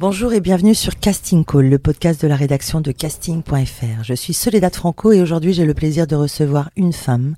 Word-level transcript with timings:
Bonjour 0.00 0.32
et 0.32 0.40
bienvenue 0.40 0.74
sur 0.74 0.98
Casting 0.98 1.44
Call, 1.44 1.68
le 1.68 1.78
podcast 1.78 2.22
de 2.22 2.26
la 2.26 2.34
rédaction 2.34 2.80
de 2.80 2.90
casting.fr. 2.90 4.02
Je 4.02 4.14
suis 4.14 4.32
Soledad 4.32 4.74
Franco 4.74 5.12
et 5.12 5.20
aujourd'hui 5.20 5.52
j'ai 5.52 5.66
le 5.66 5.74
plaisir 5.74 6.06
de 6.06 6.16
recevoir 6.16 6.70
une 6.74 6.94
femme 6.94 7.34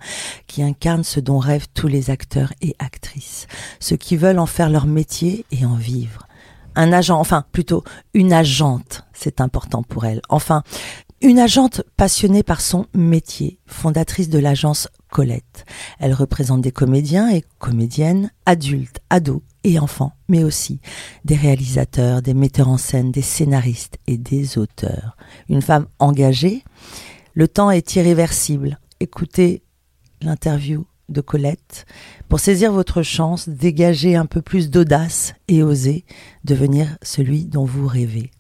qui 0.47 0.63
incarne 0.63 1.03
ce 1.03 1.19
dont 1.19 1.41
rêvent 1.41 1.67
tous 1.75 1.89
les 1.89 2.09
acteurs 2.09 2.53
et 2.61 2.77
actrices, 2.79 3.49
ceux 3.81 3.97
qui 3.97 4.17
veulent 4.17 4.39
en 4.39 4.47
faire 4.47 4.71
leur 4.71 4.87
métier 4.87 5.45
et 5.51 5.67
en 5.67 5.75
vivre. 5.75 6.29
Un 6.77 6.93
agent, 6.93 7.19
enfin 7.19 7.45
plutôt 7.51 7.83
une 8.15 8.33
agente, 8.33 9.09
c'est 9.13 9.41
important 9.41 9.83
pour 9.83 10.05
elle. 10.05 10.23
Enfin, 10.29 10.63
une 11.21 11.41
agente 11.41 11.83
passionnée 11.97 12.45
par 12.45 12.61
son 12.61 12.87
métier, 12.95 13.59
fondatrice 13.67 14.29
de 14.29 14.39
l'agence 14.39 14.87
Colette. 15.11 15.65
Elle 15.99 16.15
représente 16.15 16.61
des 16.61 16.71
comédiens 16.71 17.29
et 17.29 17.43
comédiennes, 17.59 18.31
adultes, 18.47 19.01
ados 19.11 19.43
et 19.65 19.79
enfants, 19.79 20.13
mais 20.29 20.45
aussi 20.45 20.81
des 21.25 21.37
réalisateurs, 21.37 22.23
des 22.23 22.35
metteurs 22.35 22.69
en 22.69 22.79
scène, 22.79 23.13
des 23.13 23.23
scénaristes 23.23 23.99
et 24.07 24.17
des 24.17 24.59
auteurs. 24.59 25.17
Une 25.49 25.63
femme 25.63 25.87
engagée. 25.99 26.65
Le 27.35 27.49
temps 27.49 27.71
est 27.71 27.95
irréversible. 27.97 28.79
Écoutez 29.01 29.63
l'interview 30.21 30.87
de 31.09 31.21
Colette 31.21 31.87
pour 32.29 32.41
saisir 32.41 32.73
votre 32.73 33.03
chance, 33.03 33.49
dégager 33.49 34.17
un 34.17 34.27
peu 34.27 34.43
plus 34.43 34.71
d'audace 34.71 35.35
et 35.49 35.63
oser 35.63 36.05
devenir 36.45 36.97
celui 37.03 37.45
dont 37.45 37.65
vous 37.65 37.87
rêvez. 37.87 38.31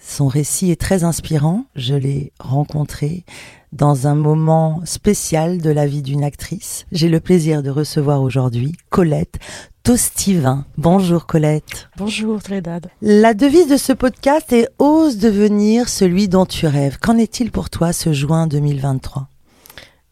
Son 0.00 0.28
récit 0.28 0.70
est 0.70 0.80
très 0.80 1.04
inspirant. 1.04 1.66
Je 1.76 1.94
l'ai 1.94 2.32
rencontré 2.40 3.24
dans 3.72 4.06
un 4.06 4.14
moment 4.14 4.80
spécial 4.84 5.58
de 5.58 5.70
la 5.70 5.86
vie 5.86 6.02
d'une 6.02 6.24
actrice. 6.24 6.86
J'ai 6.92 7.08
le 7.08 7.20
plaisir 7.20 7.62
de 7.62 7.70
recevoir 7.70 8.22
aujourd'hui 8.22 8.72
Colette 8.88 9.38
Tostivin. 9.82 10.66
Bonjour 10.76 11.26
Colette. 11.26 11.88
Bonjour 11.96 12.42
Trédad. 12.42 12.88
La 13.00 13.34
devise 13.34 13.68
de 13.68 13.76
ce 13.76 13.92
podcast 13.92 14.52
est 14.52 14.68
Ose 14.78 15.18
devenir 15.18 15.88
celui 15.88 16.28
dont 16.28 16.46
tu 16.46 16.66
rêves. 16.66 16.98
Qu'en 16.98 17.16
est-il 17.16 17.50
pour 17.50 17.70
toi 17.70 17.92
ce 17.92 18.12
juin 18.12 18.46
2023 18.46 19.28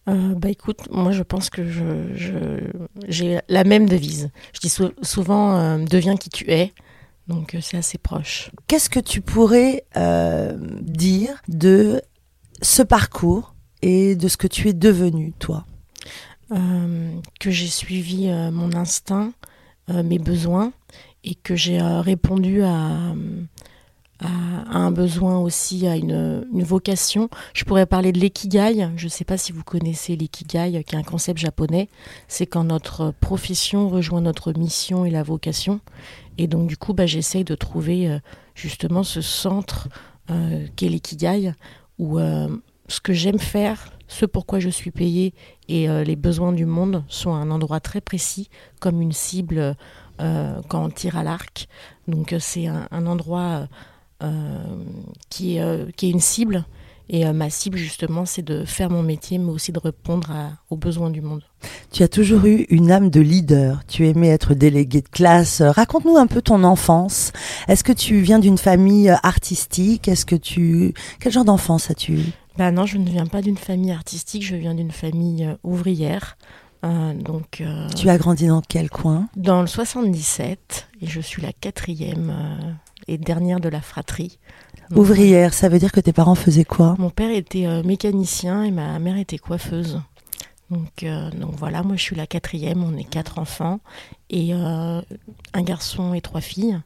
euh, 0.08 0.34
bah 0.34 0.48
écoute, 0.48 0.88
moi 0.90 1.12
je 1.12 1.22
pense 1.22 1.50
que 1.50 1.68
je, 1.68 1.92
j'ai 3.08 3.40
la 3.50 3.64
même 3.64 3.86
devise. 3.86 4.30
Je 4.54 4.60
dis 4.60 4.74
souvent 5.02 5.54
euh, 5.54 5.84
deviens 5.84 6.16
qui 6.16 6.30
tu 6.30 6.50
es. 6.50 6.72
Donc 7.26 7.54
euh, 7.54 7.58
c'est 7.60 7.76
assez 7.76 7.98
proche. 7.98 8.50
Qu'est-ce 8.68 8.88
que 8.88 9.00
tu 9.00 9.20
pourrais 9.20 9.84
dire 10.80 11.42
de 11.48 12.00
ce 12.62 12.82
parcours 12.82 13.54
et 13.82 14.16
de 14.16 14.28
ce 14.28 14.36
que 14.36 14.46
tu 14.46 14.68
es 14.68 14.72
devenu, 14.72 15.32
toi 15.38 15.64
euh, 16.52 17.12
Que 17.40 17.50
j'ai 17.50 17.68
suivi 17.68 18.28
euh, 18.28 18.50
mon 18.50 18.74
instinct, 18.74 19.32
euh, 19.90 20.02
mes 20.02 20.18
besoins, 20.18 20.72
et 21.24 21.34
que 21.34 21.56
j'ai 21.56 21.80
répondu 21.80 22.62
à, 22.62 23.14
à, 24.20 24.28
un 24.70 24.90
besoin 24.90 25.38
aussi, 25.38 25.86
à 25.86 25.96
une, 25.96 26.44
vocation. 26.52 27.28
Je 27.54 27.64
pourrais 27.64 27.86
parler 27.86 28.12
de 28.12 28.18
l'ikigai. 28.18 28.88
Je 28.96 29.04
ne 29.04 29.10
sais 29.10 29.24
pas 29.24 29.36
si 29.36 29.52
vous 29.52 29.64
connaissez 29.64 30.16
l'ikigai, 30.16 30.82
qui 30.84 30.94
est 30.94 30.98
un 30.98 31.02
concept 31.02 31.38
japonais. 31.38 31.88
C'est 32.28 32.46
quand 32.46 32.64
notre 32.64 33.12
profession 33.20 33.88
rejoint 33.88 34.20
notre 34.20 34.52
mission 34.52 35.04
et 35.04 35.10
la 35.10 35.22
vocation. 35.22 35.80
Et 36.38 36.46
donc, 36.46 36.68
du 36.68 36.76
coup, 36.76 36.94
bah, 36.94 37.06
j'essaye 37.06 37.44
de 37.44 37.56
trouver 37.56 38.18
justement 38.54 39.02
ce 39.02 39.20
centre 39.20 39.88
qu'est 40.76 40.88
l'ikigai 40.88 41.52
où 41.98 42.18
euh, 42.18 42.48
ce 42.88 43.00
que 43.00 43.12
j'aime 43.12 43.38
faire, 43.38 43.92
ce 44.06 44.26
pourquoi 44.26 44.58
je 44.58 44.68
suis 44.68 44.90
payée 44.90 45.34
et 45.68 45.88
euh, 45.88 46.04
les 46.04 46.16
besoins 46.16 46.52
du 46.52 46.66
monde 46.66 47.04
sont 47.08 47.32
à 47.32 47.36
un 47.36 47.50
endroit 47.50 47.80
très 47.80 48.00
précis, 48.00 48.48
comme 48.80 49.00
une 49.02 49.12
cible 49.12 49.76
euh, 50.20 50.60
quand 50.68 50.84
on 50.84 50.90
tire 50.90 51.16
à 51.16 51.22
l'arc. 51.22 51.68
Donc 52.06 52.34
c'est 52.38 52.66
un, 52.66 53.06
endroit 53.06 53.68
qui, 55.28 55.58
est, 55.58 55.96
qui 55.96 56.06
est 56.06 56.10
une 56.10 56.20
cible. 56.20 56.64
Et 57.08 57.24
ma 57.32 57.48
cible, 57.48 57.78
justement, 57.78 58.26
c'est 58.26 58.42
de 58.42 58.64
faire 58.64 58.90
mon 58.90 59.02
métier, 59.02 59.38
mais 59.38 59.50
aussi 59.50 59.72
de 59.72 59.78
répondre 59.78 60.30
aux 60.68 60.76
besoins 60.76 61.10
du 61.10 61.22
monde. 61.22 61.42
Tu 61.90 62.02
as 62.02 62.08
toujours 62.08 62.44
eu 62.44 62.66
une 62.68 62.90
âme 62.90 63.10
de 63.10 63.20
leader. 63.20 63.80
Tu 63.88 64.06
aimais 64.06 64.28
être 64.28 64.54
délégué 64.54 65.00
de 65.00 65.08
classe. 65.08 65.62
Raconte-nous 65.62 66.16
un 66.16 66.26
peu 66.26 66.42
ton 66.42 66.64
enfance. 66.64 67.32
Est-ce 67.66 67.82
que 67.82 67.92
tu 67.92 68.20
viens 68.20 68.38
d'une 68.38 68.58
famille 68.58 69.08
artistique? 69.22 70.08
Est-ce 70.08 70.26
que 70.26 70.36
tu 70.36 70.92
quel 71.20 71.32
genre 71.32 71.44
d'enfance 71.44 71.90
as-tu 71.90 72.12
eu? 72.12 72.32
Bah 72.56 72.70
non, 72.70 72.86
je 72.86 72.98
ne 72.98 73.08
viens 73.08 73.26
pas 73.26 73.40
d'une 73.40 73.56
famille 73.56 73.92
artistique. 73.92 74.44
Je 74.44 74.56
viens 74.56 74.74
d'une 74.74 74.90
famille 74.90 75.44
euh, 75.44 75.54
ouvrière. 75.62 76.36
Euh, 76.84 77.14
donc. 77.14 77.60
Euh, 77.60 77.88
tu 77.96 78.08
as 78.08 78.18
grandi 78.18 78.46
dans 78.46 78.60
quel 78.60 78.90
coin? 78.90 79.28
Dans 79.36 79.60
le 79.60 79.66
77 79.66 80.88
et 81.00 81.06
je 81.06 81.20
suis 81.20 81.40
la 81.40 81.52
quatrième 81.52 82.34
et 83.06 83.16
dernière 83.16 83.60
de 83.60 83.68
la 83.68 83.80
fratrie. 83.80 84.38
Ouvrière, 84.94 85.54
ça 85.54 85.68
veut 85.68 85.78
dire 85.78 85.92
que 85.92 86.00
tes 86.00 86.12
parents 86.12 86.34
faisaient 86.34 86.64
quoi? 86.64 86.94
Mon 86.98 87.10
père 87.10 87.30
était 87.30 87.82
mécanicien 87.82 88.64
et 88.64 88.70
ma 88.70 88.98
mère 88.98 89.18
était 89.18 89.38
coiffeuse. 89.38 90.00
Donc, 90.70 91.02
euh, 91.02 91.30
donc 91.30 91.54
voilà, 91.56 91.82
moi 91.82 91.96
je 91.96 92.02
suis 92.02 92.16
la 92.16 92.26
quatrième, 92.26 92.84
on 92.84 92.96
est 92.96 93.04
quatre 93.04 93.38
enfants, 93.38 93.80
et 94.28 94.52
euh, 94.52 95.00
un 95.54 95.62
garçon 95.62 96.14
et 96.14 96.20
trois 96.20 96.40
filles. 96.40 96.78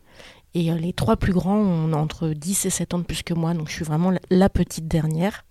Et 0.55 0.71
euh, 0.71 0.77
les 0.77 0.93
trois 0.93 1.17
plus 1.17 1.33
grands 1.33 1.59
ont 1.59 1.93
entre 1.95 2.29
10 2.29 2.67
et 2.67 2.71
7 2.71 2.95
ans 2.95 2.99
de 2.99 3.05
plus 3.05 3.23
que 3.23 3.35
moi, 3.35 3.55
donc 3.55 3.69
je 3.69 3.75
suis 3.75 3.85
vraiment 3.85 4.13
la 4.31 4.49
petite 4.49 4.87
dernière. 4.87 5.45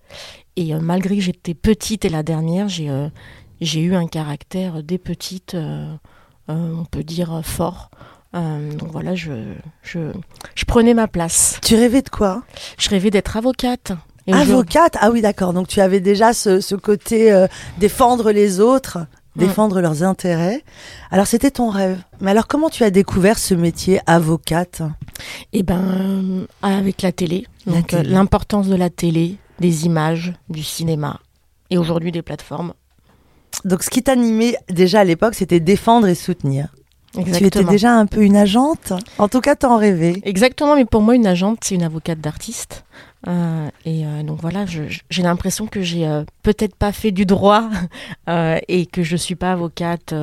Et 0.55 0.73
malgré 0.75 1.15
que 1.15 1.21
j'étais 1.21 1.53
petite 1.53 2.03
et 2.03 2.09
la 2.09 2.23
dernière, 2.23 2.67
j'ai 2.67 3.81
eu 3.81 3.95
un 3.95 4.07
caractère 4.07 4.83
des 4.83 4.97
petites, 4.97 5.55
on 6.49 6.85
peut 6.91 7.03
dire, 7.05 7.39
fort. 7.43 7.89
Donc 8.33 8.91
voilà, 8.91 9.13
je, 9.13 9.31
je, 9.83 10.13
je, 10.55 10.65
prenais 10.65 10.93
ma 10.93 11.07
place. 11.07 11.59
Tu 11.63 11.75
rêvais 11.75 12.01
de 12.01 12.09
quoi? 12.09 12.43
Je 12.77 12.89
rêvais 12.89 13.09
d'être 13.09 13.35
avocate. 13.35 13.91
Avocate? 14.31 14.97
Ah 14.99 15.11
oui, 15.11 15.21
d'accord. 15.21 15.53
Donc 15.53 15.67
tu 15.67 15.81
avais 15.81 15.99
déjà 15.99 16.33
ce, 16.33 16.75
côté 16.75 17.31
euh, 17.31 17.47
défendre 17.77 18.31
les 18.31 18.59
autres, 18.59 18.99
défendre 19.35 19.81
leurs 19.81 20.03
intérêts. 20.03 20.63
Alors 21.09 21.27
c'était 21.27 21.51
ton 21.51 21.69
rêve. 21.69 21.99
Mais 22.19 22.31
alors 22.31 22.47
comment 22.47 22.69
tu 22.69 22.83
as 22.83 22.91
découvert 22.91 23.37
ce 23.37 23.53
métier 23.53 23.99
avocate? 24.05 24.81
Eh 25.53 25.63
ben, 25.63 25.81
euh, 25.81 26.45
avec 26.61 27.01
la 27.01 27.11
télé. 27.11 27.47
Donc 27.67 27.93
euh, 27.93 28.03
l'importance 28.03 28.67
de 28.67 28.75
la 28.75 28.89
télé, 28.89 29.37
des 29.59 29.85
images, 29.85 30.33
du 30.49 30.63
cinéma 30.63 31.19
et 31.69 31.77
aujourd'hui 31.77 32.11
des 32.11 32.21
plateformes. 32.21 32.73
Donc 33.65 33.83
ce 33.83 33.89
qui 33.89 34.01
t'animait 34.01 34.55
déjà 34.69 35.01
à 35.01 35.03
l'époque, 35.03 35.35
c'était 35.35 35.59
défendre 35.59 36.07
et 36.07 36.15
soutenir. 36.15 36.73
Exactement. 37.17 37.39
Tu 37.39 37.45
étais 37.45 37.63
déjà 37.63 37.93
un 37.93 38.05
peu 38.05 38.23
une 38.23 38.37
agente 38.37 38.93
En 39.17 39.27
tout 39.27 39.41
cas, 39.41 39.55
t'en 39.55 39.77
rêvais. 39.77 40.21
Exactement, 40.23 40.75
mais 40.75 40.85
pour 40.85 41.01
moi, 41.01 41.15
une 41.15 41.27
agente, 41.27 41.59
c'est 41.63 41.75
une 41.75 41.83
avocate 41.83 42.19
d'artiste. 42.19 42.85
Euh, 43.27 43.69
et 43.85 44.05
euh, 44.05 44.23
donc 44.23 44.39
voilà, 44.41 44.65
j'ai 44.65 45.21
l'impression 45.21 45.67
que 45.67 45.81
j'ai 45.81 46.07
euh, 46.07 46.23
peut-être 46.41 46.75
pas 46.75 46.91
fait 46.91 47.11
du 47.11 47.25
droit 47.25 47.69
et 48.67 48.85
que 48.85 49.03
je 49.03 49.15
suis 49.15 49.35
pas 49.35 49.51
avocate 49.51 50.13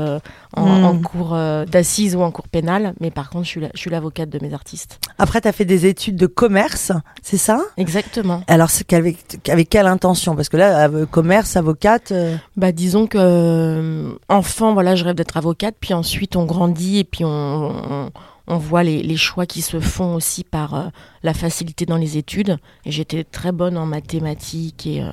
en, 0.56 0.94
hmm. 0.94 1.02
cours 1.02 1.36
d'assises 1.66 2.16
ou 2.16 2.22
en 2.22 2.30
cours 2.30 2.48
pénal, 2.48 2.94
mais 3.00 3.10
par 3.10 3.30
contre, 3.30 3.46
je 3.46 3.68
suis 3.74 3.90
l'avocate 3.90 4.30
de 4.30 4.38
mes 4.42 4.54
artistes. 4.54 4.98
Après, 5.18 5.40
tu 5.40 5.48
as 5.48 5.52
fait 5.52 5.64
des 5.64 5.86
études 5.86 6.16
de 6.16 6.26
commerce, 6.26 6.92
c'est 7.22 7.36
ça? 7.36 7.60
Exactement. 7.76 8.42
Alors, 8.46 8.70
avec, 8.92 9.48
avec 9.48 9.68
quelle 9.68 9.86
intention? 9.86 10.34
Parce 10.34 10.48
que 10.48 10.56
là, 10.56 10.88
commerce, 11.10 11.56
avocate. 11.56 12.12
Bah, 12.56 12.72
disons 12.72 13.06
que 13.06 14.16
enfant, 14.28 14.72
voilà, 14.72 14.96
je 14.96 15.04
rêve 15.04 15.14
d'être 15.14 15.36
avocate, 15.36 15.76
puis 15.78 15.94
ensuite 15.94 16.36
on 16.36 16.44
grandit 16.44 16.98
et 16.98 17.04
puis 17.04 17.24
on 17.24 17.68
on 17.68 18.10
voit 18.56 18.82
les, 18.82 19.16
choix 19.16 19.46
qui 19.46 19.60
se 19.60 19.78
font 19.78 20.14
aussi 20.14 20.42
par 20.42 20.74
euh, 20.74 20.88
la 21.22 21.34
facilité 21.34 21.84
dans 21.84 21.98
les 21.98 22.16
études. 22.16 22.56
Et 22.86 22.90
j'étais 22.90 23.24
très 23.24 23.52
bonne 23.52 23.76
en 23.76 23.84
mathématiques 23.84 24.86
et, 24.86 25.02
euh, 25.02 25.12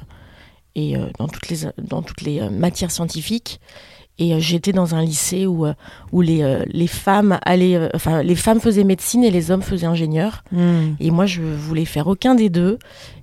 et 0.75 0.95
euh, 0.95 1.07
dans 1.19 1.27
toutes 1.27 1.49
les, 1.49 1.57
dans 1.77 2.01
toutes 2.01 2.21
les 2.21 2.49
matières 2.49 2.91
scientifiques. 2.91 3.59
Et 4.17 4.39
j'étais 4.39 4.71
dans 4.71 4.95
un 4.95 5.03
lycée 5.03 5.45
où, 5.45 5.65
où 6.13 6.21
les, 6.21 6.63
les, 6.67 6.87
femmes 6.87 7.37
allaient, 7.43 7.89
enfin, 7.93 8.23
les 8.23 8.35
femmes 8.35 8.61
faisaient 8.61 8.85
médecine 8.85 9.25
et 9.25 9.29
les 9.29 9.51
hommes 9.51 9.61
faisaient 9.61 9.87
ingénieur. 9.87 10.45
Hmm. 10.53 10.93
Et 11.01 11.11
moi, 11.11 11.25
je 11.25 11.41
voulais 11.41 11.83
faire 11.83 12.07
aucun 12.07 12.33
des 12.33 12.49
deux. 12.49 12.79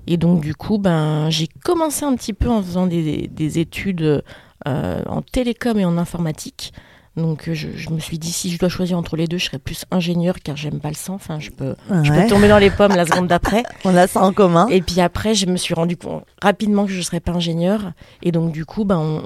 Et 0.07 0.19
donc, 0.19 0.43
du 0.43 0.55
coup, 0.55 0.77
ben, 0.77 1.31
j'ai 1.31 1.49
commencé 1.65 2.05
un 2.05 2.15
petit 2.15 2.35
peu 2.35 2.51
en 2.51 2.63
faisant 2.63 2.87
des, 2.87 3.27
des 3.27 3.59
études 3.59 4.23
en 4.67 5.23
télécom 5.23 5.79
et 5.79 5.87
en 5.87 5.97
informatique. 5.97 6.75
Donc 7.17 7.51
je, 7.53 7.91
me 7.91 7.99
suis 7.99 8.19
dit 8.19 8.33
si 8.33 8.51
je 8.51 8.59
dois 8.59 8.71
choisir 8.71 8.97
entre 8.97 9.17
les 9.17 9.27
deux, 9.27 9.37
je 9.37 9.45
serais 9.45 9.59
plus 9.59 9.85
ingénieur 9.91 10.37
car 10.43 10.57
j'aime 10.57 10.81
pas 10.81 10.89
le 10.89 10.95
sang. 10.95 11.15
Enfin, 11.15 11.39
je 11.41 11.51
peux, 11.51 11.75
je 12.03 12.11
peux 12.11 12.27
tomber 12.27 12.49
dans 12.49 12.59
les 12.59 12.71
pommes 12.71 12.95
la 12.95 13.05
seconde 13.05 13.27
d'après. 13.27 13.65
On 13.85 13.95
a 13.97 14.07
ça 14.07 14.23
en 14.23 14.33
commun. 14.33 14.67
Et 14.69 14.81
puis 14.81 15.01
après, 15.01 15.35
je 15.35 15.47
me 15.47 15.57
suis 15.57 15.75
rendu 15.75 15.97
compte 15.97 16.25
rapidement 16.41 16.87
que 16.87 16.93
je 16.93 17.03
serais 17.03 17.21
pas 17.21 17.33
ingénieur. 17.33 17.93
Et 18.23 18.33
donc 18.33 18.53
du 18.53 18.65
coup, 18.65 18.85
ben, 18.85 19.21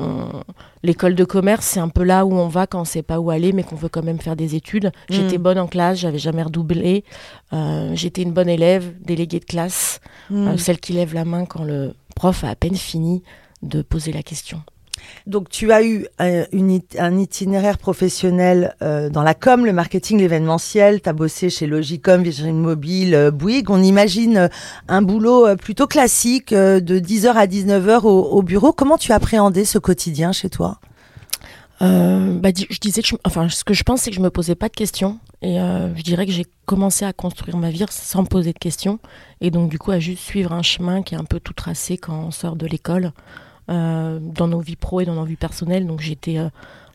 l'école 0.82 1.14
de 1.14 1.24
commerce, 1.24 1.66
c'est 1.66 1.80
un 1.80 1.88
peu 1.88 2.02
là 2.02 2.24
où 2.24 2.32
on 2.34 2.48
va 2.48 2.66
quand 2.66 2.80
on 2.80 2.84
sait 2.84 3.02
pas 3.02 3.20
où 3.20 3.30
aller, 3.30 3.52
mais 3.52 3.62
qu'on 3.62 3.76
veut 3.76 3.88
quand 3.88 4.02
même 4.02 4.20
faire 4.20 4.36
des 4.36 4.54
études. 4.54 4.90
J'étais 5.08 5.38
mm. 5.38 5.42
bonne 5.42 5.58
en 5.58 5.66
classe, 5.66 5.98
j'avais 5.98 6.18
jamais 6.18 6.42
redoublé. 6.42 7.04
Euh, 7.52 7.92
j'étais 7.94 8.22
une 8.22 8.32
bonne 8.32 8.48
élève, 8.48 8.94
déléguée 9.00 9.40
de 9.40 9.44
classe, 9.44 10.00
mm. 10.30 10.48
euh, 10.48 10.56
celle 10.56 10.80
qui 10.80 10.92
lève 10.92 11.14
la 11.14 11.24
main 11.24 11.44
quand 11.44 11.64
le 11.64 11.94
prof 12.14 12.44
a 12.44 12.48
à 12.48 12.54
peine 12.56 12.76
fini 12.76 13.22
de 13.62 13.82
poser 13.82 14.12
la 14.12 14.22
question. 14.22 14.62
Donc 15.26 15.48
tu 15.48 15.72
as 15.72 15.82
eu 15.84 16.06
un, 16.18 17.18
itinéraire 17.18 17.78
professionnel 17.78 18.76
euh, 18.80 19.10
dans 19.10 19.22
la 19.22 19.34
com, 19.34 19.66
le 19.66 19.72
marketing, 19.72 20.18
l'événementiel. 20.18 21.00
Tu 21.00 21.08
as 21.08 21.12
bossé 21.12 21.50
chez 21.50 21.66
Logicom, 21.66 22.22
Virgin 22.22 22.56
Mobile, 22.56 23.14
euh, 23.14 23.30
Bouygues. 23.30 23.70
On 23.70 23.82
imagine 23.82 24.36
euh, 24.36 24.48
un 24.88 25.02
boulot 25.02 25.56
plutôt 25.56 25.86
classique 25.86 26.54
de 26.54 26.98
10h 26.98 27.32
à 27.34 27.46
19h 27.46 28.02
au, 28.04 28.42
bureau. 28.42 28.72
Comment 28.72 28.98
tu 28.98 29.12
appréhendais 29.12 29.64
ce 29.64 29.78
quotidien 29.78 30.32
chez 30.32 30.48
toi? 30.48 30.78
Bah, 31.80 32.50
je 32.56 32.78
disais 32.80 33.02
que 33.02 33.16
enfin 33.24 33.50
ce 33.50 33.62
que 33.62 33.74
je 33.74 33.82
pense 33.82 34.00
c'est 34.00 34.10
que 34.10 34.16
je 34.16 34.22
me 34.22 34.30
posais 34.30 34.54
pas 34.54 34.68
de 34.68 34.74
questions 34.74 35.18
et 35.42 35.56
je 35.58 36.02
dirais 36.02 36.24
que 36.24 36.32
j'ai 36.32 36.46
commencé 36.64 37.04
à 37.04 37.12
construire 37.12 37.58
ma 37.58 37.68
vie 37.70 37.84
sans 37.90 38.24
poser 38.24 38.54
de 38.54 38.58
questions 38.58 38.98
et 39.42 39.50
donc 39.50 39.68
du 39.68 39.78
coup 39.78 39.90
à 39.90 39.98
juste 39.98 40.22
suivre 40.22 40.52
un 40.52 40.62
chemin 40.62 41.02
qui 41.02 41.14
est 41.14 41.18
un 41.18 41.24
peu 41.24 41.38
tout 41.38 41.52
tracé 41.52 41.98
quand 41.98 42.18
on 42.28 42.30
sort 42.30 42.56
de 42.56 42.66
l'école 42.66 43.12
euh, 43.68 44.18
dans 44.20 44.48
nos 44.48 44.60
vies 44.60 44.76
pro 44.76 45.00
et 45.00 45.04
dans 45.04 45.14
nos 45.14 45.24
vies 45.24 45.36
personnelles. 45.36 45.86
Donc 45.86 46.00
j'étais 46.00 46.38
euh, 46.38 46.48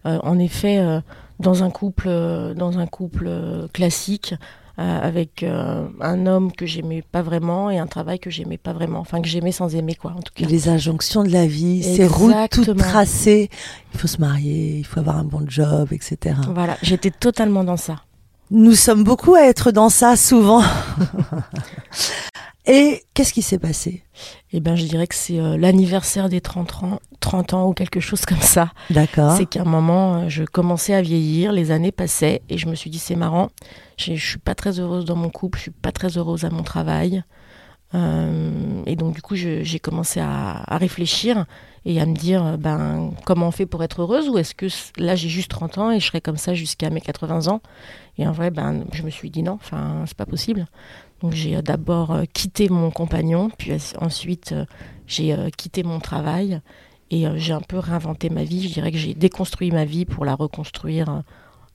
euh, 0.05 0.19
en 0.23 0.39
effet 0.39 0.81
dans 1.39 1.63
un 1.63 1.69
couple, 1.69 2.09
dans 2.55 2.79
un 2.79 2.87
couple 2.87 3.29
classique. 3.73 4.33
avec 4.77 5.43
un 5.43 6.25
homme 6.25 6.51
que 6.51 6.65
j'aimais 6.65 7.03
pas 7.03 7.21
vraiment 7.21 7.69
et 7.69 7.77
un 7.77 7.85
travail 7.85 8.17
que 8.19 8.31
j'aimais 8.31 8.57
pas 8.57 8.73
vraiment, 8.73 8.99
enfin 8.99 9.21
que 9.21 9.27
j'aimais 9.27 9.51
sans 9.51 9.75
aimer 9.75 9.93
quoi 9.93 10.11
en 10.17 10.21
tout 10.21 10.33
cas. 10.33 10.47
Les 10.47 10.69
injonctions 10.69 11.23
de 11.23 11.29
la 11.29 11.45
vie, 11.45 11.83
ces 11.83 12.07
routes 12.07 12.33
toutes 12.49 12.77
tracées, 12.77 13.49
il 13.93 13.99
faut 13.99 14.07
se 14.07 14.19
marier, 14.19 14.79
il 14.79 14.85
faut 14.85 14.99
avoir 14.99 15.17
un 15.17 15.23
bon 15.23 15.45
job, 15.47 15.89
etc. 15.91 16.35
Voilà, 16.55 16.77
j'étais 16.81 17.11
totalement 17.11 17.63
dans 17.63 17.77
ça. 17.77 17.97
Nous 18.49 18.75
sommes 18.75 19.03
beaucoup 19.03 19.35
à 19.35 19.43
être 19.43 19.71
dans 19.71 19.89
ça 19.89 20.15
souvent. 20.15 20.63
Et 22.65 23.03
qu'est-ce 23.13 23.33
qui 23.33 23.41
s'est 23.41 23.59
passé? 23.59 24.03
Eh 24.53 24.59
ben, 24.59 24.75
je 24.75 24.85
dirais 24.85 25.07
que 25.07 25.15
c'est 25.15 25.39
euh, 25.39 25.57
l'anniversaire 25.57 26.27
des 26.27 26.41
30 26.41 26.83
ans, 26.83 26.99
30 27.21 27.53
ans 27.53 27.67
ou 27.69 27.73
quelque 27.73 28.01
chose 28.01 28.25
comme 28.25 28.41
ça. 28.41 28.71
D'accord. 28.89 29.35
C'est 29.37 29.45
qu'à 29.45 29.61
un 29.61 29.65
moment, 29.65 30.15
euh, 30.15 30.29
je 30.29 30.43
commençais 30.43 30.93
à 30.93 31.01
vieillir, 31.01 31.53
les 31.53 31.71
années 31.71 31.93
passaient 31.93 32.41
et 32.49 32.57
je 32.57 32.67
me 32.67 32.75
suis 32.75 32.89
dit 32.89 32.99
c'est 32.99 33.15
marrant. 33.15 33.49
Je 33.97 34.13
suis 34.13 34.39
pas 34.39 34.55
très 34.55 34.79
heureuse 34.79 35.05
dans 35.05 35.15
mon 35.15 35.29
couple, 35.29 35.57
je 35.57 35.63
suis 35.63 35.71
pas 35.71 35.91
très 35.91 36.17
heureuse 36.17 36.43
à 36.43 36.49
mon 36.49 36.63
travail. 36.63 37.23
Euh, 37.93 38.83
et 38.85 38.95
donc 38.95 39.15
du 39.15 39.21
coup, 39.21 39.35
j'ai 39.35 39.79
commencé 39.79 40.19
à, 40.19 40.63
réfléchir 40.77 41.45
et 41.83 41.99
à 41.99 42.05
me 42.05 42.15
dire 42.15 42.57
ben 42.57 43.11
comment 43.25 43.47
on 43.47 43.51
fait 43.51 43.65
pour 43.65 43.83
être 43.83 44.01
heureuse 44.01 44.29
ou 44.29 44.37
est-ce 44.37 44.53
que 44.53 44.67
là 44.97 45.15
j'ai 45.15 45.29
juste 45.29 45.49
30 45.49 45.77
ans 45.77 45.91
et 45.91 45.99
je 45.99 46.05
serai 46.05 46.21
comme 46.21 46.37
ça 46.37 46.53
jusqu'à 46.53 46.89
mes 46.89 47.01
80 47.01 47.47
ans? 47.47 47.61
Et 48.17 48.27
en 48.27 48.31
vrai 48.31 48.51
ben 48.51 48.85
je 48.93 49.03
me 49.03 49.09
suis 49.09 49.29
dit 49.29 49.43
non 49.43 49.53
enfin 49.53 50.03
c'est 50.05 50.15
pas 50.15 50.27
possible 50.27 50.67
donc 51.21 51.33
j'ai 51.33 51.55
euh, 51.55 51.61
d'abord 51.61 52.11
euh, 52.11 52.23
quitté 52.31 52.69
mon 52.69 52.91
compagnon, 52.91 53.49
puis 53.57 53.71
ensuite 53.99 54.51
euh, 54.51 54.65
j'ai 55.07 55.35
quitté 55.57 55.83
mon 55.83 55.99
travail 55.99 56.61
et 57.09 57.25
j'ai 57.35 57.51
un 57.51 57.59
peu 57.59 57.77
réinventé 57.77 58.29
ma 58.29 58.45
vie. 58.45 58.69
Je 58.69 58.73
dirais 58.73 58.89
que 58.89 58.97
j'ai 58.97 59.13
déconstruit 59.13 59.71
ma 59.71 59.83
vie 59.83 60.05
pour 60.05 60.23
la 60.23 60.33
reconstruire 60.33 61.23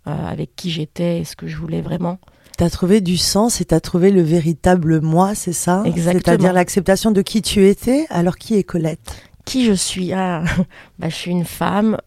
avec 0.07 0.57
qui 0.57 0.71
j'étais 0.71 1.19
et 1.19 1.25
ce 1.25 1.37
que 1.37 1.47
je 1.47 1.59
voulais 1.59 1.83
vraiment. 1.83 2.19
Tu 2.57 2.65
as 2.65 2.71
trouvé 2.71 3.03
du 3.03 3.19
sens 3.19 3.61
et 3.61 3.67
tu 3.67 3.75
as 3.75 3.81
trouvé 3.81 4.11
le 4.11 4.23
véritable 4.23 5.03
moi, 5.03 5.35
c'est 5.35 5.53
ça? 5.53 5.83
Exactement. 5.85 6.23
C'est-à-dire 6.25 6.55
l'acceptation 6.55 7.11
de 7.11 7.21
qui 7.21 7.43
tu 7.43 7.69
étais. 7.69 8.07
Alors 8.09 8.39
qui 8.39 8.55
est 8.55 8.63
Colette? 8.63 9.29
Qui 9.45 9.67
je 9.67 9.75
suis? 9.75 10.15
Ah, 10.15 10.43
bah, 10.99 11.11
Je 11.11 11.15
suis 11.15 11.31
une 11.31 11.45
femme, 11.45 11.99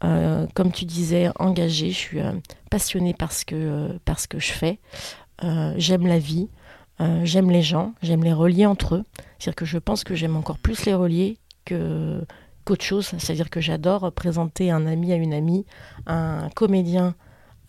comme 0.55 0.71
tu 0.71 0.85
disais, 0.85 1.29
engagée. 1.37 1.91
Je 1.91 1.97
suis 1.97 2.19
passionnée 2.71 3.13
par 3.13 3.31
ce 3.31 3.45
que, 3.45 3.95
par 4.05 4.19
ce 4.19 4.27
que 4.27 4.39
je 4.39 4.51
fais. 4.53 4.79
J'aime 5.77 6.07
la 6.07 6.17
vie. 6.17 6.49
Euh, 7.01 7.21
j'aime 7.23 7.49
les 7.49 7.61
gens, 7.61 7.93
j'aime 8.01 8.23
les 8.23 8.33
relier 8.33 8.65
entre 8.65 8.95
eux. 8.95 9.03
C'est-à-dire 9.37 9.55
que 9.55 9.65
je 9.65 9.77
pense 9.77 10.03
que 10.03 10.15
j'aime 10.15 10.35
encore 10.35 10.57
plus 10.57 10.85
les 10.85 10.93
relier 10.93 11.37
que 11.65 12.25
qu'autre 12.65 12.83
chose. 12.83 13.05
C'est-à-dire 13.17 13.49
que 13.49 13.61
j'adore 13.61 14.11
présenter 14.11 14.69
un 14.69 14.85
ami 14.85 15.13
à 15.13 15.15
une 15.15 15.33
amie, 15.33 15.65
un 16.07 16.49
comédien 16.55 17.15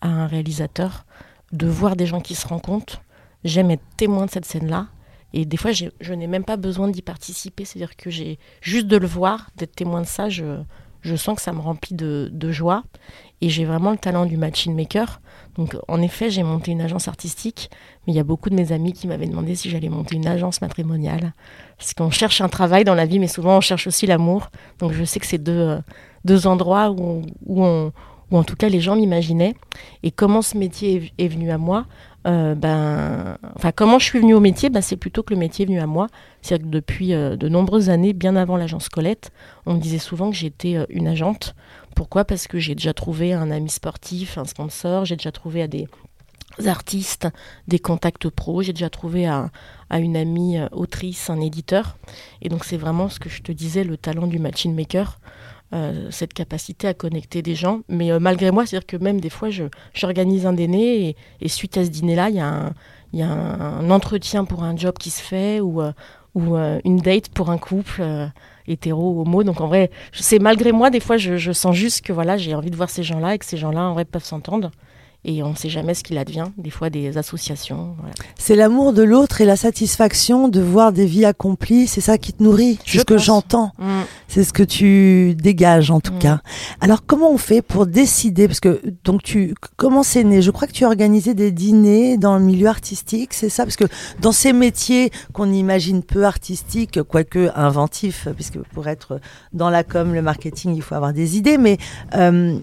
à 0.01 0.09
un 0.09 0.27
réalisateur, 0.27 1.05
de 1.53 1.67
voir 1.67 1.95
des 1.95 2.05
gens 2.05 2.21
qui 2.21 2.35
se 2.35 2.47
rencontrent. 2.47 3.01
J'aime 3.43 3.71
être 3.71 3.83
témoin 3.97 4.25
de 4.25 4.31
cette 4.31 4.45
scène-là. 4.45 4.87
Et 5.33 5.45
des 5.45 5.55
fois, 5.55 5.71
je 5.71 6.13
n'ai 6.13 6.27
même 6.27 6.43
pas 6.43 6.57
besoin 6.57 6.89
d'y 6.89 7.01
participer. 7.01 7.63
C'est-à-dire 7.63 7.95
que 7.95 8.09
j'ai 8.09 8.37
juste 8.61 8.87
de 8.87 8.97
le 8.97 9.07
voir, 9.07 9.49
d'être 9.55 9.75
témoin 9.75 10.01
de 10.01 10.07
ça, 10.07 10.27
je, 10.27 10.63
sens 11.15 11.37
que 11.37 11.41
ça 11.41 11.53
me 11.53 11.61
remplit 11.61 11.95
de, 11.95 12.29
de 12.31 12.51
joie. 12.51 12.83
Et 13.39 13.49
j'ai 13.49 13.63
vraiment 13.63 13.91
le 13.91 13.97
talent 13.97 14.25
du 14.25 14.35
machine 14.35 14.75
maker. 14.75 15.21
Donc 15.57 15.75
en 15.87 16.01
effet, 16.01 16.29
j'ai 16.29 16.43
monté 16.43 16.71
une 16.71 16.81
agence 16.81 17.07
artistique, 17.07 17.69
mais 18.05 18.13
il 18.13 18.15
y 18.15 18.19
a 18.19 18.23
beaucoup 18.23 18.49
de 18.49 18.55
mes 18.55 18.71
amis 18.71 18.93
qui 18.93 19.07
m'avaient 19.07 19.27
demandé 19.27 19.55
si 19.55 19.69
j'allais 19.69 19.89
monter 19.89 20.15
une 20.15 20.27
agence 20.27 20.61
matrimoniale. 20.61 21.33
Parce 21.77 21.93
qu'on 21.93 22.11
cherche 22.11 22.41
un 22.41 22.49
travail 22.49 22.83
dans 22.83 22.95
la 22.95 23.05
vie, 23.05 23.19
mais 23.19 23.27
souvent 23.27 23.57
on 23.57 23.61
cherche 23.61 23.87
aussi 23.87 24.05
l'amour. 24.05 24.49
Donc 24.79 24.93
je 24.93 25.03
sais 25.03 25.19
que 25.19 25.25
c'est 25.25 25.37
deux, 25.37 25.51
euh, 25.51 25.79
deux 26.25 26.47
endroits 26.47 26.91
où, 26.91 27.21
où, 27.45 27.63
en 27.63 28.43
tout 28.43 28.55
cas 28.55 28.69
les 28.69 28.79
gens 28.79 28.95
m'imaginaient. 28.95 29.55
Et 30.03 30.11
comment 30.11 30.41
ce 30.41 30.57
métier 30.57 31.11
est, 31.17 31.27
venu 31.27 31.51
à 31.51 31.57
moi 31.57 31.85
euh, 32.27 32.53
ben, 32.53 33.39
enfin, 33.55 33.71
comment 33.71 33.97
je 33.97 34.05
suis 34.05 34.19
venue 34.19 34.35
au 34.35 34.39
métier 34.39 34.69
ben, 34.69 34.81
C'est 34.81 34.95
plutôt 34.95 35.23
que 35.23 35.33
le 35.33 35.39
métier 35.39 35.63
est 35.63 35.65
venu 35.65 35.79
à 35.79 35.87
moi. 35.87 36.07
C'est-à-dire 36.43 36.67
que 36.67 36.71
depuis 36.71 37.13
euh, 37.13 37.35
de 37.35 37.49
nombreuses 37.49 37.89
années, 37.89 38.13
bien 38.13 38.35
avant 38.35 38.57
l'agence 38.57 38.89
Colette, 38.89 39.31
on 39.65 39.73
me 39.73 39.79
disait 39.79 39.97
souvent 39.97 40.29
que 40.29 40.35
j'étais 40.35 40.77
une 40.89 41.07
agente. 41.07 41.55
Pourquoi? 41.95 42.25
Parce 42.25 42.47
que 42.47 42.59
j'ai 42.59 42.75
déjà 42.75 42.93
trouvé 42.93 43.33
un 43.33 43.51
ami 43.51 43.69
sportif, 43.69 44.37
un 44.37 44.45
sponsor, 44.45 45.05
j'ai 45.05 45.15
déjà 45.15 45.31
trouvé 45.31 45.61
à 45.61 45.67
des 45.67 45.87
artistes 46.65 47.27
des 47.67 47.79
contacts 47.79 48.29
pros, 48.29 48.61
j'ai 48.61 48.73
déjà 48.73 48.89
trouvé 48.89 49.25
à, 49.25 49.49
une 49.93 50.15
amie 50.15 50.57
euh, 50.57 50.67
autrice, 50.71 51.29
un 51.29 51.39
éditeur. 51.39 51.97
Et 52.41 52.49
donc 52.49 52.65
c'est 52.65 52.77
vraiment 52.77 53.09
ce 53.09 53.19
que 53.19 53.29
je 53.29 53.41
te 53.41 53.51
disais, 53.51 53.83
le 53.83 53.97
talent 53.97 54.27
du 54.27 54.39
machine 54.39 54.73
maker. 54.73 55.19
Euh, 55.73 56.11
cette 56.11 56.33
capacité 56.33 56.89
à 56.89 56.93
connecter 56.93 57.41
des 57.41 57.55
gens. 57.55 57.79
Mais 57.87 58.11
euh, 58.11 58.19
malgré 58.19 58.51
moi, 58.51 58.65
c'est-à-dire 58.65 58.85
que 58.85 58.97
même 58.97 59.21
des 59.21 59.29
fois, 59.29 59.47
j'organise 59.93 60.45
un 60.45 60.51
dîner 60.51 61.15
et, 61.39 61.47
suite 61.47 61.77
à 61.77 61.85
ce 61.85 61.89
dîner-là, 61.89 62.29
il 62.29 62.35
y, 62.35 63.17
y, 63.17 63.21
a 63.21 63.29
un 63.31 63.89
entretien 63.89 64.43
pour 64.43 64.65
un 64.65 64.75
job 64.75 64.97
qui 64.99 65.11
se 65.11 65.21
fait 65.21 65.61
ou, 65.61 65.81
ou 66.35 66.57
une 66.57 66.97
date 66.97 67.29
pour 67.29 67.51
un 67.51 67.57
couple 67.57 68.03
hétéro, 68.67 69.21
homo. 69.21 69.43
Donc 69.43 69.61
en 69.61 69.67
vrai, 69.67 69.91
c'est 70.11 70.39
malgré 70.39 70.71
moi, 70.71 70.89
des 70.89 70.99
fois, 70.99 71.17
je, 71.17 71.51
sens 71.51 71.75
juste 71.75 72.05
que 72.05 72.13
voilà, 72.13 72.37
j'ai 72.37 72.55
envie 72.55 72.71
de 72.71 72.75
voir 72.75 72.89
ces 72.89 73.03
gens-là 73.03 73.35
et 73.35 73.37
que 73.37 73.45
ces 73.45 73.57
gens-là, 73.57 73.81
en 73.81 73.93
vrai, 73.93 74.05
peuvent 74.05 74.23
s'entendre 74.23 74.71
et 75.23 75.43
on 75.43 75.51
ne 75.51 75.55
sait 75.55 75.69
jamais 75.69 75.93
ce 75.93 76.03
qu'il 76.03 76.17
advient, 76.17 76.47
des 76.57 76.71
fois 76.71 76.89
des 76.89 77.17
associations. 77.17 77.95
C'est 78.39 78.55
l'amour 78.55 78.91
de 78.91 79.03
l'autre 79.03 79.41
et 79.41 79.45
la 79.45 79.55
satisfaction 79.55 80.47
de 80.47 80.59
voir 80.59 80.91
des 80.91 81.05
vies 81.05 81.25
accomplies, 81.25 81.87
c'est 81.87 82.01
ça 82.01 82.17
qui 82.17 82.33
te 82.33 82.41
nourrit, 82.41 82.79
c'est 82.85 82.99
ce 82.99 83.05
que 83.05 83.19
j'entends, 83.19 83.71
mm. 83.77 84.01
c'est 84.27 84.43
ce 84.43 84.51
que 84.51 84.63
tu 84.63 85.35
dégages 85.35 85.91
en 85.91 85.99
tout 85.99 86.13
mm. 86.13 86.19
cas. 86.19 86.41
Alors 86.79 87.05
comment 87.05 87.31
on 87.31 87.37
fait 87.37 87.61
pour 87.61 87.85
décider, 87.85 88.47
parce 88.47 88.59
que 88.59 88.81
donc 89.03 89.21
tu, 89.21 89.53
comment 89.77 90.01
c'est 90.01 90.23
né? 90.23 90.41
Je 90.41 90.49
crois 90.49 90.67
que 90.67 90.73
tu 90.73 90.85
as 90.85 90.87
organisé 90.87 91.35
des 91.35 91.51
dîners 91.51 92.17
dans 92.17 92.37
le 92.37 92.43
milieu 92.43 92.67
artistique, 92.67 93.33
c'est 93.33 93.49
ça? 93.49 93.63
Parce 93.63 93.75
que 93.75 93.85
dans 94.21 94.31
ces 94.31 94.53
métiers 94.53 95.11
qu'on 95.33 95.51
imagine 95.51 96.01
peu 96.01 96.25
artistiques, 96.25 97.03
quoique 97.03 97.51
inventifs, 97.55 98.27
puisque 98.35 98.57
pour 98.73 98.87
être 98.87 99.19
dans 99.53 99.69
la 99.69 99.83
com, 99.83 100.15
le 100.15 100.21
marketing, 100.23 100.75
il 100.75 100.81
faut 100.81 100.95
avoir 100.95 101.13
des 101.13 101.37
idées, 101.37 101.59
mais... 101.59 101.77
Euh, 102.15 102.57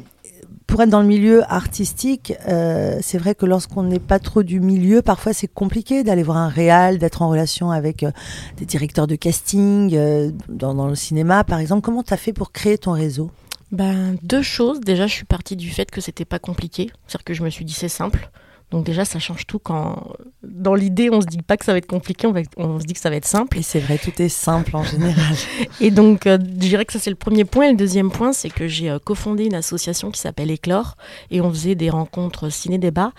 pour 0.68 0.82
être 0.82 0.90
dans 0.90 1.00
le 1.00 1.06
milieu 1.06 1.42
artistique, 1.50 2.34
euh, 2.46 2.98
c'est 3.00 3.16
vrai 3.16 3.34
que 3.34 3.46
lorsqu'on 3.46 3.82
n'est 3.82 3.98
pas 3.98 4.18
trop 4.18 4.42
du 4.42 4.60
milieu, 4.60 5.00
parfois 5.00 5.32
c'est 5.32 5.48
compliqué 5.48 6.04
d'aller 6.04 6.22
voir 6.22 6.36
un 6.36 6.48
réal, 6.48 6.98
d'être 6.98 7.22
en 7.22 7.30
relation 7.30 7.70
avec 7.70 8.02
euh, 8.02 8.10
des 8.58 8.66
directeurs 8.66 9.06
de 9.06 9.16
casting, 9.16 9.94
euh, 9.94 10.30
dans, 10.50 10.86
le 10.86 10.94
cinéma 10.94 11.42
par 11.42 11.58
exemple. 11.58 11.80
Comment 11.80 12.02
tu 12.02 12.12
as 12.12 12.18
fait 12.18 12.34
pour 12.34 12.52
créer 12.52 12.76
ton 12.76 12.92
réseau? 12.92 13.30
Ben, 13.72 14.16
Deux 14.22 14.42
choses. 14.42 14.80
Déjà, 14.80 15.06
je 15.06 15.14
suis 15.14 15.24
partie 15.24 15.56
du 15.56 15.70
fait 15.70 15.90
que 15.90 16.02
c'était 16.02 16.26
pas 16.26 16.38
compliqué. 16.38 16.90
C'est-à-dire 17.06 17.24
que 17.24 17.34
je 17.34 17.42
me 17.42 17.48
suis 17.48 17.64
dit 17.64 17.72
c'est 17.72 17.88
simple. 17.88 18.30
Donc 18.70 18.84
déjà, 18.84 19.04
ça 19.04 19.18
change 19.18 19.46
tout 19.46 19.58
quand, 19.58 20.12
dans 20.42 20.74
l'idée, 20.74 21.08
on 21.10 21.20
se 21.20 21.26
dit 21.26 21.40
pas 21.40 21.56
que 21.56 21.64
ça 21.64 21.72
va 21.72 21.78
être 21.78 21.86
compliqué, 21.86 22.28
on, 22.56 22.78
se 22.78 22.84
dit 22.84 22.92
que 22.92 23.00
ça 23.00 23.08
va 23.08 23.16
être 23.16 23.24
simple. 23.24 23.58
Et 23.58 23.62
c'est 23.62 23.80
vrai, 23.80 23.98
tout 23.98 24.20
est 24.20 24.28
simple 24.28 24.76
en 24.76 24.84
général. 24.84 25.34
et 25.80 25.90
donc, 25.90 26.26
euh, 26.26 26.38
je 26.40 26.58
dirais 26.58 26.84
que 26.84 26.92
ça 26.92 26.98
c'est 26.98 27.10
le 27.10 27.16
premier 27.16 27.44
point. 27.44 27.66
Et 27.66 27.70
le 27.70 27.76
deuxième 27.76 28.10
point, 28.10 28.32
c'est 28.32 28.50
que 28.50 28.68
j'ai 28.68 28.90
euh, 28.90 28.98
cofondé 28.98 29.46
une 29.46 29.54
association 29.54 30.10
qui 30.10 30.20
s'appelle 30.20 30.50
Éclore, 30.50 30.96
et 31.30 31.40
on 31.40 31.50
faisait 31.50 31.74
des 31.74 31.90
rencontres 31.90 32.50
ciné-débat. 32.50 33.12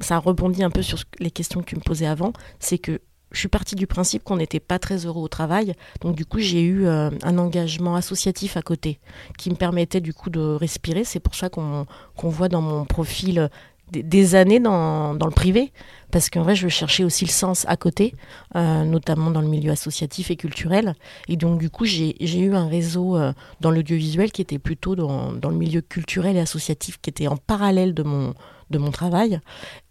Ça 0.00 0.18
rebondit 0.18 0.64
un 0.64 0.70
peu 0.70 0.82
sur 0.82 0.98
les 1.18 1.30
questions 1.30 1.60
que 1.60 1.66
tu 1.66 1.76
me 1.76 1.82
posais 1.82 2.06
avant. 2.06 2.32
C'est 2.58 2.78
que 2.78 3.00
je 3.32 3.38
suis 3.38 3.48
partie 3.48 3.76
du 3.76 3.86
principe 3.86 4.24
qu'on 4.24 4.36
n'était 4.36 4.60
pas 4.60 4.78
très 4.78 5.06
heureux 5.06 5.22
au 5.22 5.28
travail. 5.28 5.74
Donc 6.00 6.16
du 6.16 6.26
coup, 6.26 6.38
j'ai 6.38 6.62
eu 6.62 6.86
euh, 6.86 7.10
un 7.22 7.38
engagement 7.38 7.94
associatif 7.94 8.56
à 8.56 8.62
côté 8.62 8.98
qui 9.38 9.50
me 9.50 9.54
permettait 9.54 10.00
du 10.00 10.12
coup 10.12 10.30
de 10.30 10.40
respirer. 10.40 11.04
C'est 11.04 11.20
pour 11.20 11.34
ça 11.34 11.48
qu'on 11.48 11.86
voit 12.18 12.48
dans 12.48 12.62
mon 12.62 12.84
profil 12.84 13.48
des, 13.90 14.34
années 14.34 14.60
dans, 14.60 15.12
le 15.12 15.30
privé, 15.30 15.72
parce 16.10 16.30
qu'en 16.30 16.42
vrai, 16.42 16.54
je 16.54 16.68
cherchais 16.68 17.04
aussi 17.04 17.24
le 17.24 17.30
sens 17.30 17.64
à 17.68 17.76
côté, 17.76 18.14
euh, 18.56 18.84
notamment 18.84 19.30
dans 19.30 19.40
le 19.40 19.48
milieu 19.48 19.70
associatif 19.70 20.30
et 20.30 20.36
culturel. 20.36 20.94
Et 21.28 21.36
donc, 21.36 21.58
du 21.58 21.70
coup, 21.70 21.84
j'ai 21.84 22.38
eu 22.38 22.54
un 22.54 22.68
réseau 22.68 23.16
euh, 23.16 23.32
dans 23.60 23.70
l'audiovisuel 23.70 24.32
qui 24.32 24.42
était 24.42 24.58
plutôt 24.58 24.96
dans, 24.96 25.32
le 25.32 25.56
milieu 25.56 25.80
culturel 25.80 26.36
et 26.36 26.40
associatif, 26.40 27.00
qui 27.00 27.10
était 27.10 27.28
en 27.28 27.36
parallèle 27.36 27.94
de 27.94 28.02
mon, 28.02 28.34
de 28.70 28.78
mon 28.78 28.90
travail. 28.90 29.40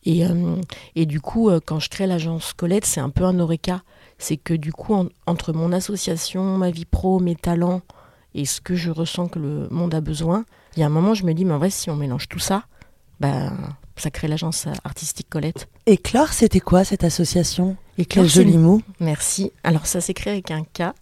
Et, 0.03 0.25
euh, 0.25 0.55
et 0.95 1.05
du 1.05 1.21
coup, 1.21 1.51
quand 1.65 1.79
je 1.79 1.89
crée 1.89 2.07
l'agence 2.07 2.53
Colette, 2.53 2.85
c'est 2.85 3.01
un 3.01 3.09
peu 3.09 3.23
un 3.23 3.39
oreca. 3.39 3.81
C'est 4.17 4.37
que 4.37 4.53
du 4.53 4.73
coup, 4.73 4.95
entre 5.25 5.53
mon 5.53 5.71
association, 5.71 6.57
ma 6.57 6.71
vie 6.71 6.85
pro, 6.85 7.19
mes 7.19 7.35
talents 7.35 7.81
et 8.35 8.45
ce 8.45 8.61
que 8.61 8.75
je 8.75 8.91
ressens 8.91 9.27
que 9.27 9.39
le 9.39 9.67
monde 9.69 9.93
a 9.93 10.01
besoin, 10.01 10.45
il 10.75 10.81
y 10.81 10.83
a 10.83 10.85
un 10.85 10.89
moment, 10.89 11.13
je 11.13 11.25
me 11.25 11.33
dis, 11.33 11.45
mais 11.45 11.53
en 11.53 11.57
vrai, 11.57 11.69
si 11.69 11.89
on 11.89 11.95
mélange 11.95 12.27
tout 12.27 12.39
ça, 12.39 12.65
ben, 13.19 13.57
ça 13.99 14.11
crée 14.11 14.27
l'agence 14.27 14.67
artistique 14.83 15.27
Colette. 15.29 15.67
Éclore, 15.85 16.29
c'était 16.33 16.59
quoi 16.59 16.83
cette 16.83 17.03
association? 17.03 17.77
Éclore, 17.97 18.25
Quel 18.25 18.31
joli 18.31 18.57
mot. 18.57 18.81
Merci. 18.99 19.51
Alors 19.63 19.85
ça 19.85 20.01
s'écrit 20.01 20.29
avec 20.29 20.51
un 20.51 20.63
K. 20.63 20.93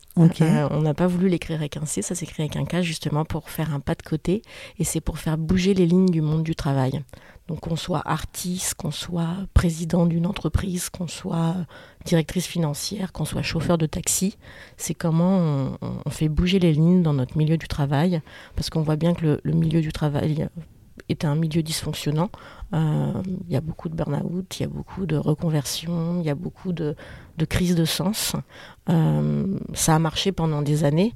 Euh, 0.41 0.67
on 0.71 0.81
n'a 0.81 0.95
pas 0.95 1.05
voulu 1.05 1.29
l'écrire 1.29 1.59
avec 1.59 1.77
un 1.77 1.85
C, 1.85 2.01
ça 2.01 2.15
s'écrit 2.15 2.43
avec 2.43 2.55
un 2.55 2.65
K 2.65 2.81
justement 2.81 3.23
pour 3.23 3.49
faire 3.51 3.71
un 3.73 3.79
pas 3.79 3.93
de 3.93 4.01
côté 4.01 4.41
et 4.79 4.83
c'est 4.83 5.01
pour 5.01 5.19
faire 5.19 5.37
bouger 5.37 5.75
les 5.75 5.85
lignes 5.85 6.09
du 6.09 6.21
monde 6.21 6.43
du 6.43 6.55
travail. 6.55 7.03
Donc 7.47 7.61
qu'on 7.61 7.75
soit 7.75 8.01
artiste, 8.03 8.73
qu'on 8.73 8.91
soit 8.91 9.35
président 9.53 10.05
d'une 10.05 10.25
entreprise, 10.25 10.89
qu'on 10.89 11.07
soit 11.07 11.55
directrice 12.03 12.47
financière, 12.47 13.13
qu'on 13.13 13.25
soit 13.25 13.43
chauffeur 13.43 13.77
de 13.77 13.85
taxi, 13.85 14.37
c'est 14.75 14.93
comment 14.93 15.77
on, 15.81 16.09
fait 16.09 16.29
bouger 16.29 16.59
les 16.59 16.73
lignes 16.73 17.03
dans 17.03 17.13
notre 17.13 17.37
milieu 17.37 17.57
du 17.57 17.67
travail, 17.67 18.21
parce 18.55 18.69
qu'on 18.69 18.81
voit 18.81 18.95
bien 18.97 19.13
que 19.13 19.39
le 19.41 19.53
milieu 19.53 19.81
du 19.81 19.93
travail 19.93 20.49
est 21.09 21.25
un 21.25 21.35
milieu 21.35 21.63
dysfonctionnant. 21.63 22.29
Euh, 22.73 23.11
il 23.47 23.53
y 23.53 23.55
a 23.55 23.61
beaucoup 23.61 23.89
de 23.89 23.95
burn-out, 23.95 24.59
il 24.59 24.63
y 24.63 24.65
a 24.65 24.69
beaucoup 24.69 25.05
de 25.05 25.15
reconversion, 25.15 26.19
il 26.19 26.25
y 26.25 26.29
a 26.29 26.35
beaucoup 26.35 26.73
de, 26.73 26.95
de 27.37 27.45
crises 27.45 27.75
de 27.75 27.85
sens. 27.85 28.35
Euh, 28.89 29.57
ça 29.73 29.95
a 29.95 29.99
marché 29.99 30.31
pendant 30.31 30.61
des 30.61 30.83
années. 30.83 31.15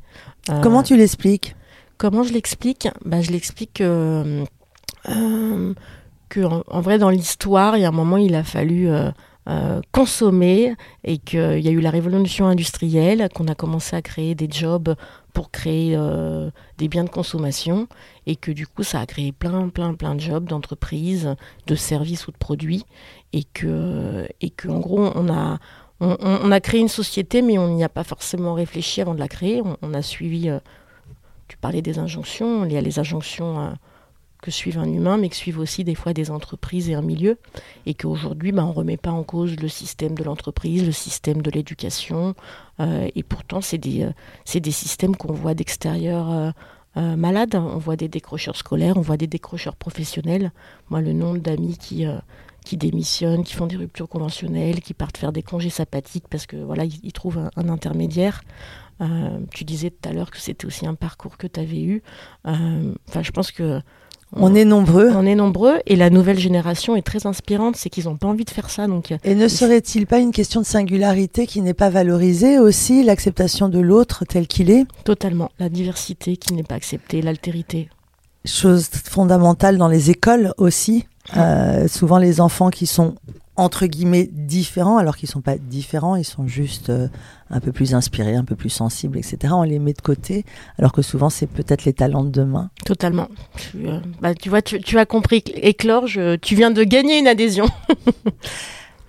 Euh, 0.50 0.62
comment 0.62 0.83
tu 0.83 0.95
l'expliques? 0.95 1.55
Comment 1.98 2.24
je 2.24 2.33
l'explique? 2.33 2.88
Bah, 3.05 3.21
Je 3.21 3.31
l'explique 3.31 3.74
que, 3.74 4.45
que 6.29 6.41
en, 6.41 6.81
vrai, 6.81 6.98
dans 6.98 7.10
l'histoire, 7.10 7.77
il 7.77 7.81
y 7.81 7.86
a 7.86 7.89
un 7.89 7.91
moment, 7.91 8.17
il 8.17 8.33
a 8.33 8.43
fallu 8.43 8.89
consommer 9.91 10.75
et 11.03 11.17
qu'il 11.17 11.60
y 11.60 11.67
a 11.67 11.71
eu 11.71 11.81
la 11.81 11.89
révolution 11.91 12.48
industrielle, 12.48 13.27
qu'on 13.36 13.48
a 13.48 13.55
commencé 13.55 13.95
à 13.95 14.01
créer 14.01 14.33
des 14.33 14.50
jobs 14.50 14.95
pour 15.33 15.51
créer 15.51 15.95
euh, 15.95 16.51
des 16.77 16.88
biens 16.88 17.03
de 17.03 17.09
consommation 17.09 17.88
et 18.25 18.35
que 18.35 18.51
du 18.51 18.67
coup 18.67 18.83
ça 18.83 19.00
a 19.00 19.05
créé 19.05 19.31
plein 19.31 19.69
plein 19.69 19.93
plein 19.93 20.15
de 20.15 20.19
jobs 20.19 20.45
d'entreprises, 20.45 21.35
de 21.67 21.75
services 21.75 22.27
ou 22.27 22.31
de 22.31 22.38
produits 22.38 22.85
et 23.33 23.43
que 23.43 24.27
en 24.67 24.79
gros 24.79 25.11
on 25.15 25.29
a 25.31 25.59
on, 26.01 26.51
a 26.51 26.59
créé 26.59 26.81
une 26.81 26.88
société 26.88 27.41
mais 27.41 27.57
on 27.59 27.75
n'y 27.75 27.83
a 27.83 27.89
pas 27.89 28.03
forcément 28.03 28.55
réfléchi 28.55 29.01
avant 29.01 29.13
de 29.13 29.19
la 29.19 29.27
créer. 29.27 29.61
On, 29.81 29.93
a 29.93 30.01
suivi, 30.01 30.50
euh, 30.50 30.59
tu 31.47 31.57
parlais 31.57 31.83
des 31.83 32.00
injonctions, 32.00 32.65
il 32.65 32.73
y 32.73 32.77
a 32.77 32.81
les 32.81 32.97
injonctions 32.97 33.75
que 34.41 34.51
suivent 34.51 34.79
un 34.79 34.91
humain, 34.91 35.17
mais 35.17 35.29
que 35.29 35.36
suivent 35.36 35.60
aussi 35.60 35.83
des 35.83 35.95
fois 35.95 36.13
des 36.13 36.31
entreprises 36.31 36.89
et 36.89 36.95
un 36.95 37.01
milieu, 37.01 37.38
et 37.86 37.93
qu'aujourd'hui, 37.93 38.51
bah, 38.51 38.65
on 38.65 38.69
ne 38.69 38.74
remet 38.74 38.98
pas 38.98 39.12
en 39.12 39.24
cause 39.24 39.55
le 39.60 39.67
système 39.67 40.15
de 40.15 40.24
l'entreprise, 40.24 40.86
le 40.86 40.91
système 40.91 41.41
de 41.41 41.51
l'éducation, 41.51 42.36
euh, 42.81 43.07
et 43.15 43.24
pourtant, 43.24 43.62
c'est 43.62 43.77
des, 43.77 44.03
euh, 44.03 44.60
des 44.60 44.71
systèmes 44.71 45.15
qu'on 45.15 45.33
voit 45.33 45.53
d'extérieur 45.53 46.53
euh, 46.98 47.15
malades. 47.15 47.55
On 47.55 47.77
voit 47.77 47.95
des 47.95 48.07
décrocheurs 48.07 48.57
scolaires, 48.57 48.98
on 48.98 49.01
voit 49.01 49.17
des 49.17 49.27
décrocheurs 49.27 49.75
professionnels. 49.75 50.51
Moi, 50.89 51.01
le 51.01 51.13
nombre 51.13 51.39
d'amis 51.39 51.77
qui 51.77 52.05
qui 52.63 52.77
démissionnent, 52.77 53.43
qui 53.43 53.55
font 53.55 53.65
des 53.65 53.75
ruptures 53.75 54.07
conventionnelles, 54.07 54.81
qui 54.81 54.93
partent 54.93 55.17
faire 55.17 55.31
des 55.31 55.41
congés 55.41 55.71
sympathiques 55.71 56.27
parce 56.29 56.45
que 56.45 56.57
voilà, 56.57 56.86
ils, 56.86 57.12
trouvent 57.12 57.39
un, 57.39 57.50
un 57.55 57.69
intermédiaire. 57.69 58.43
tu 59.51 59.63
disais 59.63 59.89
tout 59.89 60.07
à 60.07 60.13
l'heure 60.13 60.29
que 60.29 60.38
c'était 60.38 60.67
aussi 60.67 60.86
un 60.86 60.93
parcours 60.93 61.38
que 61.38 61.48
tu 61.48 61.60
avais 61.60 61.81
eu. 61.81 62.03
Enfin, 62.45 63.24
je 63.24 63.31
pense 63.31 63.51
que 63.51 63.81
on 64.33 64.55
est 64.55 64.65
nombreux. 64.65 65.09
On 65.13 65.25
est 65.25 65.35
nombreux 65.35 65.79
et 65.85 65.95
la 65.95 66.09
nouvelle 66.09 66.39
génération 66.39 66.95
est 66.95 67.01
très 67.01 67.25
inspirante, 67.25 67.75
c'est 67.75 67.89
qu'ils 67.89 68.05
n'ont 68.05 68.17
pas 68.17 68.27
envie 68.27 68.45
de 68.45 68.50
faire 68.50 68.69
ça. 68.69 68.88
Donc, 68.88 69.13
et 69.23 69.35
ne 69.35 69.47
serait-il 69.47 70.07
pas 70.07 70.19
une 70.19 70.31
question 70.31 70.61
de 70.61 70.65
singularité 70.65 71.47
qui 71.47 71.61
n'est 71.61 71.73
pas 71.73 71.89
valorisée 71.89 72.59
aussi, 72.59 73.03
l'acceptation 73.03 73.69
de 73.69 73.79
l'autre 73.79 74.25
tel 74.25 74.47
qu'il 74.47 74.69
est? 74.69 74.85
Totalement, 75.03 75.51
la 75.59 75.69
diversité 75.69 76.38
qui 76.38 76.53
n'est 76.53 76.63
pas 76.63 76.75
acceptée, 76.75 77.21
l'altérité. 77.21 77.89
Chose 78.45 78.88
fondamentale 78.88 79.77
dans 79.77 79.88
les 79.88 80.09
écoles 80.09 80.53
aussi. 80.57 81.05
Euh, 81.38 81.88
souvent 81.88 82.17
les 82.17 82.41
enfants 82.41 82.71
qui 82.71 82.88
sont 82.88 83.15
entre 83.62 83.86
guillemets 83.86 84.27
différents, 84.32 84.98
alors 84.98 85.15
qu'ils 85.15 85.30
sont 85.30 85.41
pas 85.41 85.58
différents, 85.58 86.15
ils 86.15 86.25
sont 86.25 86.48
juste 86.48 86.89
euh, 86.89 87.08
un 87.51 87.60
peu 87.60 87.72
plus 87.72 87.94
inspirés, 87.94 88.36
un 88.36 88.44
peu 88.44 88.56
plus 88.56 88.72
sensibles, 88.72 89.20
etc. 89.20 89.53
On 89.56 89.62
les 89.62 89.77
met 89.77 89.94
de 89.94 90.01
côté, 90.01 90.46
alors 90.80 90.91
que 90.91 91.03
souvent 91.03 91.30
c'est 91.30 91.46
peut-être 91.46 91.86
les 91.86 91.94
talents 91.94 92.24
de 92.24 92.32
demain. 92.32 92.72
Totalement. 92.86 93.27
Tu, 93.58 93.88
euh, 93.88 94.00
bah, 94.20 94.34
tu 94.34 94.50
vois, 94.50 94.63
tu, 94.63 94.98
as 94.98 95.06
compris, 95.06 95.44
Éclore, 95.53 96.06
tu 96.41 96.56
viens 96.56 96.72
de 96.72 96.84
gagner 96.84 97.20
une 97.20 97.27
adhésion. 97.27 97.68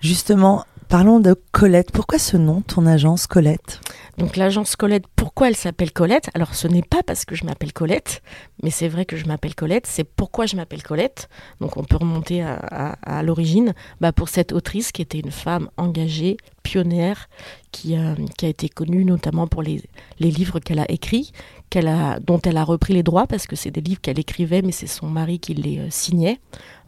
Justement, 0.01 0.65
parlons 0.93 1.19
de 1.19 1.33
Colette. 1.51 1.91
Pourquoi 1.91 2.19
ce 2.19 2.37
nom, 2.37 2.61
ton 2.61 2.85
agence 2.85 3.25
Colette? 3.25 3.81
Donc 4.19 4.37
l'agence 4.37 4.75
Colette, 4.75 5.05
pourquoi 5.15 5.47
elle 5.47 5.55
s'appelle 5.55 5.91
Colette? 5.91 6.29
Alors 6.35 6.53
ce 6.53 6.67
n'est 6.67 6.83
pas 6.83 7.01
parce 7.01 7.25
que 7.25 7.33
je 7.33 7.45
m'appelle 7.45 7.73
Colette, 7.73 8.21
mais 8.61 8.69
c'est 8.69 8.89
vrai 8.89 9.03
que 9.03 9.17
je 9.17 9.25
m'appelle 9.25 9.55
Colette, 9.55 9.87
c'est 9.87 10.03
pourquoi 10.03 10.45
je 10.45 10.55
m'appelle 10.55 10.83
Colette. 10.83 11.29
Donc 11.61 11.77
on 11.77 11.83
peut 11.83 11.97
remonter 11.97 12.43
à, 12.43 13.23
l'origine, 13.23 13.73
bah, 14.01 14.11
pour 14.11 14.29
cette 14.29 14.51
autrice 14.53 14.91
qui 14.91 15.01
était 15.01 15.17
une 15.17 15.31
femme 15.31 15.67
engagée, 15.77 16.37
pionnière, 16.63 17.29
qui, 17.71 17.97
euh, 17.97 18.15
qui 18.37 18.45
a 18.45 18.49
été 18.49 18.69
connue 18.69 19.03
notamment 19.03 19.47
pour 19.47 19.61
les, 19.61 19.81
livres 20.19 20.59
qu'elle 20.59 20.79
a 20.79 20.89
écrits, 20.89 21.33
dont 22.21 22.39
elle 22.43 22.57
a 22.57 22.63
repris 22.63 22.93
les 22.93 23.03
droits, 23.03 23.27
parce 23.27 23.47
que 23.47 23.55
c'est 23.55 23.71
des 23.71 23.81
livres 23.81 23.99
qu'elle 23.99 24.19
écrivait, 24.19 24.61
mais 24.61 24.71
c'est 24.71 24.87
son 24.87 25.07
mari 25.07 25.39
qui 25.39 25.53
les 25.53 25.79
euh, 25.79 25.87
signait. 25.89 26.39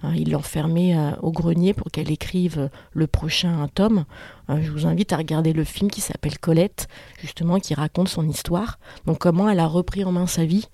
Hein, 0.03 0.13
il 0.15 0.31
l'enfermait 0.31 0.95
euh, 0.95 1.11
au 1.21 1.31
grenier 1.31 1.73
pour 1.73 1.91
qu'elle 1.91 2.11
écrive 2.11 2.69
le 2.93 3.07
prochain 3.07 3.67
tome. 3.73 4.05
je 4.49 4.71
vous 4.71 4.85
invite 4.85 5.11
à 5.11 5.17
regarder 5.17 5.53
le 5.53 5.63
film 5.63 5.89
qui 5.89 6.01
s'appelle 6.01 6.37
Colette, 6.39 6.87
justement, 7.19 7.59
qui 7.59 7.73
raconte 7.73 8.07
son 8.07 8.27
histoire. 8.27 8.79
Donc 9.05 9.19
comment 9.19 9.49
elle 9.49 9.59
a 9.59 9.67
repris 9.67 10.03
en 10.03 10.11
main 10.11 10.27
sa 10.27 10.45
vie, 10.45 10.67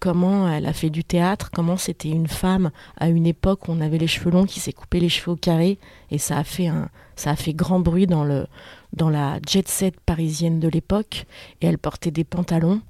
comment 0.00 0.48
elle 0.48 0.66
a 0.66 0.72
fait 0.72 0.90
du 0.90 1.04
théâtre, 1.04 1.50
comment 1.52 1.76
c'était 1.76 2.08
une 2.08 2.26
femme 2.26 2.70
à 2.96 3.08
une 3.08 3.26
époque 3.26 3.68
où 3.68 3.72
on 3.72 3.80
avait 3.80 3.98
les 3.98 4.06
cheveux 4.06 4.30
longs 4.30 4.46
qui 4.46 4.60
s'est 4.60 4.72
coupé 4.72 5.00
les 5.00 5.08
cheveux 5.08 5.32
au 5.32 5.36
carré, 5.36 5.78
et 6.10 6.18
ça 6.18 6.38
a 6.38 6.44
fait 6.44 6.68
un, 6.68 6.88
ça 7.18 7.30
a 7.30 7.36
fait 7.36 7.52
grand 7.52 7.80
bruit 7.80 8.06
dans 8.06 8.24
le, 8.24 8.46
dans 8.92 9.10
la 9.10 9.38
jet 9.46 9.68
set 9.68 9.98
parisienne 10.00 10.60
de 10.60 10.68
l'époque 10.68 11.26
et 11.60 11.66
elle 11.66 11.78
portait 11.78 12.10
des 12.10 12.24
pantalons. 12.24 12.80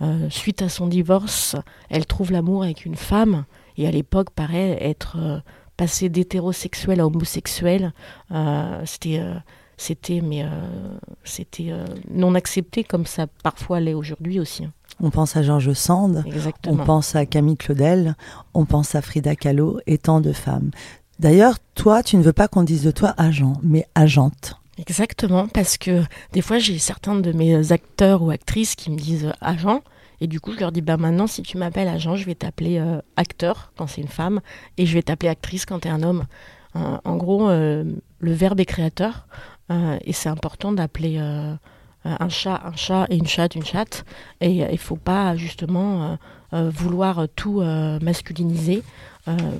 Euh, 0.00 0.30
suite 0.30 0.62
à 0.62 0.68
son 0.68 0.86
divorce, 0.86 1.56
elle 1.90 2.06
trouve 2.06 2.32
l'amour 2.32 2.62
avec 2.62 2.86
une 2.86 2.96
femme 2.96 3.44
et 3.76 3.86
à 3.86 3.90
l'époque, 3.90 4.30
paraît 4.30 4.78
être 4.80 5.16
euh, 5.18 5.38
passé 5.76 6.08
d'hétérosexuel 6.08 7.00
à 7.00 7.06
homosexuel. 7.06 7.92
Euh, 8.30 8.82
c'était 8.84 9.20
c'était 9.82 10.20
mais 10.20 10.44
c'était 11.24 11.72
non 12.10 12.34
accepté 12.34 12.84
comme 12.84 13.06
ça 13.06 13.26
parfois 13.42 13.80
l'est 13.80 13.94
aujourd'hui 13.94 14.40
aussi. 14.40 14.64
Hein. 14.64 14.72
On 15.00 15.10
pense 15.10 15.36
à 15.36 15.42
Georges 15.42 15.72
Sand, 15.72 16.24
on 16.66 16.76
pense 16.76 17.16
à 17.16 17.26
Camille 17.26 17.56
Claudel, 17.56 18.14
on 18.54 18.64
pense 18.64 18.94
à 18.94 19.02
Frida 19.02 19.34
Kahlo 19.34 19.80
et 19.86 19.98
tant 19.98 20.20
de 20.20 20.32
femmes. 20.32 20.70
D'ailleurs, 21.18 21.58
toi, 21.74 22.02
tu 22.02 22.16
ne 22.16 22.22
veux 22.22 22.32
pas 22.32 22.48
qu'on 22.48 22.62
dise 22.62 22.82
de 22.82 22.90
toi 22.90 23.14
agent, 23.16 23.54
mais 23.62 23.86
agente. 23.94 24.56
Exactement, 24.78 25.48
parce 25.48 25.76
que 25.76 26.02
des 26.32 26.40
fois 26.40 26.58
j'ai 26.58 26.78
certains 26.78 27.14
de 27.14 27.32
mes 27.32 27.72
acteurs 27.72 28.22
ou 28.22 28.30
actrices 28.30 28.74
qui 28.74 28.90
me 28.90 28.96
disent 28.96 29.26
euh, 29.26 29.32
agent, 29.40 29.82
et 30.20 30.26
du 30.26 30.40
coup 30.40 30.52
je 30.52 30.60
leur 30.60 30.72
dis 30.72 30.80
bah 30.80 30.96
maintenant 30.96 31.26
si 31.26 31.42
tu 31.42 31.58
m'appelles 31.58 31.88
agent, 31.88 32.16
je 32.16 32.24
vais 32.24 32.34
t'appeler 32.34 32.78
euh, 32.78 33.00
acteur 33.16 33.72
quand 33.76 33.86
c'est 33.86 34.00
une 34.00 34.08
femme, 34.08 34.40
et 34.78 34.86
je 34.86 34.94
vais 34.94 35.02
t'appeler 35.02 35.28
actrice 35.28 35.66
quand 35.66 35.80
tu 35.80 35.88
es 35.88 35.90
un 35.90 36.02
homme. 36.02 36.24
en 36.74 37.16
gros, 37.16 37.50
euh, 37.50 37.84
le 38.18 38.32
verbe 38.32 38.60
est 38.60 38.64
créateur, 38.64 39.26
et 39.70 40.12
c'est 40.12 40.28
important 40.28 40.72
d'appeler 40.72 41.18
un 41.18 42.28
chat 42.28 42.60
un 42.64 42.76
chat 42.76 43.06
et 43.08 43.16
une 43.16 43.26
chatte 43.26 43.54
une 43.54 43.64
chatte, 43.64 44.04
et 44.40 44.50
il 44.50 44.70
ne 44.70 44.76
faut 44.76 44.96
pas 44.96 45.36
justement 45.36 46.18
vouloir 46.52 47.26
tout 47.36 47.62
masculiniser. 48.00 48.82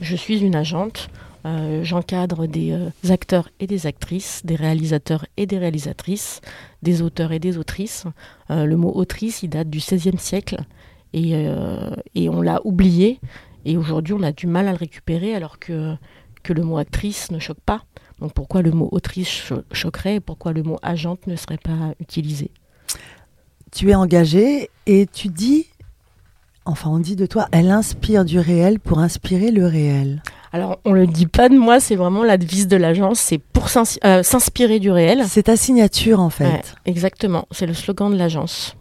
je 0.01 0.17
suis 0.17 0.41
une 0.41 0.57
agente. 0.57 1.09
Euh, 1.45 1.83
j'encadre 1.83 2.47
des 2.47 2.71
euh, 2.71 2.91
acteurs 3.11 3.49
et 3.59 3.67
des 3.67 3.87
actrices, 3.87 4.43
des 4.45 4.55
réalisateurs 4.55 5.27
et 5.37 5.47
des 5.47 5.59
réalisatrices, 5.59 6.41
des 6.83 7.03
auteurs 7.03 7.33
et 7.33 7.41
des 7.41 7.59
autrices. 7.59 8.05
Euh, 8.51 8.65
le 8.65 8.77
mot 8.77 8.93
autrice, 8.95 9.43
il 9.43 9.49
date 9.49 9.69
du 9.69 9.79
XVIe 9.79 10.19
siècle 10.19 10.59
et, 11.13 11.33
et 12.15 12.31
on 12.31 12.41
l'a 12.41 12.61
oublié. 12.65 13.21
Et 13.67 13.77
aujourd'hui, 13.77 14.15
on 14.15 14.23
a 14.23 14.33
du 14.33 14.47
mal 14.47 14.67
à 14.67 14.71
le 14.71 14.79
récupérer 14.79 15.35
alors 15.35 15.59
que, 15.59 15.95
que 16.43 16.55
le 16.55 16.63
mot 16.63 16.79
actrice 16.79 17.31
ne 17.31 17.39
choque 17.39 17.61
pas. 17.61 17.83
Donc 18.23 18.35
pourquoi 18.35 18.63
le 18.63 18.71
mot 18.71 18.89
autrice 18.93 19.53
choquerait 19.73 20.17
et 20.17 20.21
pourquoi 20.21 20.53
le 20.53 20.63
mot 20.63 20.79
agente 20.81 21.27
ne 21.27 21.35
serait 21.35 21.59
pas 21.59 21.93
utilisé? 21.99 22.53
Tu 23.73 23.91
es 23.91 23.97
engagée 23.97 24.71
et 24.87 25.09
tu 25.13 25.27
dis, 25.27 25.67
enfin 26.65 26.89
on 26.89 27.01
dit 27.01 27.17
de 27.17 27.27
toi, 27.27 27.49
elle 27.51 27.69
inspire 27.69 28.25
du 28.25 28.39
réel 28.39 28.79
pour 28.79 29.01
inspirer 29.01 29.51
le 29.51 29.67
réel. 29.67 30.23
Alors, 30.53 30.79
on 30.85 30.93
le 30.93 31.09
dit 31.09 31.27
pas 31.27 31.49
de 31.49 31.59
moi, 31.59 31.81
c'est 31.81 31.97
vraiment 31.97 32.23
la 32.23 32.37
devise 32.37 32.69
de 32.69 32.77
l'agence, 32.77 33.19
c'est 33.19 33.39
pour 33.39 33.67
euh, 34.05 34.23
s'inspirer 34.23 34.79
du 34.79 34.93
réel. 34.93 35.25
C'est 35.27 35.45
ta 35.45 35.57
signature 35.57 36.21
en 36.21 36.31
fait. 36.31 36.75
exactement, 36.85 37.49
c'est 37.51 37.67
le 37.67 37.75
slogan 37.75 38.13
de 38.13 38.17
l'agence. 38.17 38.77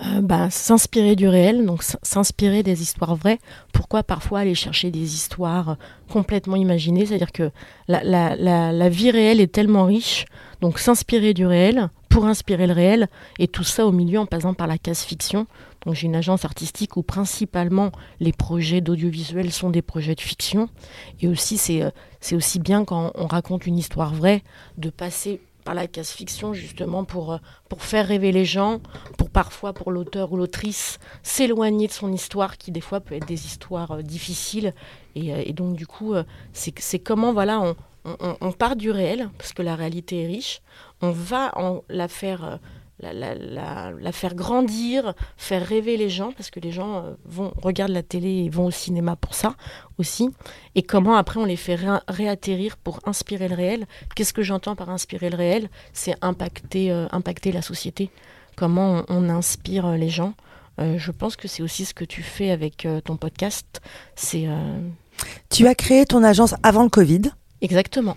Euh, 0.00 0.20
bah, 0.20 0.48
s'inspirer 0.48 1.16
du 1.16 1.26
réel, 1.26 1.66
donc 1.66 1.82
s'inspirer 1.82 2.62
des 2.62 2.82
histoires 2.82 3.16
vraies. 3.16 3.40
Pourquoi 3.72 4.04
parfois 4.04 4.40
aller 4.40 4.54
chercher 4.54 4.92
des 4.92 5.14
histoires 5.14 5.76
complètement 6.08 6.54
imaginées? 6.54 7.04
C'est-à-dire 7.04 7.32
que 7.32 7.50
la, 7.88 8.04
la, 8.04 8.88
vie 8.88 9.10
réelle 9.10 9.40
est 9.40 9.52
tellement 9.52 9.86
riche, 9.86 10.26
donc 10.60 10.78
s'inspirer 10.78 11.34
du 11.34 11.46
réel 11.46 11.88
pour 12.10 12.26
inspirer 12.26 12.68
le 12.68 12.74
réel, 12.74 13.08
et 13.40 13.48
tout 13.48 13.64
ça 13.64 13.86
au 13.86 13.92
milieu 13.92 14.20
en 14.20 14.26
passant 14.26 14.54
par 14.54 14.68
la 14.68 14.78
case 14.78 15.02
fiction. 15.02 15.48
Donc 15.84 15.94
j'ai 15.94 16.06
une 16.06 16.16
agence 16.16 16.44
artistique 16.44 16.96
où 16.96 17.02
principalement 17.02 17.90
les 18.20 18.32
projets 18.32 18.80
d'audiovisuel 18.80 19.50
sont 19.50 19.70
des 19.70 19.82
projets 19.82 20.14
de 20.14 20.20
fiction, 20.20 20.68
et 21.20 21.26
aussi 21.26 21.58
c'est 21.58 21.82
euh, 21.82 21.90
aussi 22.32 22.60
bien 22.60 22.84
quand 22.84 23.10
on 23.16 23.26
raconte 23.26 23.66
une 23.66 23.78
histoire 23.78 24.14
vraie 24.14 24.42
de 24.76 24.90
passer 24.90 25.40
la 25.74 25.86
case 25.86 26.10
fiction 26.10 26.52
justement 26.52 27.04
pour, 27.04 27.32
euh, 27.32 27.38
pour 27.68 27.82
faire 27.82 28.06
rêver 28.06 28.32
les 28.32 28.44
gens, 28.44 28.80
pour 29.16 29.30
parfois 29.30 29.72
pour 29.72 29.90
l'auteur 29.90 30.32
ou 30.32 30.36
l'autrice 30.36 30.98
s'éloigner 31.22 31.86
de 31.86 31.92
son 31.92 32.12
histoire 32.12 32.56
qui 32.58 32.70
des 32.70 32.80
fois 32.80 33.00
peut 33.00 33.14
être 33.14 33.26
des 33.26 33.46
histoires 33.46 33.92
euh, 33.92 34.02
difficiles. 34.02 34.74
Et, 35.14 35.32
euh, 35.32 35.42
et, 35.44 35.52
donc 35.52 35.76
du 35.76 35.86
coup, 35.86 36.14
c'est 36.52 36.98
comment 36.98 37.32
voilà, 37.32 37.60
on, 37.60 37.76
on, 38.04 38.36
on, 38.40 38.52
part 38.52 38.76
du 38.76 38.90
réel, 38.90 39.30
parce 39.38 39.52
que 39.52 39.62
la 39.62 39.74
réalité 39.74 40.22
est 40.22 40.26
riche, 40.26 40.62
on 41.02 41.10
va 41.10 41.52
en 41.58 41.82
la 41.88 42.08
faire 42.08 42.58
la, 43.00 44.12
faire 44.12 44.34
grandir, 44.34 45.14
faire 45.36 45.64
rêver 45.64 45.96
les 45.96 46.10
gens, 46.10 46.32
parce 46.32 46.50
que 46.50 46.60
les 46.60 46.72
gens 46.72 46.96
euh, 46.96 47.14
vont 47.24 47.52
regardent 47.62 47.92
la 47.92 48.02
télé 48.02 48.44
et 48.44 48.48
vont 48.48 48.66
au 48.66 48.70
cinéma 48.70 49.16
pour 49.16 49.34
ça 49.34 49.54
aussi. 49.98 50.30
Et 50.74 50.82
comment 50.82 51.16
après 51.16 51.40
on 51.40 51.44
les 51.44 51.56
fait 51.56 51.78
réatterrir 52.08 52.76
pour 52.76 53.00
inspirer 53.06 53.48
le 53.48 53.54
réel. 53.54 53.86
Qu'est-ce 54.14 54.32
que 54.32 54.42
j'entends 54.42 54.76
par 54.76 54.90
inspirer 54.90 55.30
le 55.30 55.36
réel? 55.36 55.70
C'est 55.92 56.14
impacter, 56.22 56.90
euh, 56.90 57.06
impacter 57.12 57.52
la 57.52 57.62
société. 57.62 58.10
Comment 58.56 59.04
on, 59.08 59.28
inspire 59.28 59.86
euh, 59.86 59.96
les 59.96 60.08
gens. 60.08 60.34
je 60.78 61.10
pense 61.10 61.36
que 61.36 61.48
c'est 61.48 61.62
aussi 61.62 61.84
ce 61.84 61.94
que 61.94 62.04
tu 62.04 62.22
fais 62.22 62.50
avec 62.50 62.86
ton 63.04 63.16
podcast. 63.16 63.80
C'est. 64.14 64.46
Tu 65.50 65.66
as 65.66 65.74
créé 65.74 66.06
ton 66.06 66.22
agence 66.22 66.54
avant 66.62 66.84
le 66.84 66.88
Covid. 66.88 67.22
Exactement. 67.60 68.16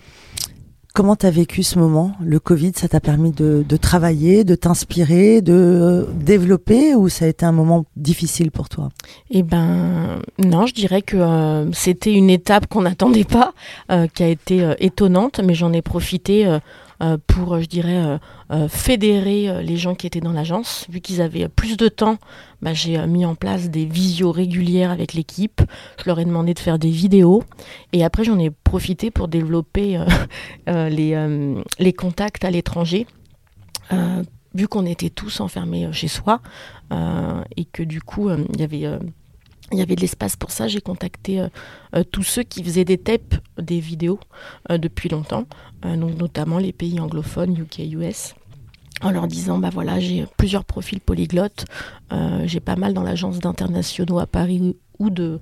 Comment 0.94 1.16
tu 1.16 1.26
vécu 1.30 1.62
ce 1.62 1.78
moment 1.78 2.12
Le 2.22 2.38
Covid, 2.38 2.72
ça 2.76 2.86
t'a 2.86 3.00
permis 3.00 3.30
de, 3.30 3.64
travailler, 3.78 4.44
de 4.44 4.54
t'inspirer, 4.54 5.40
de 5.40 6.06
développer 6.12 6.94
ou 6.94 7.08
ça 7.08 7.24
a 7.24 7.28
été 7.28 7.46
un 7.46 7.52
moment 7.52 7.86
difficile 7.96 8.50
pour 8.50 8.68
toi? 8.68 8.90
Eh 9.30 9.42
ben 9.42 10.20
non, 10.38 10.66
je 10.66 10.74
dirais 10.74 11.00
que 11.00 11.16
euh, 11.16 11.72
c'était 11.72 12.12
une 12.12 12.28
étape 12.28 12.66
qu'on 12.66 12.82
n'attendait 12.82 13.24
pas, 13.24 13.54
euh, 13.90 14.06
qui 14.06 14.22
a 14.22 14.28
été 14.28 14.62
euh, 14.62 14.74
étonnante, 14.80 15.40
mais 15.42 15.54
j'en 15.54 15.72
ai 15.72 15.80
profité 15.80 16.58
pour, 17.26 17.60
je 17.60 17.66
dirais, 17.66 17.96
euh, 17.96 18.18
euh, 18.52 18.68
fédérer 18.68 19.62
les 19.62 19.76
gens 19.76 19.94
qui 19.94 20.06
étaient 20.06 20.20
dans 20.20 20.32
l'agence. 20.32 20.86
Vu 20.88 21.00
qu'ils 21.00 21.20
avaient 21.20 21.48
plus 21.48 21.76
de 21.76 21.88
temps, 21.88 22.18
bah, 22.60 22.74
j'ai 22.74 23.04
mis 23.06 23.24
en 23.24 23.34
place 23.34 23.70
des 23.70 23.84
visios 23.84 24.32
régulières 24.32 24.90
avec 24.90 25.14
l'équipe. 25.14 25.62
Je 25.98 26.04
leur 26.06 26.18
ai 26.18 26.24
demandé 26.24 26.54
de 26.54 26.58
faire 26.58 26.78
des 26.78 26.90
vidéos. 26.90 27.42
Et 27.92 28.04
après, 28.04 28.24
j'en 28.24 28.38
ai 28.38 28.50
profité 28.50 29.10
pour 29.10 29.28
développer 29.28 30.00
les 30.66 31.92
contacts 31.92 32.44
à 32.44 32.50
l'étranger 32.50 33.06
vu 34.54 34.68
qu'on 34.68 34.84
était 34.84 35.10
tous 35.10 35.40
enfermés 35.40 35.88
chez 35.92 36.08
soi 36.08 36.40
et 37.56 37.64
que 37.64 37.82
du 37.82 38.00
coup 38.00 38.30
il 38.30 38.60
y 38.60 38.64
avait 38.64 38.98
il 39.72 39.78
y 39.78 39.82
avait 39.82 39.96
de 39.96 40.00
l'espace 40.00 40.36
pour 40.36 40.50
ça. 40.50 40.68
J'ai 40.68 40.80
contacté 40.80 41.40
euh, 41.40 41.48
euh, 41.96 42.04
tous 42.04 42.22
ceux 42.22 42.42
qui 42.42 42.62
faisaient 42.62 42.84
des 42.84 42.98
tapes, 42.98 43.34
des 43.58 43.80
vidéos 43.80 44.20
euh, 44.70 44.78
depuis 44.78 45.08
longtemps, 45.08 45.46
notamment 45.84 46.58
les 46.58 46.72
pays 46.72 47.00
anglophones, 47.00 47.56
UK, 47.56 47.80
US 47.92 48.34
en 49.00 49.10
leur 49.10 49.26
disant 49.26 49.58
bah 49.58 49.70
voilà 49.72 49.98
j'ai 49.98 50.26
plusieurs 50.36 50.64
profils 50.64 51.00
polyglottes 51.00 51.64
j'ai 52.44 52.60
pas 52.60 52.76
mal 52.76 52.94
dans 52.94 53.02
l'agence 53.02 53.40
d'internationaux 53.40 54.20
à 54.20 54.28
Paris 54.28 54.76
ou 55.00 55.10
de, 55.10 55.40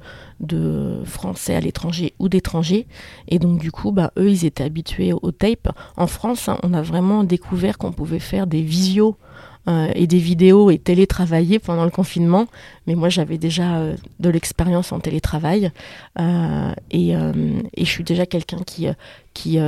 français 1.05 1.55
à 1.55 1.61
l'étranger 1.61 2.15
ou 2.19 2.31
d'étrangers 2.31 2.87
et 3.29 3.39
donc 3.39 3.61
du 3.61 3.71
coup 3.71 3.93
bah 3.93 4.13
eux 4.17 4.31
ils 4.31 4.47
étaient 4.47 4.65
habitués 4.65 5.13
aux 5.13 5.33
tapes 5.33 5.69
en 5.99 6.07
France 6.07 6.49
hein, 6.49 6.59
on 6.63 6.73
a 6.73 6.81
vraiment 6.81 7.23
découvert 7.23 7.77
qu'on 7.77 7.93
pouvait 7.93 8.19
faire 8.19 8.47
des 8.47 8.63
visios 8.63 9.19
euh, 9.19 9.30
et 9.67 10.07
des 10.07 10.19
vidéos 10.19 10.71
et 10.71 10.79
télétravailler 10.79 11.59
pendant 11.59 11.85
le 11.85 11.91
confinement. 11.91 12.47
Mais 12.87 12.95
moi, 12.95 13.09
j'avais 13.09 13.39
déjà 13.39 13.77
euh, 13.77 13.97
de 14.19 14.31
l'expérience 14.31 14.93
en 14.93 15.01
télétravail 15.01 15.71
euh, 16.19 16.73
et, 16.91 17.11
et, 17.11 17.85
je 17.85 17.91
suis 17.91 18.05
déjà 18.05 18.27
quelqu'un 18.27 18.59
qui, 18.67 18.87
qui, 19.35 19.59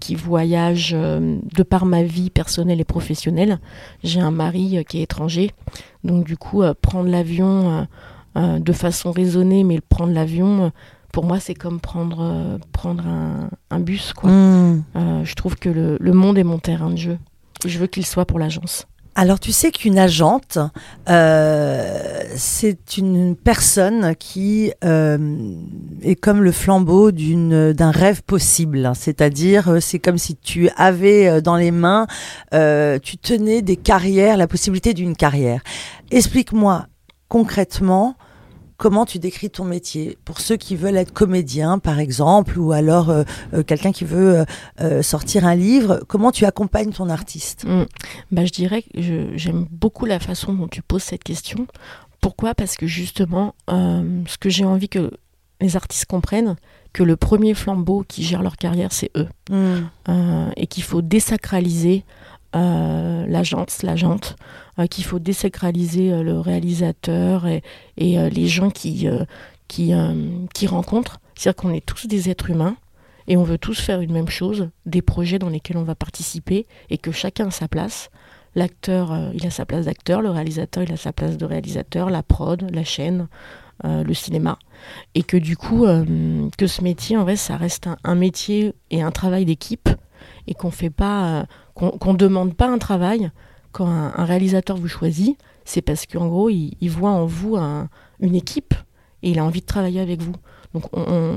qui 0.00 0.14
voyage 0.14 0.92
de 0.92 1.62
par 1.62 1.86
ma 1.86 2.02
vie 2.02 2.30
personnelle 2.30 2.80
et 2.80 2.84
professionnelle. 2.84 3.58
J'ai 4.02 4.20
un 4.20 4.30
mari 4.30 4.84
qui 4.88 4.98
est 4.98 5.02
étranger, 5.02 5.52
donc 6.04 6.24
du 6.24 6.36
coup, 6.36 6.62
prendre 6.80 7.08
l'avion 7.08 7.86
de 8.36 8.72
façon 8.72 9.12
raisonnée, 9.12 9.64
mais 9.64 9.80
prendre 9.80 10.12
l'avion 10.12 10.72
pour 11.12 11.24
moi, 11.24 11.40
c'est 11.40 11.54
comme 11.54 11.78
prendre, 11.78 12.58
prendre 12.72 13.06
un, 13.06 13.50
un 13.70 13.80
bus. 13.80 14.12
Quoi. 14.12 14.30
Mmh. 14.30 14.84
je 15.24 15.34
trouve 15.34 15.56
que 15.56 15.68
le, 15.68 15.98
le, 16.00 16.12
monde 16.12 16.38
est 16.38 16.44
mon 16.44 16.58
terrain 16.58 16.90
de 16.90 16.96
jeu. 16.96 17.18
je 17.66 17.78
veux 17.78 17.86
qu'il 17.86 18.06
soit 18.06 18.24
pour 18.24 18.38
l'agence. 18.38 18.86
Alors 19.14 19.38
tu 19.38 19.52
sais 19.52 19.70
qu'une 19.72 19.98
agente, 19.98 20.56
euh, 21.10 22.22
c'est 22.34 22.96
une 22.96 23.36
personne 23.36 24.16
qui 24.16 24.72
euh, 24.84 25.54
est 26.02 26.14
comme 26.14 26.42
le 26.42 26.50
flambeau 26.50 27.12
d'un 27.12 27.90
rêve 27.90 28.22
possible. 28.22 28.90
C'est-à-dire, 28.94 29.68
euh, 29.68 29.80
c'est 29.80 29.98
comme 29.98 30.16
si 30.16 30.36
tu 30.36 30.70
avais 30.76 31.42
dans 31.42 31.56
les 31.56 31.72
mains, 31.72 32.06
tu 32.50 33.18
tenais 33.18 33.60
des 33.60 33.76
carrières, 33.76 34.38
la 34.38 34.46
possibilité 34.46 34.94
d'une 34.94 35.14
carrière. 35.14 35.60
Explique-moi 36.10 36.86
concrètement 37.28 38.16
comment 38.82 39.06
tu 39.06 39.20
décris 39.20 39.48
ton 39.48 39.62
métier 39.62 40.18
pour 40.24 40.40
ceux 40.40 40.56
qui 40.56 40.74
veulent 40.74 40.96
être 40.96 41.12
comédiens 41.12 41.78
par 41.78 42.00
exemple 42.00 42.58
ou 42.58 42.72
alors 42.72 43.10
euh, 43.10 43.22
euh, 43.54 43.62
quelqu'un 43.62 43.92
qui 43.92 44.04
veut 44.04 44.44
euh, 44.80 45.02
sortir 45.02 45.46
un 45.46 45.54
livre? 45.54 46.02
Comment 46.08 46.32
tu 46.32 46.46
accompagnes 46.46 46.90
ton 46.90 47.08
artiste? 47.08 47.64
Mmh. 47.64 47.84
bah, 48.32 48.44
je 48.44 48.50
dirais 48.50 48.82
que 48.82 49.36
j'aime 49.36 49.68
beaucoup 49.70 50.04
la 50.04 50.18
façon 50.18 50.52
dont 50.52 50.66
tu 50.66 50.82
poses 50.82 51.04
cette 51.04 51.22
question. 51.22 51.68
Pourquoi? 52.20 52.56
Parce 52.56 52.74
que 52.74 52.88
justement 52.88 53.54
ce 53.68 54.36
que 54.40 54.50
j'ai 54.50 54.64
envie 54.64 54.88
que 54.88 55.12
les 55.60 55.76
artistes 55.76 56.06
comprennent 56.06 56.56
que 56.92 57.04
le 57.04 57.14
premier 57.14 57.54
flambeau 57.54 58.04
qui 58.08 58.24
gère 58.24 58.42
leur 58.42 58.56
carrière 58.56 58.92
c'est 58.92 59.12
eux. 59.16 59.28
Mmh. 59.48 60.50
et 60.56 60.66
qu'il 60.66 60.82
faut 60.82 61.02
désacraliser 61.02 62.04
l'agence, 62.54 63.82
l'agente, 63.82 64.36
euh, 64.78 64.86
qu'il 64.86 65.04
faut 65.04 65.18
désacraliser 65.18 66.12
euh, 66.12 66.22
le 66.22 66.40
réalisateur 66.40 67.46
et, 67.46 67.62
euh, 68.00 68.30
les 68.30 68.46
gens 68.46 68.70
qui, 68.70 69.06
qui, 69.68 69.92
qui 70.54 70.66
rencontrent. 70.66 71.20
C'est-à-dire 71.34 71.60
qu'on 71.60 71.74
est 71.74 71.84
tous 71.84 72.06
des 72.06 72.30
êtres 72.30 72.50
humains 72.50 72.76
et 73.28 73.36
on 73.36 73.42
veut 73.42 73.58
tous 73.58 73.80
faire 73.80 74.00
une 74.00 74.12
même 74.12 74.28
chose, 74.28 74.70
des 74.86 75.02
projets 75.02 75.38
dans 75.38 75.48
lesquels 75.48 75.76
on 75.76 75.82
va 75.82 75.94
participer 75.94 76.66
et 76.90 76.98
que 76.98 77.12
chacun 77.12 77.48
a 77.48 77.50
sa 77.50 77.68
place. 77.68 78.10
L'acteur, 78.54 79.30
il 79.32 79.46
a 79.46 79.50
sa 79.50 79.64
place 79.64 79.86
d'acteur, 79.86 80.20
le 80.20 80.30
réalisateur, 80.30 80.82
il 80.82 80.92
a 80.92 80.96
sa 80.96 81.12
place 81.12 81.38
de 81.38 81.44
réalisateur, 81.46 82.10
la 82.10 82.22
prod, 82.22 82.66
la 82.70 82.84
chaîne, 82.84 83.28
le 83.84 84.12
cinéma. 84.12 84.58
Et 85.14 85.22
que 85.22 85.38
du 85.38 85.56
coup, 85.56 85.86
que 86.58 86.66
ce 86.66 86.82
métier, 86.82 87.16
en 87.16 87.22
vrai, 87.22 87.36
ça 87.36 87.56
reste 87.56 87.88
un, 88.04 88.14
métier 88.14 88.74
et 88.90 89.00
un 89.00 89.10
travail 89.10 89.46
d'équipe 89.46 89.88
et 90.46 90.54
qu'on 90.54 90.70
fait 90.70 90.90
pas, 90.90 91.46
qu'on 91.74 92.12
ne 92.12 92.18
demande 92.18 92.54
pas 92.54 92.68
un 92.68 92.78
travail, 92.78 93.30
quand 93.72 93.86
un, 93.86 94.24
réalisateur 94.24 94.76
vous 94.76 94.88
choisit, 94.88 95.38
c'est 95.64 95.82
parce 95.82 96.06
qu'en 96.06 96.28
gros, 96.28 96.50
il, 96.50 96.88
voit 96.88 97.10
en 97.10 97.26
vous 97.26 97.56
une 97.56 98.34
équipe 98.34 98.74
et 99.22 99.30
il 99.30 99.38
a 99.38 99.44
envie 99.44 99.60
de 99.60 99.66
travailler 99.66 100.00
avec 100.00 100.20
vous. 100.20 100.34
Donc, 100.74 100.84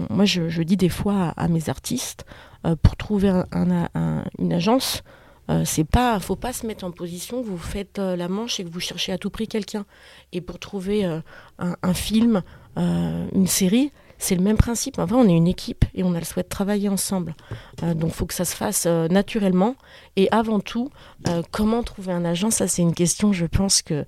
moi, 0.10 0.26
je, 0.26 0.62
dis 0.62 0.78
des 0.78 0.90
fois 0.90 1.34
à, 1.36 1.48
mes 1.48 1.70
artistes, 1.70 2.26
euh, 2.66 2.76
pour 2.82 2.96
trouver 2.96 3.30
une 3.54 4.54
agence, 4.54 5.04
euh, 5.52 5.64
c'est 5.66 5.84
pas, 5.84 6.20
faut 6.20 6.36
pas 6.36 6.54
se 6.54 6.66
mettre 6.66 6.86
en 6.86 6.92
position 6.92 7.44
que 7.44 7.48
vous 7.48 7.58
faites 7.58 8.00
euh, 8.00 8.16
la 8.16 8.28
manche 8.28 8.60
et 8.60 8.64
que 8.64 8.70
vous 8.70 8.80
cherchez 8.80 9.12
à 9.12 9.18
tout 9.18 9.30
prix 9.30 9.48
quelqu'un. 9.48 9.86
Et 10.32 10.42
pour 10.42 10.58
trouver 10.58 11.06
un, 11.60 11.94
film, 11.94 12.42
une 12.78 13.48
série, 13.48 13.92
c'est 14.26 14.36
le 14.36 14.42
même 14.42 14.58
principe. 14.58 15.00
Enfin, 15.00 15.16
on 15.16 15.28
est 15.28 15.36
une 15.36 15.48
équipe 15.48 15.86
et 15.94 16.04
on 16.04 16.14
a 16.14 16.20
le 16.20 16.26
souhait 16.26 16.44
de 16.44 16.50
travailler 16.50 16.90
ensemble. 16.90 17.36
donc, 17.82 18.10
il 18.10 18.12
faut 18.12 18.26
que 18.26 18.34
ça 18.34 18.46
se 18.46 18.56
fasse 18.56 18.86
naturellement. 18.86 19.76
Et 20.16 20.28
avant 20.32 20.60
tout, 20.60 20.90
comment 21.52 21.84
trouver 21.84 22.12
un 22.12 22.26
agent? 22.26 22.52
Ça, 22.52 22.68
c'est 22.68 22.82
une 22.82 22.94
question, 22.94 23.34
je 23.34 23.46
pense 23.46 23.82
que 23.82 24.04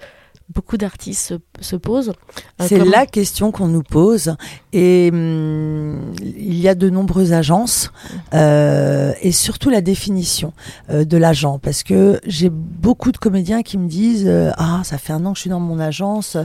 beaucoup 0.49 0.77
d'artistes 0.77 1.35
se, 1.59 1.75
posent. 1.75 2.13
Euh, 2.61 2.65
c'est 2.67 2.83
la 2.83 3.05
question 3.05 3.51
qu'on 3.51 3.67
nous 3.67 3.83
pose. 3.83 4.35
Et 4.71 5.09
hum, 5.11 6.13
il 6.21 6.59
y 6.59 6.67
a 6.67 6.75
de 6.75 6.89
nombreuses 6.89 7.33
agences 7.33 7.91
euh, 8.33 9.13
et 9.21 9.31
surtout 9.31 9.69
la 9.69 9.81
définition 9.81 10.53
euh, 10.89 11.03
de 11.03 11.17
l'agent. 11.17 11.59
Parce 11.59 11.83
que 11.83 12.19
j'ai 12.25 12.49
beaucoup 12.49 13.11
de 13.11 13.17
comédiens 13.17 13.61
qui 13.61 13.77
me 13.77 13.87
disent 13.87 14.31
ah 14.57 14.81
ça 14.83 14.97
fait 14.97 15.13
un 15.13 15.25
an 15.25 15.33
que 15.33 15.37
je 15.37 15.41
suis 15.41 15.49
dans 15.49 15.59
mon 15.59 15.79
agence 15.79 16.37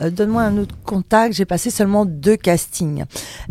donne-moi 0.00 0.42
un 0.42 0.56
autre 0.58 0.76
contact. 0.84 1.34
J'ai 1.34 1.44
passé 1.44 1.70
seulement 1.70 2.04
deux 2.04 2.36
castings. 2.36 3.04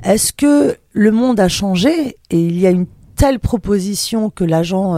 Est-ce 0.04 0.32
que 0.32 0.78
le 0.93 1.12
monde 1.12 1.39
a 1.39 1.48
changé? 1.48 2.17
Et 2.30 2.39
il 2.39 2.60
y 2.60 2.67
a 2.67 2.72
une 2.72 2.88
telle 3.15 3.39
proposition 3.39 4.30
que 4.30 4.43
l'agent 4.43 4.96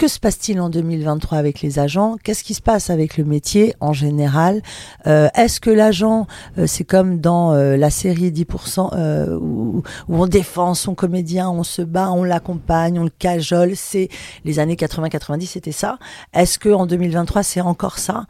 que 0.00 0.08
se 0.08 0.18
passe-t-il 0.18 0.58
en 0.62 0.70
2023 0.70 1.36
avec 1.36 1.60
les 1.60 1.78
agents? 1.78 2.16
Qu'est-ce 2.24 2.42
qui 2.42 2.54
se 2.54 2.62
passe 2.62 2.88
avec 2.88 3.18
le 3.18 3.24
métier 3.24 3.74
en 3.80 3.92
général? 3.92 4.62
Euh, 5.06 5.28
Est-ce 5.34 5.60
que 5.60 5.68
l'agent, 5.68 6.26
euh, 6.56 6.66
c'est 6.66 6.84
comme 6.84 7.20
dans 7.20 7.52
euh, 7.52 7.76
la 7.76 7.90
série 7.90 8.30
10% 8.30 9.36
où, 9.36 9.82
où, 10.08 10.16
on 10.22 10.26
défend 10.26 10.72
son 10.72 10.94
comédien, 10.94 11.50
on 11.50 11.64
se 11.64 11.82
bat, 11.82 12.10
on 12.12 12.24
l'accompagne, 12.24 12.98
on 12.98 13.04
le 13.04 13.10
cajole 13.10 13.72
C'est 13.76 14.08
les 14.46 14.58
années 14.58 14.76
80-90, 14.76 15.44
c'était 15.48 15.70
ça? 15.70 15.98
Est-ce 16.32 16.58
que 16.58 16.70
en 16.70 16.86
2023, 16.86 17.42
c'est 17.42 17.60
encore 17.60 17.98
ça? 17.98 18.24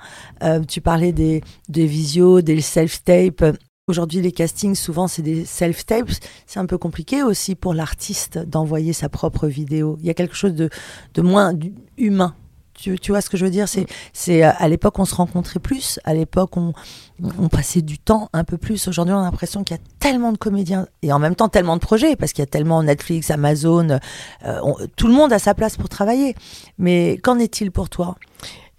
Tu 0.67 0.81
parlais 0.81 1.13
des, 1.13 1.41
des 1.69 1.87
visios, 1.87 2.41
des 2.41 2.61
self-tape. 2.61 3.45
Aujourd'hui, 3.91 4.21
les 4.21 4.31
castings, 4.31 4.77
souvent, 4.77 5.09
c'est 5.09 5.21
des 5.21 5.45
self-tapes. 5.45 6.13
C'est 6.47 6.61
un 6.61 6.67
peu 6.67 6.79
compliqué 6.79 7.25
aussi 7.25 7.57
pour 7.57 7.75
l'artiste 7.75 8.39
d'envoyer 8.39 8.93
sa 8.93 9.09
propre 9.09 9.49
vidéo. 9.49 9.97
Il 9.99 10.07
y 10.07 10.11
a 10.11 10.15
quelque 10.15 10.37
chose 10.37 10.55
de, 10.55 10.71
de 11.15 11.23
moins 11.23 11.53
humain. 11.99 12.37
Tu, 12.75 12.97
vois 13.09 13.21
ce 13.21 13.29
que 13.29 13.37
je 13.37 13.45
veux 13.45 13.51
dire? 13.51 13.69
C'est, 13.69 13.87
c'est 14.13 14.43
à 14.43 14.69
l'époque, 14.69 15.01
on 15.01 15.05
se 15.05 15.15
rencontrait 15.17 15.59
plus. 15.59 15.99
À 16.05 16.15
l'époque, 16.15 16.57
on, 16.57 16.73
on 17.21 17.49
passait 17.49 17.83
du 17.83 17.99
temps 17.99 18.29
un 18.33 18.45
peu 18.45 18.59
plus. 18.59 18.87
Aujourd'hui, 18.87 19.13
on 19.13 19.19
a 19.19 19.25
l'impression 19.25 19.65
qu'il 19.65 19.77
y 19.77 19.81
a 19.81 19.83
tellement 19.99 20.31
de 20.31 20.39
comédiens 20.39 20.87
et 21.03 21.13
en 21.13 21.19
même 21.19 21.35
temps 21.35 21.49
tellement 21.49 21.75
de 21.75 21.83
projets 21.83 22.15
parce 22.15 22.33
qu'il 22.33 22.43
y 22.43 22.45
a 22.45 22.51
tellement 22.51 22.85
Netflix, 22.85 23.33
Amazon. 23.33 23.99
Euh, 24.45 24.61
tout 24.95 25.09
le 25.09 25.15
monde 25.15 25.33
a 25.33 25.41
sa 25.41 25.55
place 25.55 25.77
pour 25.77 25.89
travailler. 25.89 26.37
Mais 26.79 27.19
qu'en 27.23 27.41
est-il 27.41 27.73
pour 27.73 27.91
toi? 27.91 28.15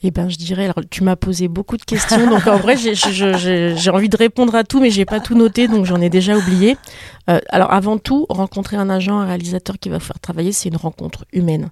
Eh 0.03 0.11
ben, 0.11 0.29
je 0.29 0.37
dirais, 0.37 0.65
alors 0.65 0.81
tu 0.89 1.03
m'as 1.03 1.15
posé 1.15 1.47
beaucoup 1.47 1.77
de 1.77 1.83
questions, 1.83 2.29
donc 2.29 2.47
en 2.47 2.57
vrai, 2.57 2.75
j'ai 2.77 3.89
envie 3.91 4.09
de 4.09 4.17
répondre 4.17 4.55
à 4.55 4.63
tout, 4.63 4.81
mais 4.81 4.89
j'ai 4.89 5.05
pas 5.05 5.19
tout 5.19 5.35
noté, 5.35 5.67
donc 5.67 5.85
j'en 5.85 6.01
ai 6.01 6.09
déjà 6.09 6.37
oublié. 6.37 6.77
Euh, 7.29 7.39
alors, 7.49 7.71
avant 7.71 7.97
tout, 7.97 8.25
rencontrer 8.29 8.77
un 8.77 8.89
agent, 8.89 9.19
un 9.19 9.25
réalisateur 9.25 9.77
qui 9.79 9.89
va 9.89 9.99
vous 9.99 10.03
faire 10.03 10.19
travailler, 10.19 10.51
c'est 10.51 10.69
une 10.69 10.77
rencontre 10.77 11.25
humaine. 11.33 11.69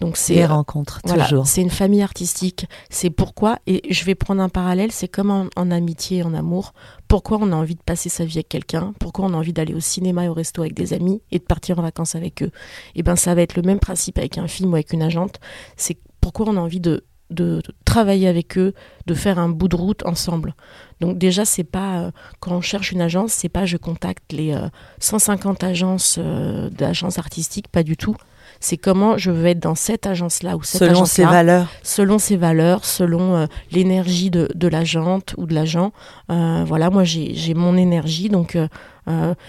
Donc 0.00 0.16
c'est 0.16 0.34
les 0.34 0.46
rencontres 0.46 1.00
toujours. 1.02 1.46
C'est 1.46 1.62
une 1.62 1.70
famille 1.70 2.02
artistique. 2.02 2.66
C'est 2.90 3.10
pourquoi 3.10 3.58
et 3.68 3.82
je 3.92 4.04
vais 4.04 4.16
prendre 4.16 4.42
un 4.42 4.48
parallèle. 4.48 4.90
C'est 4.90 5.06
comme 5.06 5.30
en, 5.30 5.46
en, 5.54 5.70
amitié, 5.70 6.24
en 6.24 6.34
amour. 6.34 6.74
Pourquoi 7.06 7.38
on 7.40 7.52
a 7.52 7.54
envie 7.54 7.76
de 7.76 7.82
passer 7.82 8.08
sa 8.08 8.24
vie 8.24 8.38
avec 8.38 8.48
quelqu'un? 8.48 8.94
Pourquoi 8.98 9.26
on 9.26 9.32
a 9.32 9.36
envie 9.36 9.52
d'aller 9.52 9.74
au 9.74 9.80
cinéma 9.80 10.24
et 10.24 10.28
au 10.28 10.34
resto 10.34 10.62
avec 10.62 10.74
des 10.74 10.92
amis 10.92 11.22
et 11.30 11.38
de 11.38 11.44
partir 11.44 11.78
en 11.78 11.82
vacances 11.82 12.16
avec 12.16 12.42
eux? 12.42 12.50
Eh 12.96 13.04
ben 13.04 13.14
ça 13.14 13.36
va 13.36 13.42
être 13.42 13.54
le 13.54 13.62
même 13.62 13.78
principe 13.78 14.18
avec 14.18 14.38
un 14.38 14.48
film 14.48 14.72
ou 14.72 14.74
avec 14.74 14.92
une 14.92 15.02
agente. 15.02 15.38
C'est 15.76 15.98
pourquoi 16.20 16.46
on 16.48 16.56
a 16.56 16.60
envie 16.60 16.80
de 16.80 17.04
de, 17.32 17.62
travailler 17.92 18.26
avec 18.26 18.56
eux, 18.56 18.72
de 19.06 19.14
faire 19.14 19.38
un 19.38 19.50
bout 19.50 19.68
de 19.68 19.76
route 19.76 20.04
ensemble. 20.06 20.54
Donc 21.00 21.18
déjà, 21.18 21.44
c'est 21.44 21.64
pas 21.64 21.98
euh, 21.98 22.10
quand 22.40 22.52
on 22.52 22.60
cherche 22.62 22.90
une 22.90 23.02
agence, 23.02 23.32
c'est 23.32 23.50
pas 23.50 23.66
je 23.66 23.76
contacte 23.76 24.32
les 24.32 24.56
150 25.00 25.62
euh, 25.62 25.66
agences 25.66 26.16
euh, 26.18 26.70
d'agences 26.70 27.18
artistiques, 27.18 27.68
pas 27.68 27.82
du 27.82 27.98
tout. 27.98 28.16
C'est 28.60 28.78
comment 28.78 29.18
je 29.18 29.30
veux 29.30 29.46
être 29.46 29.58
dans 29.58 29.74
cette 29.74 30.06
agence-là 30.06 30.56
ou 30.56 30.62
cette 30.62 30.78
selon 30.78 31.04
ses 31.04 31.24
valeurs, 31.24 31.68
selon 31.82 32.18
ses 32.18 32.36
valeurs, 32.36 32.84
selon 32.84 33.48
l'énergie 33.72 34.30
de, 34.30 34.48
de 34.54 34.68
l'agente 34.68 35.34
ou 35.36 35.46
de 35.46 35.54
l'agent. 35.54 35.92
voilà, 36.28 36.88
moi 36.90 37.02
j'ai 37.02 37.54
mon 37.54 37.76
énergie, 37.76 38.28
donc. 38.28 38.56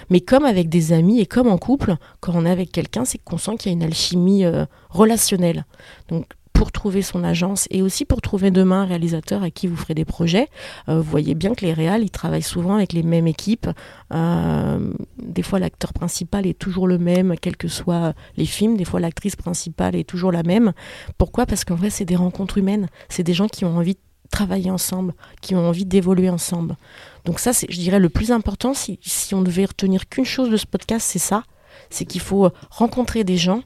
mais 0.10 0.22
comme 0.22 0.46
avec 0.46 0.68
des 0.70 0.94
amis 0.94 1.20
et 1.20 1.28
comme 1.28 1.48
en 1.48 1.60
couple, 1.60 1.96
quand 2.22 2.34
on 2.34 2.46
est 2.46 2.52
avec 2.52 2.72
quelqu'un, 2.72 3.06
c'est 3.06 3.20
qu'on 3.20 3.38
sent 3.38 3.58
qu'il 3.58 3.72
y 3.72 3.76
a 3.76 3.78
une 3.78 3.84
alchimie 3.84 4.46
relationnelle. 4.90 5.66
Donc 6.10 6.26
pour 6.54 6.72
trouver 6.72 7.02
son 7.02 7.24
agence 7.24 7.68
et 7.72 7.82
aussi 7.82 8.06
pour 8.06 8.22
trouver 8.22 8.52
demain 8.52 8.84
un 8.84 8.86
réalisateur 8.86 9.44
à 9.44 9.50
qui 9.50 9.68
vous 9.68 9.76
ferez 9.76 9.96
des 9.96 10.06
projets. 10.06 10.48
Euh, 10.88 10.98
vous 10.98 11.10
voyez 11.10 11.36
bien 11.36 11.54
que 11.56 11.66
les 11.66 11.74
réals, 11.74 12.04
ils 12.04 12.12
travaillent 12.12 12.42
souvent 12.42 12.76
avec 12.76 12.94
les 12.94 13.04
mêmes 13.04 13.28
équipes. 13.28 13.68
Euh, 14.14 14.94
des 15.22 15.42
fois, 15.42 15.60
l'acteur 15.60 15.94
principal 15.94 16.46
est 16.46 16.58
toujours 16.58 16.88
le 16.88 16.98
même, 16.98 17.36
quels 17.42 17.58
que 17.58 17.68
soient 17.68 18.14
les 18.38 18.46
films. 18.46 18.78
Des 18.78 18.86
fois, 18.86 19.00
l'actrice 19.00 19.36
principale 19.36 19.96
est 19.96 20.08
toujours 20.08 20.32
la 20.32 20.44
même. 20.44 20.74
Pourquoi? 21.18 21.46
Parce 21.46 21.66
qu'en 21.66 21.76
vrai, 21.76 21.90
c'est 21.90 22.06
des 22.06 22.16
rencontres 22.16 22.58
humaines. 22.58 22.88
C'est 23.10 23.24
des 23.24 23.34
gens 23.34 23.48
qui 23.48 23.66
ont 23.66 23.76
envie 23.78 23.96
de 23.96 24.00
travailler 24.32 24.72
ensemble, 24.72 25.14
qui 25.42 25.56
ont 25.56 25.68
envie 25.68 25.86
d'évoluer 25.86 26.30
ensemble. 26.30 26.78
Donc 27.26 27.40
ça, 27.40 27.54
c'est, 27.54 27.68
je 27.70 27.80
dirais, 27.80 28.00
le 28.00 28.10
plus 28.10 28.32
important. 28.32 28.74
Si, 28.74 29.00
si 29.02 29.36
on 29.36 29.42
devait 29.42 29.66
retenir 29.66 30.08
qu'une 30.08 30.26
chose 30.26 30.50
de 30.50 30.58
ce 30.58 30.66
podcast, 30.66 31.06
c'est 31.10 31.20
ça. 31.20 31.44
C'est 31.90 32.06
qu'il 32.06 32.22
faut 32.22 32.52
rencontrer 32.70 33.24
des 33.24 33.38
gens 33.38 33.62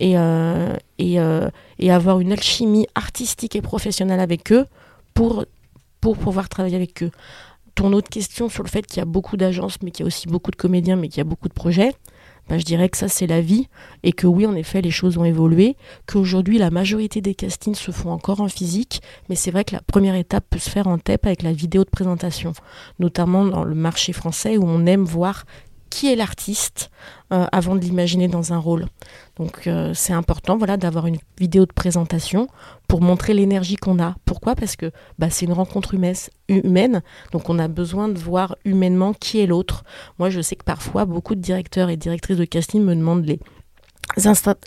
et, 0.00 0.18
euh, 0.18 0.74
euh, 1.00 1.50
et, 1.78 1.90
avoir 1.92 2.20
une 2.20 2.32
alchimie 2.32 2.86
artistique 2.94 3.54
et 3.54 3.62
professionnelle 3.62 4.20
avec 4.20 4.50
eux 4.50 4.66
pour, 5.14 5.44
pour 6.00 6.16
pouvoir 6.16 6.48
travailler 6.48 6.76
avec 6.76 7.02
eux. 7.02 7.10
Ton 7.74 7.92
autre 7.92 8.08
question 8.08 8.48
sur 8.48 8.62
le 8.62 8.68
fait 8.68 8.84
qu'il 8.86 8.98
y 8.98 9.02
a 9.02 9.06
beaucoup 9.06 9.36
d'agences, 9.36 9.76
mais 9.82 9.90
qu'il 9.90 10.04
y 10.04 10.06
a 10.06 10.08
aussi 10.08 10.26
beaucoup 10.26 10.50
de 10.50 10.56
comédiens, 10.56 10.96
mais 10.96 11.08
qu'il 11.08 11.18
y 11.18 11.20
a 11.20 11.24
beaucoup 11.24 11.48
de 11.48 11.54
projets, 11.54 11.92
ben, 12.48 12.58
je 12.58 12.64
dirais 12.64 12.88
que 12.88 12.96
ça 12.96 13.06
c'est 13.06 13.28
la 13.28 13.40
vie 13.40 13.68
et 14.02 14.12
que 14.12 14.26
oui 14.26 14.44
en 14.44 14.56
effet 14.56 14.82
les 14.82 14.90
choses 14.90 15.18
ont 15.18 15.24
évolué, 15.24 15.76
qu'aujourd'hui 16.06 16.58
la 16.58 16.70
majorité 16.70 17.20
des 17.20 17.34
castings 17.34 17.76
se 17.76 17.92
font 17.92 18.10
encore 18.10 18.40
en 18.40 18.48
physique, 18.48 19.02
mais 19.28 19.36
c'est 19.36 19.52
vrai 19.52 19.62
que 19.62 19.74
la 19.74 19.82
première 19.82 20.16
étape 20.16 20.44
peut 20.50 20.58
se 20.58 20.68
faire 20.68 20.88
en 20.88 20.98
TEP 20.98 21.26
avec 21.26 21.42
la 21.42 21.52
vidéo 21.52 21.84
de 21.84 21.90
présentation, 21.90 22.52
notamment 22.98 23.44
dans 23.44 23.62
le 23.62 23.76
marché 23.76 24.12
français 24.12 24.56
où 24.56 24.64
on 24.64 24.84
aime 24.86 25.04
voir 25.04 25.44
qui 25.90 26.10
est 26.10 26.16
l'artiste 26.16 26.90
euh, 27.32 27.46
avant 27.52 27.74
de 27.74 27.80
l'imaginer 27.80 28.28
dans 28.28 28.52
un 28.52 28.58
rôle. 28.58 28.86
Donc 29.36 29.66
euh, 29.66 29.92
c'est 29.94 30.12
important 30.12 30.56
voilà, 30.56 30.76
d'avoir 30.76 31.06
une 31.06 31.18
vidéo 31.38 31.66
de 31.66 31.72
présentation 31.72 32.48
pour 32.88 33.02
montrer 33.02 33.34
l'énergie 33.34 33.76
qu'on 33.76 34.02
a. 34.02 34.14
Pourquoi? 34.24 34.54
Parce 34.54 34.76
que 34.76 34.90
bah, 35.18 35.28
c'est 35.30 35.46
une 35.46 35.52
rencontre 35.52 35.94
humaine, 36.48 37.02
donc 37.32 37.50
on 37.50 37.58
a 37.58 37.68
besoin 37.68 38.08
de 38.08 38.18
voir 38.18 38.56
humainement 38.64 39.12
qui 39.12 39.40
est 39.40 39.46
l'autre. 39.46 39.84
Moi 40.18 40.30
je 40.30 40.40
sais 40.40 40.56
que 40.56 40.64
parfois 40.64 41.04
beaucoup 41.04 41.34
de 41.34 41.40
directeurs 41.40 41.90
et 41.90 41.96
directrices 41.96 42.38
de 42.38 42.44
casting 42.44 42.82
me 42.82 42.94
demandent 42.94 43.26
les, 43.26 43.40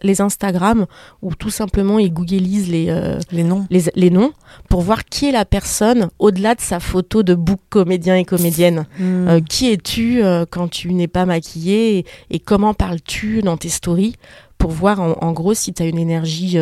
les 0.02 0.22
Instagram 0.22 0.86
ou 1.22 1.36
tout 1.36 1.50
simplement 1.50 2.00
ils 2.00 2.14
googlisent 2.14 2.70
les, 2.70 2.88
euh, 2.90 3.20
les, 3.32 3.44
noms. 3.44 3.66
Les, 3.70 4.10
noms 4.10 4.32
pour 4.70 4.82
voir 4.82 5.06
qui 5.06 5.28
est 5.28 5.32
la 5.32 5.46
personne 5.46 6.10
au-delà 6.20 6.56
de 6.56 6.62
sa 6.62 6.80
photo 6.80 7.24
de 7.24 7.36
book 7.36 7.60
comédien 7.70 8.16
et 8.16 8.26
comédienne. 8.26 8.86
Hmm. 9.00 9.28
Euh, 9.28 9.42
qui 9.42 9.72
es-tu 9.72 10.24
euh, 10.24 10.46
quand 10.50 10.68
tu 10.68 10.94
n'es 10.94 11.08
pas 11.08 11.26
maquillée 11.26 12.06
et, 12.30 12.40
comment 12.40 12.74
parles-tu 12.74 13.42
dans 13.42 13.58
tes 13.58 13.70
stories 13.70 14.16
pour 14.58 14.72
voir 14.72 15.02
en, 15.02 15.32
gros 15.34 15.54
si 15.54 15.74
tu 15.74 15.84
as 15.84 15.86
une 15.88 16.00
énergie 16.00 16.58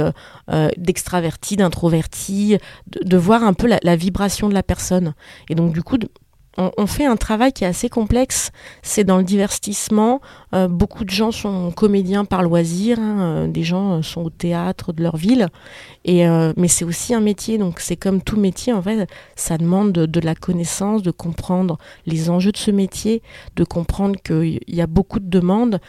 d'extraverti, 0.75 1.55
d'introverti, 1.55 2.57
de, 2.87 3.17
voir 3.17 3.43
un 3.43 3.53
peu 3.53 3.67
la, 3.67 3.77
la, 3.83 3.95
vibration 3.95 4.49
de 4.49 4.55
la 4.55 4.63
personne. 4.63 5.13
Et 5.49 5.55
donc 5.55 5.71
du 5.71 5.83
coup, 5.83 5.99
on, 6.57 6.85
fait 6.85 7.05
un 7.05 7.15
travail 7.15 7.53
qui 7.53 7.63
est 7.63 7.67
assez 7.67 7.87
complexe. 7.87 8.51
C'est 8.81 9.05
dans 9.05 9.17
le 9.17 9.23
divertissement. 9.23 10.19
Euh, 10.53 10.67
beaucoup 10.67 11.05
de 11.05 11.09
gens 11.09 11.31
sont 11.31 11.71
comédiens 11.71 12.25
par 12.25 12.43
loisir. 12.43 12.99
Hein. 12.99 13.21
Euh, 13.21 13.47
des 13.47 13.63
gens 13.63 13.93
euh, 13.93 14.01
sont 14.01 14.23
au 14.23 14.29
théâtre 14.29 14.91
de 14.91 15.01
leur 15.01 15.15
ville. 15.15 15.47
Et, 16.03 16.25
mais 16.57 16.67
c'est 16.67 16.83
aussi 16.83 17.13
un 17.13 17.19
métier. 17.19 17.57
Donc 17.57 17.79
c'est 17.79 17.95
comme 17.95 18.21
tout 18.21 18.37
métier. 18.37 18.73
En 18.73 18.81
fait, 18.81 19.07
ça 19.35 19.57
demande 19.57 19.91
de, 19.91 20.19
la 20.19 20.35
connaissance, 20.35 21.03
de 21.03 21.11
comprendre 21.11 21.77
les 22.05 22.29
enjeux 22.29 22.51
de 22.51 22.57
ce 22.57 22.71
métier, 22.71 23.21
de 23.55 23.63
comprendre 23.63 24.19
qu'il 24.21 24.59
y 24.67 24.81
a 24.81 24.87
beaucoup 24.87 25.19
de 25.19 25.29
demandes. 25.29 25.79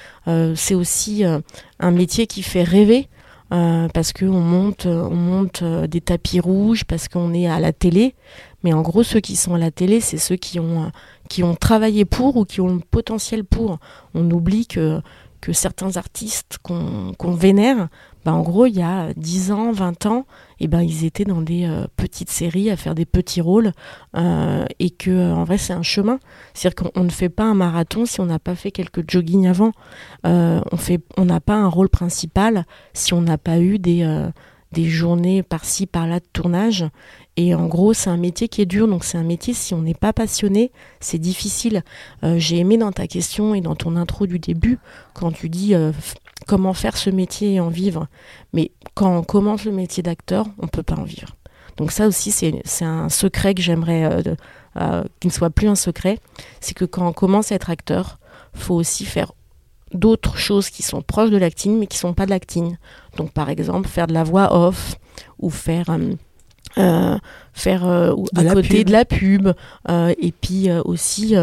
c'est 0.54 0.74
aussi 0.74 1.24
un 1.24 1.90
métier 1.90 2.26
qui 2.26 2.42
fait 2.42 2.62
rêver. 2.62 3.08
parce 3.48 4.12
qu'on 4.12 4.40
monte, 4.40 4.84
on 4.84 5.14
monte 5.14 5.64
des 5.64 6.02
tapis 6.02 6.40
rouges, 6.40 6.84
parce 6.84 7.08
qu'on 7.08 7.32
est 7.32 7.46
à 7.46 7.58
la 7.58 7.72
télé, 7.72 8.14
mais 8.62 8.72
en 8.72 8.82
gros, 8.82 9.02
ceux 9.02 9.20
qui 9.20 9.36
sont 9.36 9.54
à 9.54 9.58
la 9.58 9.70
télé, 9.70 10.00
c'est 10.00 10.18
ceux 10.18 10.36
qui 10.36 10.60
ont, 10.60 10.90
qui 11.28 11.42
ont 11.42 11.54
travaillé 11.54 12.04
pour 12.04 12.36
ou 12.36 12.44
qui 12.44 12.60
ont 12.60 12.68
le 12.68 12.80
potentiel 12.80 13.44
pour. 13.44 13.78
On 14.14 14.30
oublie 14.30 14.66
que, 14.66 15.00
que 15.40 15.52
certains 15.52 15.96
artistes 15.96 16.58
qu'on 16.62 17.32
vénère, 17.34 17.88
bah 18.24 18.32
en 18.32 18.42
gros, 18.42 18.66
il 18.66 18.76
y 18.76 18.82
a 18.82 19.12
10 19.14 19.50
ans, 19.50 19.72
20 19.72 20.06
ans, 20.06 20.26
et 20.60 20.64
eh 20.64 20.68
ben, 20.68 20.80
ils 20.80 21.04
étaient 21.04 21.24
dans 21.24 21.42
des 21.42 21.64
euh, 21.64 21.86
petites 21.96 22.30
séries 22.30 22.70
à 22.70 22.76
faire 22.76 22.94
des 22.94 23.04
petits 23.04 23.40
rôles. 23.40 23.72
Euh, 24.16 24.64
et 24.78 24.90
que, 24.90 25.10
euh, 25.10 25.34
en 25.34 25.42
vrai, 25.42 25.58
c'est 25.58 25.72
un 25.72 25.82
chemin. 25.82 26.20
C'est-à-dire 26.54 26.92
qu'on 26.92 27.02
ne 27.02 27.10
fait 27.10 27.28
pas 27.28 27.42
un 27.42 27.54
marathon 27.54 28.06
si 28.06 28.20
on 28.20 28.26
n'a 28.26 28.38
pas 28.38 28.54
fait 28.54 28.70
quelques 28.70 29.10
jogging 29.10 29.48
avant. 29.48 29.72
on 30.24 31.24
n'a 31.24 31.40
pas 31.40 31.56
un 31.56 31.68
rôle 31.68 31.88
principal 31.88 32.64
si 32.94 33.12
on 33.12 33.22
n'a 33.22 33.38
pas 33.38 33.58
eu 33.58 33.80
des 33.80 34.32
journées 34.76 35.42
par-ci, 35.42 35.86
par-là 35.86 36.20
de 36.20 36.26
tournage. 36.32 36.86
Et 37.36 37.54
en 37.54 37.66
gros, 37.66 37.94
c'est 37.94 38.10
un 38.10 38.16
métier 38.16 38.48
qui 38.48 38.60
est 38.60 38.66
dur. 38.66 38.86
Donc, 38.88 39.04
c'est 39.04 39.16
un 39.16 39.22
métier, 39.22 39.54
si 39.54 39.72
on 39.72 39.82
n'est 39.82 39.94
pas 39.94 40.12
passionné, 40.12 40.70
c'est 41.00 41.18
difficile. 41.18 41.82
Euh, 42.24 42.38
j'ai 42.38 42.58
aimé 42.58 42.76
dans 42.76 42.92
ta 42.92 43.06
question 43.06 43.54
et 43.54 43.60
dans 43.60 43.74
ton 43.74 43.96
intro 43.96 44.26
du 44.26 44.38
début, 44.38 44.78
quand 45.14 45.32
tu 45.32 45.48
dis 45.48 45.74
euh, 45.74 45.92
comment 46.46 46.74
faire 46.74 46.96
ce 46.96 47.08
métier 47.08 47.54
et 47.54 47.60
en 47.60 47.68
vivre. 47.68 48.06
Mais 48.52 48.70
quand 48.94 49.16
on 49.16 49.22
commence 49.22 49.64
le 49.64 49.72
métier 49.72 50.02
d'acteur, 50.02 50.46
on 50.58 50.64
ne 50.64 50.70
peut 50.70 50.82
pas 50.82 50.96
en 50.96 51.04
vivre. 51.04 51.36
Donc, 51.78 51.90
ça 51.90 52.06
aussi, 52.06 52.30
c'est 52.32 52.84
un 52.84 53.08
secret 53.08 53.54
que 53.54 53.62
j'aimerais 53.62 54.04
euh, 54.76 55.02
qu'il 55.20 55.28
ne 55.28 55.32
soit 55.32 55.50
plus 55.50 55.68
un 55.68 55.74
secret. 55.74 56.18
C'est 56.60 56.74
que 56.74 56.84
quand 56.84 57.06
on 57.06 57.12
commence 57.14 57.50
à 57.50 57.54
être 57.54 57.70
acteur, 57.70 58.18
faut 58.52 58.74
aussi 58.74 59.06
faire 59.06 59.32
d'autres 59.94 60.36
choses 60.36 60.70
qui 60.70 60.82
sont 60.82 61.02
proches 61.02 61.30
de 61.30 61.36
l'acting 61.36 61.78
mais 61.78 61.86
qui 61.86 61.98
sont 61.98 62.14
pas 62.14 62.26
de 62.26 62.30
l'acting. 62.30 62.76
Donc 63.16 63.32
par 63.32 63.50
exemple 63.50 63.88
faire 63.88 64.06
de 64.06 64.14
la 64.14 64.24
voix 64.24 64.54
off 64.54 64.96
ou 65.38 65.50
faire 65.50 65.90
euh, 66.78 67.16
faire 67.52 67.86
euh, 67.86 68.14
à 68.34 68.44
côté 68.44 68.84
de 68.84 68.92
la 68.92 69.04
pub 69.04 69.52
et 69.88 70.32
puis 70.40 70.70
aussi 70.84 71.34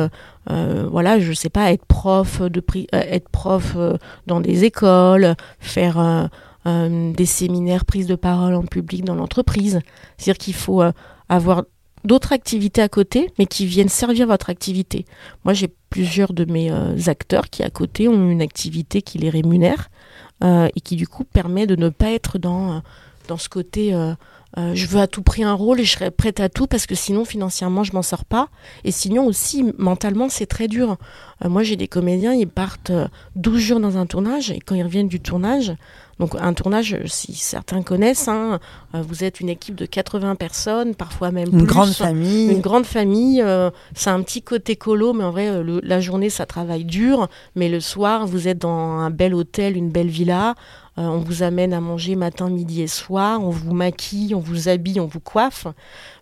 voilà 0.55 1.19
je 1.19 1.33
sais 1.33 1.49
pas 1.49 1.71
être 1.71 1.85
prof 1.85 2.41
de 2.41 2.63
être 2.91 3.29
prof 3.29 3.77
dans 4.25 4.41
des 4.41 4.63
écoles 4.63 5.35
faire 5.59 6.29
des 6.65 7.25
séminaires 7.25 7.85
prise 7.85 8.07
de 8.07 8.15
parole 8.15 8.55
en 8.55 8.63
public 8.63 9.05
dans 9.05 9.15
l'entreprise 9.15 9.81
c'est 10.17 10.31
à 10.31 10.33
dire 10.33 10.37
qu'il 10.37 10.55
faut 10.55 10.81
avoir 11.29 11.63
d'autres 12.03 12.33
activités 12.33 12.81
à 12.81 12.89
côté, 12.89 13.31
mais 13.37 13.45
qui 13.45 13.65
viennent 13.65 13.89
servir 13.89 14.27
votre 14.27 14.49
activité. 14.49 15.05
Moi, 15.43 15.53
j'ai 15.53 15.69
plusieurs 15.89 16.33
de 16.33 16.45
mes 16.45 16.71
euh, 16.71 16.95
acteurs 17.07 17.49
qui, 17.49 17.63
à 17.63 17.69
côté, 17.69 18.07
ont 18.07 18.29
une 18.29 18.41
activité 18.41 19.01
qui 19.01 19.17
les 19.17 19.29
rémunère 19.29 19.89
euh, 20.43 20.67
et 20.75 20.81
qui, 20.81 20.95
du 20.95 21.07
coup, 21.07 21.23
permet 21.23 21.67
de 21.67 21.75
ne 21.75 21.89
pas 21.89 22.11
être 22.11 22.37
dans, 22.37 22.73
euh, 22.73 22.79
dans 23.27 23.37
ce 23.37 23.49
côté 23.49 23.93
je 24.57 24.85
veux 24.87 24.99
à 24.99 25.07
tout 25.07 25.21
prix 25.21 25.43
un 25.43 25.53
rôle 25.53 25.79
et 25.79 25.85
je 25.85 25.93
serai 25.93 26.11
prête 26.11 26.39
à 26.39 26.49
tout 26.49 26.67
parce 26.67 26.85
que 26.85 26.95
sinon, 26.95 27.23
financièrement, 27.23 27.83
je 27.83 27.93
m'en 27.93 28.01
sors 28.01 28.25
pas. 28.25 28.49
Et 28.83 28.91
sinon, 28.91 29.25
aussi, 29.25 29.73
mentalement, 29.77 30.27
c'est 30.27 30.47
très 30.47 30.67
dur. 30.67 30.97
moi, 31.45 31.63
j'ai 31.63 31.75
des 31.75 31.87
comédiens, 31.87 32.33
ils 32.33 32.47
partent 32.47 32.91
12 33.35 33.59
jours 33.59 33.79
dans 33.79 33.97
un 33.97 34.05
tournage 34.05 34.51
et 34.51 34.59
quand 34.59 34.75
ils 34.75 34.83
reviennent 34.83 35.07
du 35.07 35.21
tournage, 35.21 35.75
donc 36.19 36.35
un 36.37 36.53
tournage, 36.53 36.97
si 37.05 37.33
certains 37.33 37.81
connaissent, 37.81 38.27
hein, 38.27 38.59
euh, 38.93 39.01
vous 39.01 39.23
êtes 39.23 39.39
une 39.39 39.47
équipe 39.47 39.75
de 39.75 39.85
80 39.85 40.35
personnes, 40.35 40.93
parfois 40.93 41.31
même 41.31 41.47
une 41.53 41.63
grande 41.63 41.93
famille. 41.93 42.51
Une 42.51 42.59
grande 42.59 42.85
famille. 42.85 43.41
Euh, 43.41 43.71
c'est 43.95 44.09
un 44.09 44.21
petit 44.21 44.41
côté 44.41 44.75
colo, 44.75 45.13
mais 45.13 45.23
en 45.23 45.31
vrai, 45.31 45.47
euh, 45.47 45.79
la 45.81 46.01
journée, 46.01 46.29
ça 46.29 46.45
travaille 46.45 46.83
dur. 46.83 47.29
Mais 47.55 47.69
le 47.69 47.79
soir, 47.79 48.27
vous 48.27 48.49
êtes 48.49 48.57
dans 48.57 48.69
un 48.69 49.09
bel 49.09 49.33
hôtel, 49.33 49.77
une 49.77 49.89
belle 49.89 50.09
villa. 50.09 50.55
On 51.07 51.19
vous 51.19 51.43
amène 51.43 51.73
à 51.73 51.81
manger 51.81 52.15
matin, 52.15 52.49
midi 52.49 52.81
et 52.81 52.87
soir. 52.87 53.41
On 53.41 53.49
vous 53.49 53.73
maquille, 53.73 54.35
on 54.35 54.39
vous 54.39 54.67
habille, 54.69 54.99
on 54.99 55.05
vous 55.05 55.19
coiffe. 55.19 55.67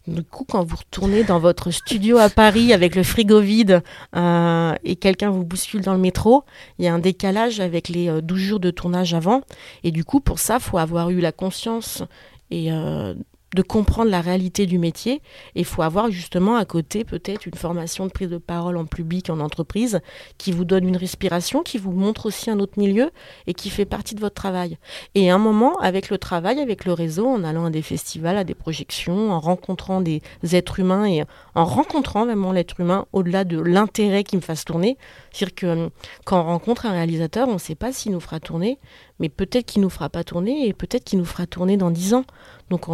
Du 0.08 0.24
coup, 0.24 0.46
quand 0.50 0.64
vous 0.64 0.78
retournez 0.78 1.24
dans 1.24 1.40
votre 1.40 1.70
studio 1.72 2.18
à 2.18 2.30
Paris 2.30 2.72
avec 2.72 2.96
le 2.96 3.04
frigo 3.04 3.42
vide 3.42 3.84
euh, 4.16 4.74
et 4.84 4.96
quelqu'un 4.96 5.32
vous 5.32 5.44
bouscule 5.44 5.82
dans 5.82 5.94
le 5.94 6.00
métro, 6.00 6.44
il 6.80 6.86
y 6.86 6.88
a 6.88 6.94
un 6.94 7.00
décalage 7.00 7.60
avec 7.60 7.90
les 7.90 8.22
12 8.22 8.38
euh, 8.38 8.42
jours 8.42 8.60
de 8.60 8.72
tournage 8.72 9.14
avant. 9.14 9.42
Et 9.84 9.92
du 9.92 10.06
coup, 10.06 10.22
pour 10.22 10.40
ça, 10.40 10.60
faut 10.60 10.78
avoir 10.78 11.10
eu 11.10 11.20
la 11.20 11.34
conscience 11.34 12.04
et 12.52 12.72
euh, 12.72 13.14
de 13.56 13.62
comprendre 13.62 14.12
la 14.12 14.22
réalité 14.22 14.66
du 14.66 14.78
métier. 14.78 15.22
Et 15.56 15.62
il 15.62 15.66
faut 15.66 15.82
avoir 15.82 16.12
justement 16.12 16.56
à 16.56 16.66
côté 16.66 17.04
peut-être 17.04 17.46
une 17.46 17.54
formation 17.54 18.06
de 18.06 18.12
prise 18.12 18.30
de 18.30 18.38
parole 18.38 18.78
en 18.78 18.86
public, 18.86 19.30
en 19.30 19.40
entreprise, 19.40 20.00
qui 20.38 20.52
vous 20.52 20.66
donne 20.66 20.88
une 20.88 20.98
respiration, 20.98 21.64
qui 21.64 21.78
vous 21.78 21.92
montre 21.92 22.28
aussi 22.28 22.50
un 22.50 22.60
autre 22.60 22.78
milieu 22.78 23.12
et 23.48 23.54
qui 23.54 23.70
fait 23.70 23.86
partie 23.86 24.16
de 24.16 24.20
votre 24.20 24.36
travail. 24.36 24.78
Et 25.16 25.32
à 25.32 25.36
un 25.36 25.40
moment, 25.40 25.78
avec 25.80 26.10
le 26.10 26.18
travail, 26.18 26.60
avec 26.60 26.86
le 26.86 26.94
réseau, 26.94 27.28
en 27.28 27.44
allant 27.44 27.66
à 27.66 27.70
des 27.70 27.82
festivals, 27.82 28.38
à 28.38 28.44
des 28.44 28.56
projections, 28.56 29.32
en 29.32 29.40
rencontrant 29.40 30.02
des 30.02 30.22
êtres 30.52 30.80
humains 30.80 31.06
et 31.06 31.24
en 31.56 31.66
rencontrant 31.66 32.26
vraiment 32.26 32.52
l'être 32.52 32.80
humain 32.80 33.06
au-delà 33.14 33.44
de 33.44 33.60
l'intérêt 33.60 34.24
qui 34.24 34.36
me 34.36 34.42
fasse 34.42 34.66
tourner. 34.66 34.98
C'est-à-dire 35.32 35.56
que 35.56 35.68
hum, 35.68 35.90
quand 36.26 36.40
on 36.42 36.46
rencontre 36.46 36.86
un 36.86 36.92
réalisateur, 36.92 37.48
on 37.48 37.54
ne 37.54 37.58
sait 37.58 37.76
pas 37.76 37.92
s'il 37.92 38.12
nous 38.12 38.20
fera 38.20 38.40
tourner, 38.40 38.80
mais 39.20 39.30
peut-être 39.30 39.66
qu'il 39.66 39.82
nous 39.82 39.90
fera 39.90 40.10
pas 40.10 40.24
tourner 40.24 40.68
et 40.68 40.74
peut-être 40.74 41.04
qu'il 41.04 41.20
nous 41.20 41.26
fera 41.26 41.48
tourner 41.48 41.78
dans 41.78 41.92
dix 41.92 42.14
ans. 42.14 42.26
Donc, 42.70 42.86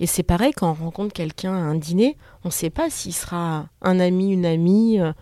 et 0.00 0.06
c'est 0.06 0.22
pareil 0.22 0.52
quand 0.52 0.70
on 0.70 0.84
rencontre 0.84 1.12
quelqu'un 1.12 1.52
à 1.52 1.58
un 1.58 1.74
dîner, 1.74 2.16
on 2.44 2.48
ne 2.48 2.52
sait 2.52 2.70
pas 2.70 2.90
s'il 2.90 3.12
sera 3.12 3.66
un 3.82 4.00
ami, 4.00 4.32
une 4.32 4.46
amie, 4.46 5.00
euh, 5.00 5.12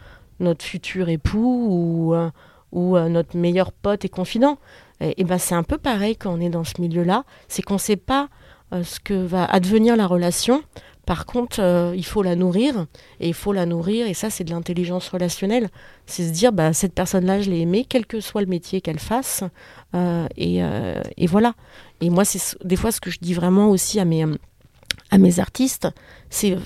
notre 0.40 0.64
futur 0.64 1.08
époux 1.08 1.66
ou, 1.70 2.14
euh, 2.14 2.30
euh, 2.74 3.08
notre 3.08 3.36
meilleur 3.36 3.72
pote 3.72 4.04
et 4.04 4.08
confident. 4.08 4.58
Et, 5.00 5.24
ben 5.24 5.38
c'est 5.38 5.54
un 5.54 5.64
peu 5.64 5.76
pareil 5.76 6.16
quand 6.16 6.32
on 6.32 6.40
est 6.40 6.50
dans 6.50 6.64
ce 6.64 6.80
milieu-là, 6.80 7.24
c'est 7.48 7.62
qu'on 7.62 7.74
ne 7.74 7.78
sait 7.78 7.96
pas 7.96 8.28
ce 8.72 8.98
que 9.00 9.14
va 9.14 9.44
advenir 9.44 9.96
la 9.96 10.06
relation 10.06 10.62
par 11.06 11.26
contre, 11.26 11.60
euh, 11.60 11.94
il 11.96 12.04
faut 12.04 12.22
la 12.22 12.36
nourrir, 12.36 12.86
et 13.20 13.28
il 13.28 13.34
faut 13.34 13.52
la 13.52 13.66
nourrir, 13.66 14.06
et 14.06 14.14
ça, 14.14 14.30
c'est 14.30 14.44
de 14.44 14.50
l'intelligence 14.50 15.08
relationnelle. 15.08 15.68
C'est 16.06 16.26
se 16.26 16.32
dire, 16.32 16.52
bah, 16.52 16.72
cette 16.72 16.94
personne-là, 16.94 17.40
je 17.40 17.50
l'ai 17.50 17.60
aimée, 17.60 17.86
quel 17.88 18.06
que 18.06 18.20
soit 18.20 18.40
le 18.40 18.46
métier 18.46 18.80
qu'elle 18.80 18.98
fasse, 18.98 19.44
euh, 19.94 20.26
euh, 20.40 21.02
et, 21.16 21.26
voilà. 21.26 21.54
Et 22.00 22.10
moi, 22.10 22.24
c'est 22.24 22.56
des 22.64 22.76
fois 22.76 22.92
ce 22.92 23.00
que 23.00 23.10
je 23.10 23.18
dis 23.20 23.34
vraiment 23.34 23.68
aussi 23.68 24.00
à 24.00 24.04
mes, 24.04 24.24
à 25.10 25.18
mes 25.18 25.38
artistes, 25.40 25.88
c'est 26.30 26.56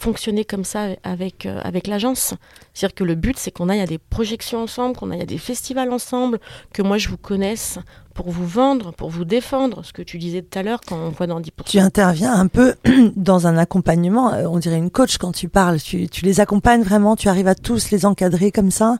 fonctionner 0.00 0.44
comme 0.44 0.64
ça 0.64 0.88
avec, 1.04 1.46
avec 1.46 1.86
l'agence. 1.86 2.34
C'est-à-dire 2.74 2.94
que 2.94 3.04
le 3.04 3.14
but, 3.14 3.38
c'est 3.38 3.50
qu'on 3.50 3.68
aille 3.68 3.80
à 3.80 3.86
des 3.86 3.98
projections 3.98 4.62
ensemble, 4.62 4.96
qu'on 4.96 5.10
aille 5.10 5.22
à 5.22 5.26
des 5.26 5.38
festivals 5.38 5.92
ensemble, 5.92 6.40
que 6.72 6.82
moi, 6.82 6.98
je 6.98 7.08
vous 7.08 7.18
connaisse 7.18 7.78
pour 8.14 8.30
vous 8.30 8.46
vendre, 8.46 8.92
pour 8.92 9.10
vous 9.10 9.24
défendre, 9.24 9.84
ce 9.84 9.92
que 9.92 10.02
tu 10.02 10.18
disais 10.18 10.42
tout 10.42 10.58
à 10.58 10.62
l'heure 10.62 10.80
quand 10.86 10.96
on 10.96 11.10
voit 11.10 11.26
dans 11.26 11.40
10%. 11.40 11.50
Tu 11.66 11.78
interviens 11.78 12.32
un 12.32 12.48
peu 12.48 12.74
dans 13.16 13.46
un 13.46 13.56
accompagnement, 13.56 14.32
euh, 14.32 14.46
on 14.46 14.58
dirait 14.58 14.78
une 14.78 14.90
coach 14.90 15.18
quand 15.18 15.32
tu 15.32 15.48
parles, 15.48 15.80
tu, 15.80 16.08
tu 16.08 16.24
les 16.24 16.40
accompagnes 16.40 16.82
vraiment, 16.82 17.16
tu 17.16 17.28
arrives 17.28 17.48
à 17.48 17.54
tous 17.54 17.90
les 17.90 18.06
encadrer 18.06 18.52
comme 18.52 18.70
ça? 18.70 18.98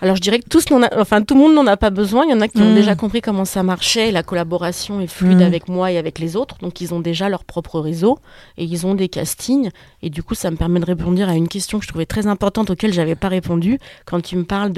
Alors 0.00 0.14
je 0.14 0.20
dirais 0.20 0.38
que 0.38 0.48
tous 0.48 0.66
enfin 0.96 1.22
tout 1.22 1.34
le 1.34 1.40
monde 1.40 1.54
n'en 1.54 1.66
a 1.66 1.76
pas 1.76 1.90
besoin. 1.90 2.24
Il 2.24 2.30
y 2.30 2.34
en 2.34 2.40
a 2.40 2.48
qui 2.48 2.58
ont 2.58 2.70
mm. 2.70 2.74
déjà 2.74 2.94
compris 2.94 3.20
comment 3.20 3.44
ça 3.44 3.62
marchait. 3.62 4.12
La 4.12 4.22
collaboration 4.22 5.00
est 5.00 5.08
fluide 5.08 5.38
mm. 5.38 5.42
avec 5.42 5.68
moi 5.68 5.90
et 5.90 5.98
avec 5.98 6.18
les 6.18 6.36
autres, 6.36 6.58
donc 6.60 6.80
ils 6.80 6.94
ont 6.94 7.00
déjà 7.00 7.28
leur 7.28 7.44
propre 7.44 7.80
réseau 7.80 8.18
et 8.56 8.64
ils 8.64 8.86
ont 8.86 8.94
des 8.94 9.08
castings. 9.08 9.70
Et 10.02 10.10
du 10.10 10.22
coup, 10.22 10.34
ça 10.34 10.50
me 10.50 10.56
permet 10.56 10.80
de 10.80 10.84
répondre 10.84 11.20
à 11.28 11.34
une 11.34 11.48
question 11.48 11.78
que 11.78 11.84
je 11.84 11.88
trouvais 11.88 12.06
très 12.06 12.26
importante 12.26 12.70
auquel 12.70 12.92
j'avais 12.92 13.16
pas 13.16 13.28
répondu 13.28 13.78
quand 14.04 14.20
tu 14.20 14.36
me 14.36 14.44
parles 14.44 14.72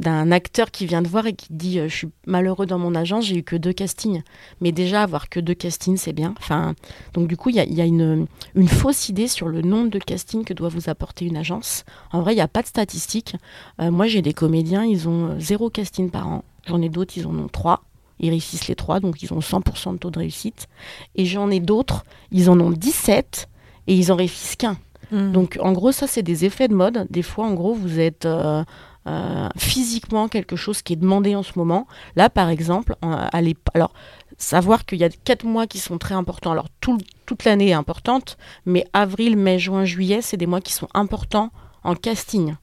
d'un 0.00 0.32
acteur 0.32 0.70
qui 0.70 0.86
vient 0.86 1.02
te 1.02 1.08
voir 1.08 1.26
et 1.26 1.34
qui 1.34 1.48
dit 1.50 1.78
euh, 1.78 1.88
je 1.88 1.96
suis 1.96 2.08
malheureux 2.26 2.66
dans 2.66 2.78
mon 2.78 2.94
agence, 2.94 3.26
j'ai 3.26 3.38
eu 3.38 3.42
que 3.42 3.56
deux 3.56 3.72
castings. 3.72 4.22
Mais 4.60 4.72
déjà 4.72 5.02
avoir 5.02 5.28
que 5.28 5.40
deux 5.40 5.54
castings, 5.54 5.96
c'est 5.96 6.12
bien. 6.12 6.34
Enfin, 6.38 6.74
donc 7.12 7.28
du 7.28 7.36
coup, 7.36 7.50
il 7.50 7.56
y 7.56 7.80
a, 7.80 7.84
une, 7.84 8.26
une 8.54 8.68
fausse 8.68 9.08
idée 9.08 9.28
sur 9.28 9.48
le 9.48 9.62
nombre 9.62 9.90
de 9.90 9.98
castings 9.98 10.44
que 10.44 10.54
doit 10.54 10.68
vous 10.68 10.88
apporter 10.88 11.26
une 11.26 11.36
agence. 11.36 11.84
En 12.12 12.22
vrai, 12.22 12.32
il 12.32 12.36
n'y 12.36 12.42
a 12.42 12.48
pas 12.48 12.62
de 12.62 12.68
statistiques. 12.68 13.36
Euh, 13.80 13.90
moi, 13.90 14.06
j'ai 14.06 14.22
des 14.22 14.32
comédiens 14.32 14.82
ils 14.84 15.08
ont 15.08 15.30
euh, 15.30 15.38
zéro 15.38 15.70
casting 15.70 16.10
par 16.10 16.28
an. 16.28 16.44
J'en 16.66 16.80
ai 16.80 16.88
d'autres, 16.88 17.14
ils 17.16 17.26
en 17.26 17.36
ont 17.36 17.48
trois. 17.48 17.82
Ils 18.20 18.30
réussissent 18.30 18.68
les 18.68 18.76
trois, 18.76 19.00
donc 19.00 19.22
ils 19.22 19.32
ont 19.32 19.40
100% 19.40 19.94
de 19.94 19.98
taux 19.98 20.10
de 20.10 20.18
réussite. 20.18 20.68
Et 21.16 21.24
j'en 21.24 21.50
ai 21.50 21.60
d'autres, 21.60 22.04
ils 22.30 22.50
en 22.50 22.60
ont 22.60 22.70
17 22.70 23.48
et 23.86 23.94
ils 23.94 24.12
en 24.12 24.16
réussissent 24.16 24.56
qu'un. 24.56 24.76
Hmm. 25.10 25.32
Donc 25.32 25.58
en 25.60 25.72
gros, 25.72 25.92
ça, 25.92 26.06
c'est 26.06 26.22
des 26.22 26.44
effets 26.44 26.68
de 26.68 26.74
mode. 26.74 27.06
Des 27.10 27.22
fois, 27.22 27.46
en 27.46 27.54
gros, 27.54 27.74
vous 27.74 28.00
êtes 28.00 28.26
euh, 28.26 28.64
euh, 29.06 29.48
physiquement 29.56 30.28
quelque 30.28 30.56
chose 30.56 30.82
qui 30.82 30.94
est 30.94 30.96
demandé 30.96 31.34
en 31.34 31.42
ce 31.42 31.52
moment. 31.56 31.86
Là, 32.16 32.30
par 32.30 32.48
exemple, 32.48 32.96
allez, 33.02 33.56
alors 33.74 33.92
savoir 34.38 34.84
qu'il 34.84 34.98
y 34.98 35.04
a 35.04 35.10
quatre 35.10 35.44
mois 35.44 35.66
qui 35.66 35.78
sont 35.78 35.98
très 35.98 36.14
importants. 36.14 36.52
Alors 36.52 36.68
toute 36.80 37.44
l'année 37.44 37.68
est 37.68 37.74
importante, 37.74 38.36
mais 38.66 38.84
avril, 38.92 39.36
mai, 39.36 39.58
juin, 39.58 39.84
juillet, 39.84 40.22
c'est 40.22 40.36
des 40.36 40.46
mois 40.46 40.60
qui 40.60 40.72
sont 40.72 40.88
importants 40.94 41.50
en 41.84 41.94
casting 41.94 42.54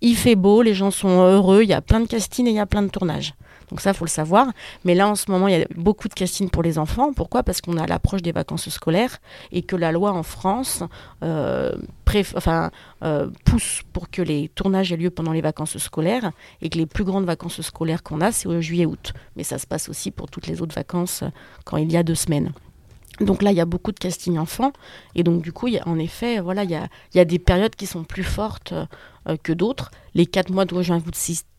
il 0.00 0.16
fait 0.16 0.36
beau, 0.36 0.62
les 0.62 0.74
gens 0.74 0.90
sont 0.90 1.08
heureux, 1.08 1.62
il 1.62 1.68
y 1.68 1.74
a 1.74 1.80
plein 1.80 2.00
de 2.00 2.06
castings 2.06 2.46
et 2.46 2.50
il 2.50 2.56
y 2.56 2.60
a 2.60 2.66
plein 2.66 2.82
de 2.82 2.88
tournages. 2.88 3.34
Donc 3.70 3.80
ça, 3.80 3.92
faut 3.92 4.04
le 4.04 4.10
savoir. 4.10 4.48
Mais 4.84 4.94
là, 4.94 5.08
en 5.08 5.14
ce 5.14 5.30
moment, 5.30 5.48
il 5.48 5.58
y 5.58 5.62
a 5.62 5.66
beaucoup 5.76 6.08
de 6.08 6.14
castings 6.14 6.50
pour 6.50 6.62
les 6.62 6.78
enfants. 6.78 7.12
Pourquoi? 7.12 7.42
Parce 7.42 7.60
qu'on 7.60 7.76
a 7.76 7.86
l'approche 7.86 8.22
des 8.22 8.32
vacances 8.32 8.68
scolaires 8.68 9.18
et 9.52 9.62
que 9.62 9.76
la 9.76 9.92
loi 9.92 10.12
en 10.12 10.22
France 10.22 10.82
euh, 11.22 11.74
euh, 13.02 13.30
pousse 13.44 13.82
pour 13.92 14.10
que 14.10 14.22
les 14.22 14.48
tournages 14.48 14.92
aient 14.92 14.96
lieu 14.96 15.10
pendant 15.10 15.32
les 15.32 15.42
vacances 15.42 15.78
scolaires 15.78 16.32
et 16.62 16.68
que 16.70 16.78
les 16.78 16.86
plus 16.86 17.04
grandes 17.04 17.26
vacances 17.26 17.60
scolaires 17.60 18.02
qu'on 18.02 18.20
a, 18.20 18.32
c'est 18.32 18.48
au 18.48 18.60
juillet-août. 18.60 19.12
Mais 19.36 19.44
ça 19.44 19.58
se 19.58 19.66
passe 19.66 19.88
aussi 19.88 20.10
pour 20.10 20.30
toutes 20.30 20.46
les 20.46 20.62
autres 20.62 20.74
vacances 20.74 21.24
quand 21.64 21.76
il 21.76 21.92
y 21.92 21.96
a 21.96 22.02
deux 22.02 22.14
semaines. 22.14 22.52
Donc 23.20 23.42
là, 23.42 23.50
il 23.50 23.56
y 23.56 23.60
a 23.60 23.64
beaucoup 23.64 23.92
de 23.92 23.98
casting 23.98 24.38
enfants. 24.38 24.72
Et 25.14 25.22
donc, 25.22 25.42
du 25.42 25.52
coup, 25.52 25.68
en 25.86 25.98
effet, 25.98 26.40
voilà, 26.40 26.64
il 26.64 26.70
y 26.70 27.20
a, 27.20 27.24
des 27.24 27.38
périodes 27.38 27.74
qui 27.74 27.86
sont 27.86 28.04
plus 28.04 28.22
fortes 28.22 28.72
euh, 29.28 29.36
que 29.42 29.52
d'autres. 29.52 29.90
Les 30.14 30.26
quatre 30.26 30.50
mois 30.50 30.64
dont 30.64 30.82
je 30.82 30.92
viens 30.92 31.02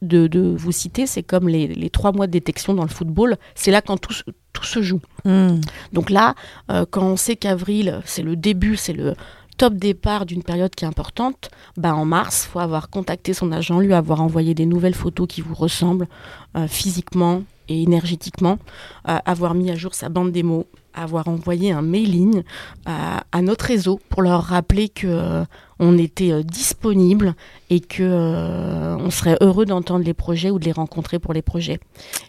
de, 0.02 0.28
de, 0.28 0.56
vous 0.58 0.72
citer, 0.72 1.06
c'est 1.06 1.24
comme 1.24 1.48
les, 1.50 1.90
trois 1.90 2.12
mois 2.12 2.28
de 2.28 2.32
détection 2.32 2.74
dans 2.74 2.84
le 2.84 2.90
football. 2.90 3.38
C'est 3.56 3.72
là 3.72 3.82
quand 3.82 3.98
tout, 3.98 4.14
tout 4.54 4.64
se 4.64 4.82
joue. 4.82 5.02
Hmm. 5.26 5.60
Donc 5.94 6.10
là, 6.10 6.36
euh, 6.72 6.86
quand 6.90 7.04
on 7.04 7.18
sait 7.18 7.36
qu'avril, 7.36 8.02
c'est 8.06 8.24
le 8.24 8.36
début, 8.36 8.76
c'est 8.76 8.94
le 8.94 9.16
top 9.58 9.74
départ 9.74 10.26
d'une 10.26 10.42
période 10.42 10.74
qui 10.74 10.86
est 10.86 10.88
importante, 10.88 11.50
bah 11.76 11.94
en 11.94 12.06
mars, 12.06 12.46
il 12.48 12.52
faut 12.52 12.60
avoir 12.60 12.90
contacté 12.90 13.34
son 13.34 13.52
agent, 13.52 13.82
lui 13.82 13.94
avoir 13.94 14.22
envoyé 14.22 14.54
des 14.54 14.66
nouvelles 14.66 14.96
photos 14.96 15.28
qui 15.28 15.42
vous 15.42 15.54
ressemblent 15.54 16.08
euh, 16.56 16.66
physiquement 16.68 17.44
et 17.68 17.84
énergétiquement, 17.84 18.58
avoir 19.04 19.54
mis 19.54 19.70
à 19.70 19.76
jour 19.76 19.94
sa 19.94 20.10
bande 20.10 20.32
démo, 20.32 20.66
avoir 20.94 21.28
envoyé 21.28 21.72
un 21.72 21.82
mailing 21.82 22.44
à, 22.86 23.42
notre 23.42 23.66
réseau 23.66 24.00
pour 24.10 24.22
leur 24.22 24.44
rappeler 24.44 24.90
que 24.90 25.08
euh, 25.08 25.46
on 25.80 25.98
était 25.98 26.32
euh, 26.32 26.44
disponible 26.44 27.36
et 27.70 27.80
que 27.80 28.04
euh, 28.04 28.98
on 28.98 29.10
serait 29.10 29.38
heureux 29.42 29.66
d'entendre 29.66 30.04
les 30.04 30.14
projets 30.14 30.52
ou 30.52 30.60
de 30.60 30.66
les 30.66 30.72
rencontrer 30.72 31.20
pour 31.20 31.34
les 31.34 31.42
projets. 31.42 31.80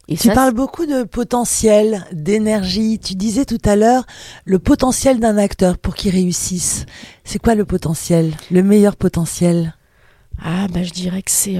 Et 0.08 0.16
tu 0.16 0.28
parles 0.30 0.54
beaucoup 0.54 0.86
de 0.86 1.02
potentiel, 1.02 2.06
d'énergie. 2.12 2.98
Tu 2.98 3.14
disais 3.14 3.44
tout 3.44 3.58
à 3.64 3.76
l'heure 3.76 4.04
le 4.44 4.58
potentiel 4.58 5.18
d'un 5.18 5.36
acteur 5.36 5.78
pour 5.78 5.94
qu'il 5.94 6.12
réussisse. 6.12 6.86
C'est 7.24 7.40
quoi 7.40 7.54
le 7.54 7.64
potentiel, 7.64 8.32
le 8.50 8.62
meilleur 8.62 8.96
potentiel? 8.96 9.74
Ah 10.42 10.68
bah 10.72 10.82
je 10.82 10.90
dirais 10.90 11.22
que 11.22 11.30
c'est 11.30 11.58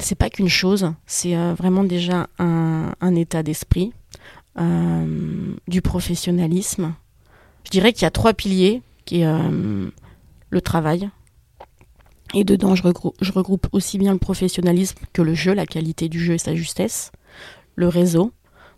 c'est 0.00 0.16
pas 0.16 0.28
qu'une 0.28 0.48
chose, 0.48 0.92
c'est 1.06 1.34
vraiment 1.54 1.84
déjà 1.84 2.26
un, 2.38 2.92
un 3.00 3.14
état 3.14 3.44
d'esprit 3.44 3.92
euh, 3.94 4.03
du 4.56 5.82
professionnalisme. 5.82 6.94
Je 7.64 7.70
dirais 7.70 7.92
qu'il 7.92 8.02
y 8.02 8.06
a 8.06 8.10
trois 8.10 8.34
piliers, 8.34 8.82
qui 9.04 9.20
est 9.20 9.26
euh, 9.26 9.90
le 10.50 10.60
travail. 10.60 11.08
Et 12.34 12.44
dedans, 12.44 12.74
je 12.74 12.82
regroupe, 12.82 13.16
je 13.20 13.32
regroupe 13.32 13.68
aussi 13.72 13.98
bien 13.98 14.12
le 14.12 14.18
professionnalisme 14.18 14.98
que 15.12 15.22
le 15.22 15.34
jeu, 15.34 15.54
la 15.54 15.66
qualité 15.66 16.08
du 16.08 16.18
jeu 16.18 16.34
et 16.34 16.38
sa 16.38 16.54
justesse. 16.54 17.12
Le 17.76 17.88
réseau, 17.88 18.32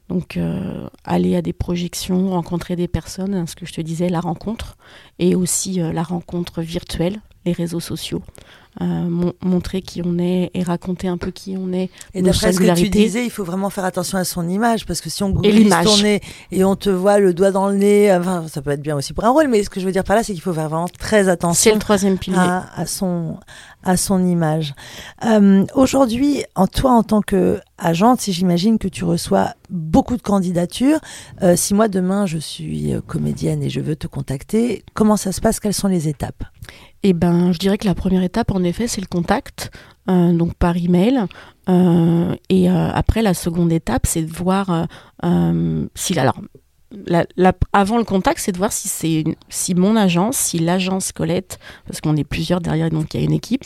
donc 0.09 0.37
euh, 0.37 0.89
aller 1.05 1.37
à 1.37 1.43
des 1.43 1.53
projections, 1.53 2.31
rencontrer 2.31 2.77
des 2.77 2.89
personnes, 2.89 3.35
hein, 3.35 3.47
ce 3.47 3.57
que 3.57 3.67
je 3.67 3.73
te 3.73 3.81
disais, 3.81 4.09
la 4.09 4.21
rencontre, 4.21 4.77
et 5.19 5.35
aussi 5.35 5.75
la 5.75 6.03
rencontre 6.03 6.63
virtuelle, 6.63 7.21
les 7.45 7.53
réseaux 7.53 7.81
sociaux. 7.81 8.23
Euh, 8.83 9.33
montrer 9.41 9.81
qui 9.81 10.03
on 10.05 10.19
est 10.19 10.51
et 10.53 10.63
raconter 10.63 11.09
un 11.09 11.17
peu 11.17 11.31
qui 11.31 11.57
on 11.59 11.73
est. 11.73 11.89
Et 12.13 12.21
d'après 12.21 12.53
ce 12.53 12.59
que 12.59 12.75
tu 12.75 12.91
disais, 12.91 13.25
il 13.25 13.31
faut 13.31 13.43
vraiment 13.43 13.71
faire 13.71 13.87
attention 13.87 14.19
à 14.19 14.25
son 14.25 14.47
image 14.47 14.85
parce 14.85 15.01
que 15.01 15.09
si 15.09 15.23
on 15.23 15.31
google 15.31 15.71
ton 15.83 15.97
nez 16.03 16.21
et 16.53 16.63
on 16.63 16.77
te 16.77 16.91
voit 16.91 17.19
le 17.19 17.33
doigt 17.33 17.53
dans 17.53 17.69
le 17.69 17.77
nez, 17.77 18.15
enfin, 18.15 18.45
ça 18.49 18.61
peut 18.61 18.73
être 18.73 18.83
bien 18.83 18.95
aussi 18.95 19.15
pour 19.15 19.25
un 19.25 19.31
rôle, 19.31 19.49
mais 19.49 19.65
ce 19.65 19.71
que 19.71 19.81
je 19.81 19.87
veux 19.87 19.93
dire 19.93 20.05
par 20.05 20.15
là, 20.15 20.23
c'est 20.23 20.35
qu'il 20.35 20.43
faut 20.43 20.53
faire 20.53 20.69
vraiment 20.69 20.89
très 20.89 21.31
attention. 21.31 21.73
le 21.73 21.79
troisième 21.79 22.19
pilier. 22.19 22.37
À, 22.37 22.85
son 22.85 23.39
à 23.83 23.97
son 23.97 24.27
image. 24.27 24.75
Euh, 25.25 25.65
Aujourd'hui, 25.75 26.45
en 26.55 26.67
toi 26.67 26.91
en 26.91 27.03
tant 27.03 27.23
que 27.23 27.61
agente, 27.79 28.21
si 28.21 28.35
j'imagine 28.35 28.79
que 28.79 28.89
tu 28.89 29.05
reçois 29.05 29.55
beaucoup 29.71 30.19
de 30.19 30.23
candidatures, 30.23 30.99
euh, 31.41 31.57
si 31.57 31.73
moi 31.73 31.89
demain 31.89 32.27
je 32.27 32.37
suis 32.37 32.93
comédienne 33.07 33.63
et 33.63 33.71
je 33.71 33.81
veux 33.81 33.97
te 33.97 34.07
contacter, 34.07 34.85
comment 34.93 35.17
ça 35.17 35.33
se 35.33 35.41
passe? 35.41 35.61
Quelles 35.61 35.73
sont 35.73 35.89
les 35.89 36.09
étapes? 36.09 36.45
Eh 37.09 37.13
ben, 37.13 37.53
je 37.53 37.59
dirais 37.59 37.79
que 37.79 37.87
la 37.87 37.95
première 37.95 38.25
étape, 38.25 38.51
en 38.51 38.65
effet, 38.67 38.87
c'est 38.89 39.01
le 39.01 39.07
contact, 39.07 39.71
euh, 40.09 40.33
donc 40.33 40.55
par 40.55 40.77
email. 40.77 41.25
Euh, 41.69 42.35
et 42.49 42.71
euh, 42.71 42.91
après, 42.93 43.23
la 43.23 43.35
seconde 43.35 43.73
étape, 43.73 44.07
c'est 44.07 44.23
de 44.23 44.33
voir 44.33 44.87
si, 45.95 46.19
alors, 46.19 46.41
avant 47.73 47.99
le 47.99 48.05
contact, 48.05 48.39
c'est 48.39 48.53
de 48.53 48.59
voir 48.59 48.73
si 48.73 48.89
c'est 48.89 49.25
si 49.49 49.75
mon 49.75 49.97
agence, 49.97 50.37
si 50.37 50.59
l'agence 50.59 51.13
Colette, 51.13 51.59
parce 51.87 52.01
qu'on 52.01 52.17
est 52.17 52.25
plusieurs 52.25 52.61
derrière, 52.61 52.91
donc 52.91 53.15
il 53.15 53.21
y 53.21 53.23
a 53.23 53.27
une 53.27 53.33
équipe, 53.33 53.65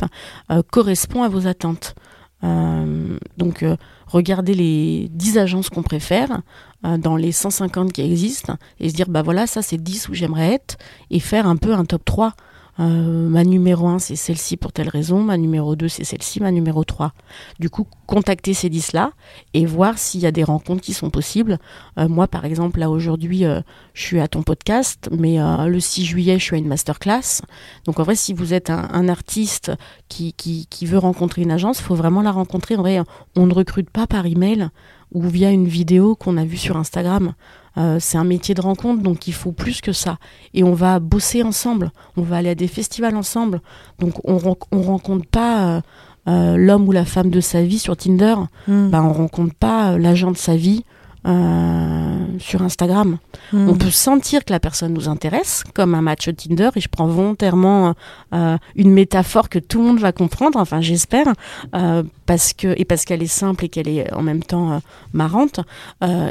correspond 0.71 1.23
à 1.23 1.29
vos 1.29 1.47
attentes. 1.47 1.95
donc, 2.43 3.65
regardez 4.07 4.55
les 4.55 5.09
10 5.11 5.39
agences 5.39 5.69
qu'on 5.69 5.83
préfère 5.83 6.41
dans 6.83 7.17
les 7.17 7.33
150 7.33 7.93
qui 7.93 8.01
existent 8.01 8.57
et 8.79 8.89
se 8.89 8.95
dire, 8.95 9.11
bah 9.11 9.23
voilà, 9.23 9.47
ça 9.47 9.61
c'est 9.61 9.77
10 9.77 10.09
où 10.09 10.15
j'aimerais 10.15 10.55
être 10.55 10.79
et 11.11 11.21
faire 11.21 11.47
un 11.47 11.57
peu 11.57 11.75
un 11.75 11.85
top 11.85 12.05
3 12.07 12.33
euh, 12.81 13.29
ma 13.29 13.45
numéro 13.45 13.87
1, 13.89 13.99
c'est 13.99 14.17
celle-ci 14.17 14.57
pour 14.57 14.73
telle 14.73 14.89
raison. 14.89 15.23
Ma 15.23 15.37
numéro 15.37 15.77
2, 15.77 15.89
c'est 15.89 16.05
celle-ci. 16.05 16.41
Ma 16.41 16.51
numéro 16.51 16.83
3. 16.83 17.13
Du 17.59 17.69
coup, 17.69 17.87
contacter 18.07 18.55
ces 18.55 18.71
10-là 18.71 19.13
et 19.53 19.67
voir 19.67 19.99
s'il 19.99 20.21
y 20.21 20.27
a 20.27 20.33
des 20.33 20.45
rencontres 20.45 20.81
qui 20.81 20.95
sont 20.95 21.11
possibles. 21.11 21.59
Euh, 21.99 22.09
moi, 22.09 22.27
par 22.27 22.45
exemple, 22.45 22.81
là, 22.81 22.91
aujourd'hui, 22.91 23.45
euh, 23.45 23.61
je 23.93 24.03
suis 24.03 24.21
à 24.21 24.29
ton 24.29 24.43
podcast, 24.43 25.11
mais 25.13 25.39
le 25.39 25.81
6 25.81 26.05
juillet, 26.05 26.39
je 26.39 26.45
suis 26.45 26.57
à 26.57 26.59
une 26.59 26.69
masterclass. 26.69 27.43
Donc, 27.85 28.01
en 28.01 28.03
vrai, 28.03 28.15
si 28.15 28.33
vous 28.33 28.55
êtes 28.55 28.71
un, 28.71 29.09
artiste 29.09 29.73
qui, 30.09 30.33
qui, 30.33 30.87
veut 30.87 30.99
rencontrer 30.99 31.43
une 31.43 31.51
agence, 31.51 31.81
il 31.81 31.83
faut 31.83 31.95
vraiment 31.95 32.23
la 32.23 32.33
rencontrer. 32.33 32.77
En 32.77 32.81
vrai, 32.81 33.01
on 33.37 33.47
ne 33.47 33.55
recrute 33.55 33.91
pas 33.91 34.07
par 34.07 34.27
email 34.27 34.69
ou 35.13 35.23
via 35.23 35.51
une 35.51 35.67
vidéo 35.67 36.15
qu'on 36.15 36.37
a 36.37 36.45
vue 36.45 36.57
sur 36.57 36.77
Instagram. 36.77 37.35
Euh, 37.77 37.99
c'est 38.01 38.19
un 38.19 38.25
métier 38.25 38.55
de 38.55 38.61
rencontre, 38.61 39.03
donc 39.03 39.29
il 39.29 39.35
faut 39.35 39.53
plus 39.53 39.81
que 39.81 39.93
ça. 39.93 40.19
Et 40.55 40.65
on 40.65 40.75
va 40.75 40.99
bosser 40.99 41.43
ensemble, 41.43 41.93
on 42.17 42.23
va 42.23 42.37
aller 42.37 42.51
à 42.51 42.55
des 42.55 42.69
festivals 42.69 43.17
ensemble. 43.17 43.61
Donc 43.99 44.15
on 44.25 44.35
ne 44.35 44.85
rencontre 44.85 45.27
pas 45.27 45.77
euh, 45.77 45.81
euh, 46.29 46.57
l'homme 46.57 46.89
ou 46.89 46.93
la 46.93 47.05
femme 47.05 47.31
de 47.31 47.41
sa 47.41 47.63
vie 47.63 47.79
sur 47.79 47.97
Tinder, 47.97 48.35
hmm. 48.67 48.91
bah, 48.91 49.03
on 49.03 49.13
rencontre 49.13 49.55
pas 49.55 49.97
l'agent 49.99 50.31
de 50.31 50.37
sa 50.37 50.57
vie 50.57 50.85
euh, 51.27 52.27
sur 52.39 52.63
Instagram. 52.63 53.19
Hmm. 53.53 53.69
On 53.69 53.75
peut 53.75 53.91
sentir 53.91 54.43
que 54.45 54.53
la 54.53 54.61
personne 54.61 54.95
nous 54.95 55.09
intéresse, 55.09 55.65
comme 55.75 55.95
un 55.95 56.01
match 56.01 56.31
Tinder, 56.35 56.71
et 56.77 56.81
je 56.81 56.89
prends 56.89 57.09
volontairement 57.09 57.95
euh, 58.33 58.57
une 58.75 58.91
métaphore 58.91 59.51
que 59.51 59.59
tout 59.59 59.81
le 59.81 59.85
monde 59.85 60.01
va 60.01 60.13
comprendre, 60.13 60.59
enfin 60.59 60.81
j'espère, 60.81 61.27
euh, 61.75 62.03
parce 62.25 62.55
que 62.55 62.75
et 62.79 62.87
parce 62.87 63.05
qu'elle 63.05 63.23
est 63.23 63.27
simple 63.27 63.67
et 63.67 63.69
qu'elle 63.69 63.89
est 63.89 64.11
en 64.15 64.23
même 64.23 64.43
temps 64.43 64.81
marrante. 65.13 65.61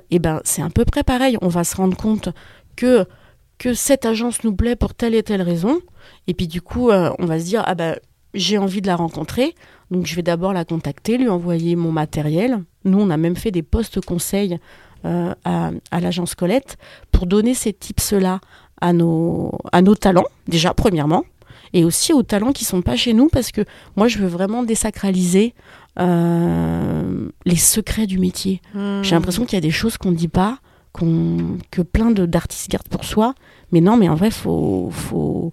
et 0.10 0.20
ben 0.20 0.42
c'est 0.44 0.64
à 0.64 0.70
peu 0.70 0.86
près 0.86 1.04
pareil. 1.04 1.38
On 1.42 1.50
va 1.50 1.64
se 1.64 1.76
rendre 1.76 1.96
compte 1.96 2.30
que 2.76 3.06
que 3.60 3.74
cette 3.74 4.06
agence 4.06 4.44
nous 4.44 4.56
plaît 4.56 4.76
pour 4.76 4.96
telle 4.96 5.14
et 5.14 5.22
telle 5.22 5.42
raison, 5.44 5.80
et 6.26 6.34
puis 6.34 6.48
du 6.48 6.62
coup 6.62 6.90
on 6.90 7.26
va 7.26 7.40
se 7.40 7.46
dire 7.46 7.64
ah 7.68 7.76
ben 7.76 7.96
j'ai 8.34 8.58
envie 8.58 8.82
de 8.82 8.88
la 8.88 8.96
rencontrer, 8.96 9.56
donc 9.92 10.06
je 10.06 10.16
vais 10.16 10.22
d'abord 10.22 10.54
la 10.54 10.66
contacter, 10.66 11.18
lui 11.18 11.30
envoyer 11.30 11.76
mon 11.76 11.92
matériel. 11.92 12.64
Nous, 12.86 13.00
on 13.00 13.10
a 13.10 13.18
même 13.18 13.36
fait 13.36 13.52
des 13.52 13.64
postes 13.64 14.04
conseils 14.04 14.60
euh, 15.06 15.34
à, 15.46 15.72
l'agence 16.00 16.36
Colette 16.36 16.78
pour 17.12 17.26
donner 17.26 17.54
ces 17.54 17.74
tips-là 17.74 18.40
à 18.82 18.94
nos, 18.94 19.52
à 19.72 19.82
nos 19.82 19.96
talents, 19.96 20.28
déjà 20.48 20.74
premièrement, 20.74 21.24
et 21.74 21.84
aussi 21.84 22.14
aux 22.14 22.24
talents 22.24 22.52
qui 22.52 22.66
sont 22.66 22.82
pas 22.82 22.96
chez 22.96 23.14
nous, 23.14 23.30
parce 23.30 23.52
que 23.52 23.62
moi, 23.96 24.08
je 24.08 24.20
veux 24.20 24.28
vraiment 24.28 24.64
désacraliser 24.64 25.54
euh, 26.00 27.30
les 27.46 27.56
secrets 27.56 28.08
du 28.08 28.20
métier. 28.20 28.62
Hmm. 28.74 29.02
J'ai 29.04 29.16
l'impression 29.16 29.46
qu'il 29.46 29.56
y 29.56 29.58
a 29.58 29.62
des 29.62 29.72
choses 29.72 29.98
qu'on 29.98 30.12
ne 30.12 30.16
dit 30.16 30.28
pas, 30.28 30.60
qu'on 30.94 31.58
que 31.72 31.82
plein 31.82 32.12
d'artistes 32.12 32.70
gardent 32.70 32.90
pour 32.90 33.06
soi, 33.06 33.34
mais 33.72 33.82
non, 33.82 33.98
mais 33.98 34.10
en 34.10 34.16
vrai, 34.16 34.32
faut, 34.32 34.90
faut, 34.92 35.52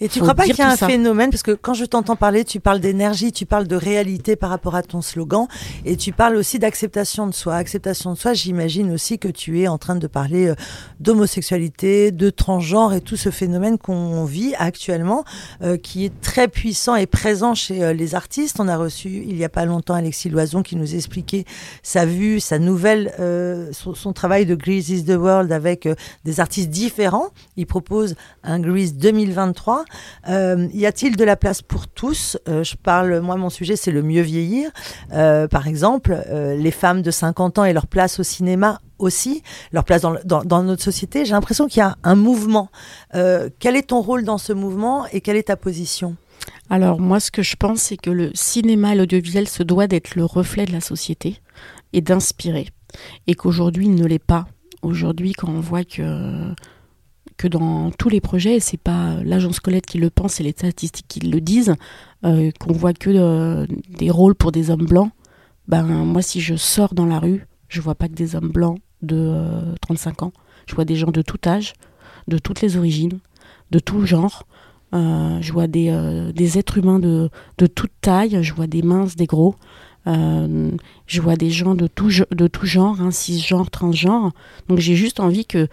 et 0.00 0.08
tu 0.08 0.20
crois 0.20 0.34
pas 0.34 0.44
qu'il 0.44 0.56
y 0.56 0.62
a 0.62 0.70
un 0.70 0.76
phénomène? 0.76 1.30
Parce 1.30 1.42
que 1.42 1.50
quand 1.52 1.74
je 1.74 1.84
t'entends 1.84 2.14
parler, 2.14 2.44
tu 2.44 2.60
parles 2.60 2.78
d'énergie, 2.78 3.32
tu 3.32 3.46
parles 3.46 3.66
de 3.66 3.74
réalité 3.74 4.36
par 4.36 4.50
rapport 4.50 4.76
à 4.76 4.82
ton 4.82 5.02
slogan 5.02 5.46
et 5.84 5.96
tu 5.96 6.12
parles 6.12 6.36
aussi 6.36 6.58
d'acceptation 6.58 7.26
de 7.26 7.34
soi. 7.34 7.56
Acceptation 7.56 8.12
de 8.12 8.18
soi, 8.18 8.32
j'imagine 8.32 8.92
aussi 8.92 9.18
que 9.18 9.28
tu 9.28 9.60
es 9.60 9.68
en 9.68 9.78
train 9.78 9.96
de 9.96 10.06
parler 10.06 10.48
euh, 10.48 10.54
d'homosexualité, 11.00 12.12
de 12.12 12.30
transgenre 12.30 12.94
et 12.94 13.00
tout 13.00 13.16
ce 13.16 13.30
phénomène 13.30 13.78
qu'on 13.78 14.24
vit 14.24 14.54
actuellement 14.58 15.24
euh, 15.62 15.76
qui 15.76 16.04
est 16.04 16.20
très 16.20 16.46
puissant 16.46 16.94
et 16.94 17.06
présent 17.06 17.54
chez 17.54 17.82
euh, 17.82 17.92
les 17.92 18.14
artistes. 18.14 18.60
On 18.60 18.68
a 18.68 18.76
reçu 18.76 19.24
il 19.26 19.36
y 19.36 19.44
a 19.44 19.48
pas 19.48 19.64
longtemps 19.64 19.94
Alexis 19.94 20.28
Loison 20.30 20.62
qui 20.62 20.76
nous 20.76 20.94
expliquait 20.94 21.44
sa 21.82 22.06
vue, 22.06 22.38
sa 22.38 22.58
nouvelle, 22.58 23.12
son, 23.72 23.94
son, 23.94 24.12
travail 24.12 24.46
de 24.46 24.54
Grease 24.54 24.90
is 24.90 25.04
the 25.04 25.16
World 25.16 25.52
avec 25.52 25.88
des 26.24 26.40
artistes 26.40 26.70
différents. 26.70 27.28
Il 27.56 27.66
propose 27.66 28.14
un 28.42 28.60
Grease 28.60 28.94
2023 28.94 29.84
euh, 30.28 30.68
y 30.72 30.86
a-t-il 30.86 31.16
de 31.16 31.24
la 31.24 31.36
place 31.36 31.62
pour 31.62 31.88
tous? 31.88 32.36
Euh, 32.48 32.64
Je 32.64 32.76
parle, 32.76 33.20
moi, 33.20 33.36
mon 33.36 33.50
sujet, 33.50 33.76
c'est 33.76 33.90
le 33.90 34.02
mieux 34.02 34.22
vieillir. 34.22 34.70
Euh, 35.12 35.48
par 35.48 35.66
exemple, 35.66 36.18
les 36.30 36.70
femmes 36.70 37.02
de 37.02 37.10
50 37.10 37.58
ans 37.58 37.64
et 37.64 37.72
leur 37.72 37.86
place 37.86 38.20
au 38.20 38.22
cinéma 38.22 38.80
aussi, 38.98 39.42
leur 39.72 39.84
place 39.84 40.02
dans, 40.02 40.62
notre 40.62 40.82
société. 40.82 41.24
J'ai 41.24 41.32
l'impression 41.32 41.66
qu'il 41.66 41.78
y 41.78 41.82
a 41.82 41.96
un 42.02 42.16
mouvement. 42.16 42.68
quel 43.12 43.76
est 43.76 43.88
ton 43.88 44.00
rôle 44.00 44.24
dans 44.24 44.38
ce 44.38 44.52
mouvement 44.52 45.06
et 45.12 45.20
quelle 45.20 45.36
est 45.36 45.44
ta 45.44 45.56
position? 45.56 46.16
Alors 46.70 47.00
moi 47.00 47.20
ce 47.20 47.30
que 47.30 47.42
je 47.42 47.56
pense 47.56 47.80
c'est 47.80 47.96
que 47.96 48.10
le 48.10 48.30
cinéma 48.34 48.94
et 48.94 48.96
l'audiovisuel 48.96 49.48
se 49.48 49.62
doit 49.62 49.86
d'être 49.86 50.14
le 50.14 50.24
reflet 50.24 50.66
de 50.66 50.72
la 50.72 50.80
société 50.80 51.40
et 51.92 52.00
d'inspirer 52.00 52.68
et 53.26 53.34
qu'aujourd'hui 53.34 53.86
il 53.86 53.94
ne 53.94 54.06
l'est 54.06 54.18
pas. 54.18 54.46
Aujourd'hui 54.82 55.32
quand 55.32 55.48
on 55.48 55.60
voit 55.60 55.84
que 55.84 56.54
que 57.38 57.48
dans 57.48 57.90
tous 57.92 58.10
les 58.10 58.20
projets, 58.20 58.56
et 58.56 58.60
c'est 58.60 58.76
pas 58.76 59.14
l'agence 59.24 59.60
Colette 59.60 59.86
qui 59.86 59.96
le 59.96 60.10
pense, 60.10 60.34
c'est 60.34 60.42
les 60.42 60.50
statistiques 60.50 61.06
qui 61.08 61.20
le 61.20 61.40
disent, 61.40 61.74
euh, 62.24 62.50
qu'on 62.58 62.72
voit 62.72 62.92
que 62.92 63.10
euh, 63.10 63.66
des 63.88 64.10
rôles 64.10 64.34
pour 64.34 64.52
des 64.52 64.70
hommes 64.70 64.84
blancs. 64.84 65.10
Ben 65.68 65.84
moi, 65.84 66.20
si 66.20 66.40
je 66.40 66.56
sors 66.56 66.94
dans 66.94 67.06
la 67.06 67.20
rue, 67.20 67.46
je 67.68 67.80
vois 67.80 67.94
pas 67.94 68.08
que 68.08 68.14
des 68.14 68.34
hommes 68.34 68.50
blancs 68.50 68.78
de 69.02 69.32
35 69.80 70.22
euh, 70.22 70.26
ans. 70.26 70.32
Je 70.66 70.74
vois 70.74 70.84
des 70.84 70.96
gens 70.96 71.12
de 71.12 71.22
tout 71.22 71.38
âge, 71.46 71.74
de 72.26 72.38
toutes 72.38 72.60
les 72.60 72.76
origines, 72.76 73.20
de 73.70 73.78
tout 73.78 74.04
genre. 74.04 74.46
je 74.92 75.52
vois 75.52 75.68
des, 75.68 76.32
des, 76.34 76.58
êtres 76.58 76.78
humains 76.78 76.98
de, 76.98 77.30
de, 77.58 77.66
toute 77.66 77.92
taille, 78.00 78.42
je 78.42 78.52
vois 78.52 78.66
des 78.66 78.82
minces, 78.82 79.16
des 79.16 79.26
gros. 79.26 79.54
je 80.06 81.20
vois 81.20 81.36
des 81.36 81.50
gens 81.50 81.74
de 81.74 81.86
tout, 81.86 82.10
de 82.30 82.46
tout 82.48 82.66
genre, 82.66 83.00
hein, 83.00 83.10
cisgenre, 83.10 83.70
transgenre. 83.70 84.32
Donc 84.68 84.78
j'ai 84.78 84.96
juste 84.96 85.20
envie 85.20 85.46
que 85.46 85.68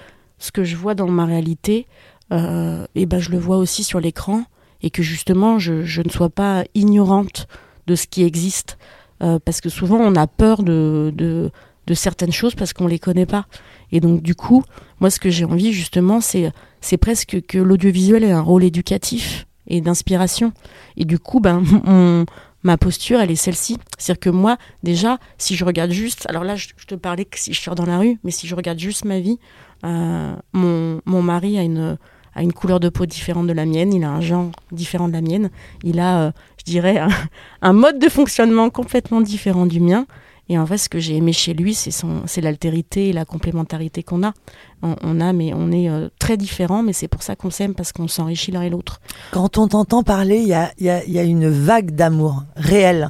ce 0.45 0.51
que 0.51 0.63
je 0.63 0.75
vois 0.75 0.95
dans 0.95 1.08
ma 1.08 1.25
réalité, 1.25 1.88
euh, 2.31 2.86
et 2.95 3.05
ben 3.05 3.19
je 3.19 3.31
le 3.31 3.38
vois 3.38 3.58
aussi 3.58 3.84
sur 3.84 3.99
l'écran, 3.99 4.43
et 4.81 4.89
que 4.89 5.03
justement 5.03 5.60
je, 5.60 6.01
ne 6.01 6.10
sois 6.10 6.29
pas 6.29 6.63
ignorante 6.75 7.47
de 7.88 7.95
ce 7.95 8.08
qui 8.08 8.23
existe, 8.23 8.77
euh, 9.23 9.39
parce 9.43 9.60
que 9.60 9.69
souvent 9.69 9.98
on 9.98 10.15
a 10.15 10.27
peur 10.27 10.63
de, 10.63 11.52
certaines 11.93 12.31
choses 12.31 12.56
parce 12.56 12.73
qu'on 12.73 12.87
les 12.87 13.00
connaît 13.00 13.25
pas. 13.25 13.46
Et 13.91 14.00
donc 14.00 14.21
du 14.21 14.35
coup, 14.35 14.63
moi 15.00 15.10
ce 15.10 15.19
que 15.19 15.29
j'ai 15.29 15.46
envie 15.46 15.73
justement, 15.73 16.19
c'est 16.21 16.98
presque 16.98 17.41
que 17.48 17.58
l'audiovisuel 17.58 18.23
ait 18.23 18.31
un 18.31 18.41
rôle 18.41 18.63
éducatif 18.63 19.48
et 19.67 19.81
d'inspiration. 19.81 20.52
Et 20.98 21.06
du 21.06 21.19
coup, 21.19 21.39
ben 21.39 21.63
ma 22.65 22.77
posture, 22.77 23.21
elle 23.21 23.31
est 23.31 23.35
celle-ci. 23.35 23.77
C'est-à-dire 23.97 24.19
que 24.19 24.29
moi, 24.29 24.57
déjà, 24.83 25.19
si 25.37 25.55
je 25.55 25.63
regarde 25.63 25.91
juste, 25.91 26.25
alors 26.27 26.43
là, 26.43 26.55
je, 26.55 26.67
te 26.87 26.95
parlais 26.95 27.23
que 27.23 27.39
si 27.39 27.53
je 27.53 27.61
sors 27.61 27.75
dans 27.75 27.85
la 27.85 27.99
rue, 27.99 28.17
mais 28.23 28.31
si 28.31 28.47
je 28.47 28.55
regarde 28.55 28.79
juste 28.79 29.05
ma 29.05 29.19
vie, 29.19 29.39
euh, 29.85 30.35
mon, 30.51 30.99
mon 31.05 31.21
mari 31.21 31.57
a 31.57 31.61
une 31.63 31.97
a 32.37 32.41
une 32.41 32.51
couleur 32.51 32.81
de 32.81 32.89
peau 32.89 33.05
différente 33.05 33.47
de 33.47 33.53
la 33.53 33.65
mienne, 33.65 33.93
il 33.93 34.03
a 34.03 34.09
un 34.09 34.19
genre 34.19 34.51
différent 34.73 35.07
de 35.07 35.13
la 35.13 35.21
mienne, 35.21 35.49
il 35.83 36.01
a, 36.01 36.23
euh, 36.23 36.31
je 36.57 36.65
dirais, 36.65 37.01
un, 37.61 37.71
mode 37.73 37.97
de 37.97 38.09
fonctionnement 38.09 38.69
complètement 38.69 39.21
différent 39.21 39.65
du 39.65 39.79
mien. 39.79 40.05
Et 40.50 40.58
en 40.58 40.65
fait, 40.65 40.77
ce 40.77 40.89
que 40.89 41.00
j'ai 41.00 41.15
aimé 41.15 41.33
chez 41.33 41.54
lui, 41.54 41.73
c'est 41.73 42.41
l'altérité 42.41 43.10
et 43.10 43.13
la 43.13 43.25
complémentarité 43.25 44.04
qu'on 44.04 44.23
a. 44.23 44.33
On, 44.81 45.19
a, 45.19 45.33
mais 45.33 45.52
on 45.56 45.71
est 45.71 45.89
euh, 45.89 46.10
très 46.19 46.37
différents, 46.37 46.83
mais 46.83 46.93
c'est 46.93 47.08
pour 47.08 47.23
ça 47.23 47.35
qu'on 47.35 47.50
s'aime 47.50 47.73
parce 47.73 47.91
qu'on 47.91 48.08
s'enrichit 48.08 48.52
l'un 48.52 48.62
et 48.62 48.69
l'autre. 48.69 49.02
Quand 49.31 49.58
on 49.58 49.67
t'entend 49.67 50.04
parler, 50.04 50.37
il 50.37 50.48
y 50.48 50.54
a, 50.54 50.71
y, 50.79 50.89
a, 50.89 51.04
y 51.06 51.17
a, 51.17 51.23
une 51.23 51.50
vague 51.50 51.91
d'amour 51.96 52.43
réel. 52.56 53.10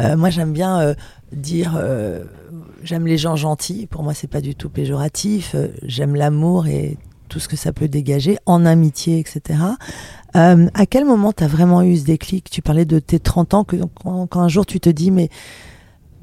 Euh, 0.00 0.16
moi, 0.16 0.30
j'aime 0.30 0.52
bien 0.52 0.94
dire, 1.32 1.76
j'aime 2.84 3.06
les 3.06 3.18
gens 3.18 3.34
gentils. 3.34 3.86
Pour 3.86 4.04
moi, 4.04 4.14
c'est 4.14 4.30
pas 4.30 4.40
du 4.40 4.54
tout 4.54 4.68
péjoratif. 4.68 5.56
j'aime 5.82 6.14
l'amour 6.14 6.68
et 6.68 6.96
tout 7.28 7.40
ce 7.40 7.48
que 7.48 7.56
ça 7.56 7.72
peut 7.72 7.88
dégager 7.88 8.38
en 8.46 8.64
amitié, 8.64 9.18
etc. 9.18 9.58
Euh, 10.36 10.68
à 10.74 10.86
quel 10.86 11.04
moment 11.04 11.32
tu 11.32 11.44
as 11.44 11.48
vraiment 11.48 11.82
eu 11.82 11.96
ce 11.96 12.04
déclic? 12.04 12.50
Tu 12.50 12.62
parlais 12.62 12.84
de 12.84 12.98
tes 12.98 13.18
30 13.18 13.54
ans, 13.54 13.64
que, 13.64 13.76
quand, 14.02 14.36
un 14.36 14.48
jour 14.48 14.66
tu 14.66 14.80
te 14.80 14.90
dis, 14.90 15.10
mais 15.10 15.28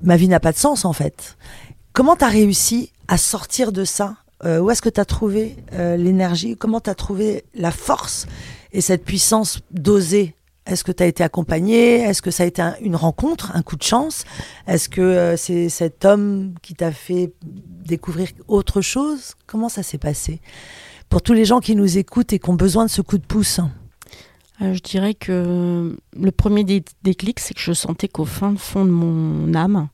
ma 0.03 0.17
vie 0.17 0.27
n'a 0.27 0.39
pas 0.39 0.51
de 0.51 0.57
sens 0.57 0.85
en 0.85 0.93
fait. 0.93 1.37
Comment 1.93 2.15
tu 2.15 2.23
as 2.25 2.29
réussi 2.29 2.91
à 3.07 3.17
sortir 3.17 3.71
de 3.71 3.85
ça? 3.85 4.15
Euh, 4.45 4.59
Où 4.59 4.69
est-ce 4.71 4.81
que 4.81 4.89
tu 4.89 4.99
as 4.99 5.05
trouvé 5.05 5.55
euh, 5.73 5.95
l'énergie? 5.95 6.55
Comment 6.57 6.81
tu 6.81 6.89
as 6.89 6.95
trouvé 6.95 7.45
la 7.55 7.71
force 7.71 8.27
et 8.71 8.81
cette 8.81 9.05
puissance 9.05 9.61
d'oser? 9.71 10.35
Est-ce 10.65 10.83
que 10.83 10.91
tu 10.93 11.03
as 11.03 11.07
été 11.07 11.23
accompagné? 11.23 12.01
Est-ce 12.01 12.21
que 12.21 12.31
ça 12.31 12.43
a 12.43 12.45
été 12.45 12.63
une 12.81 12.95
rencontre, 12.95 13.51
un 13.53 13.61
coup 13.61 13.75
de 13.75 13.83
chance? 13.83 14.23
Est-ce 14.65 14.87
que 14.87 15.35
c'est 15.37 15.67
cet 15.67 16.05
homme 16.05 16.53
qui 16.61 16.73
t'a 16.73 16.91
fait 16.93 17.33
découvrir 17.43 18.29
autre 18.47 18.79
chose? 18.81 19.33
Comment 19.45 19.67
ça 19.67 19.83
s'est 19.83 19.97
passé? 19.97 20.39
Pour 21.09 21.21
tous 21.21 21.33
les 21.33 21.43
gens 21.45 21.59
qui 21.59 21.75
nous 21.75 21.97
écoutent 21.97 22.31
et 22.31 22.39
qui 22.39 22.49
ont 22.49 22.55
besoin 22.55 22.85
de 22.85 22.89
ce 22.89 23.01
coup 23.01 23.17
de 23.17 23.25
pouce. 23.25 23.59
Euh, 24.61 24.73
Je 24.73 24.79
dirais 24.79 25.13
que 25.13 25.97
le 26.17 26.31
premier 26.31 26.63
déclic, 26.63 27.39
c'est 27.39 27.53
que 27.53 27.61
je 27.61 27.73
sentais 27.73 28.07
qu'au 28.07 28.25
fin 28.25 28.55
fond 28.55 28.85
de 28.85 28.89
mon 28.89 29.53
âme, 29.53 29.89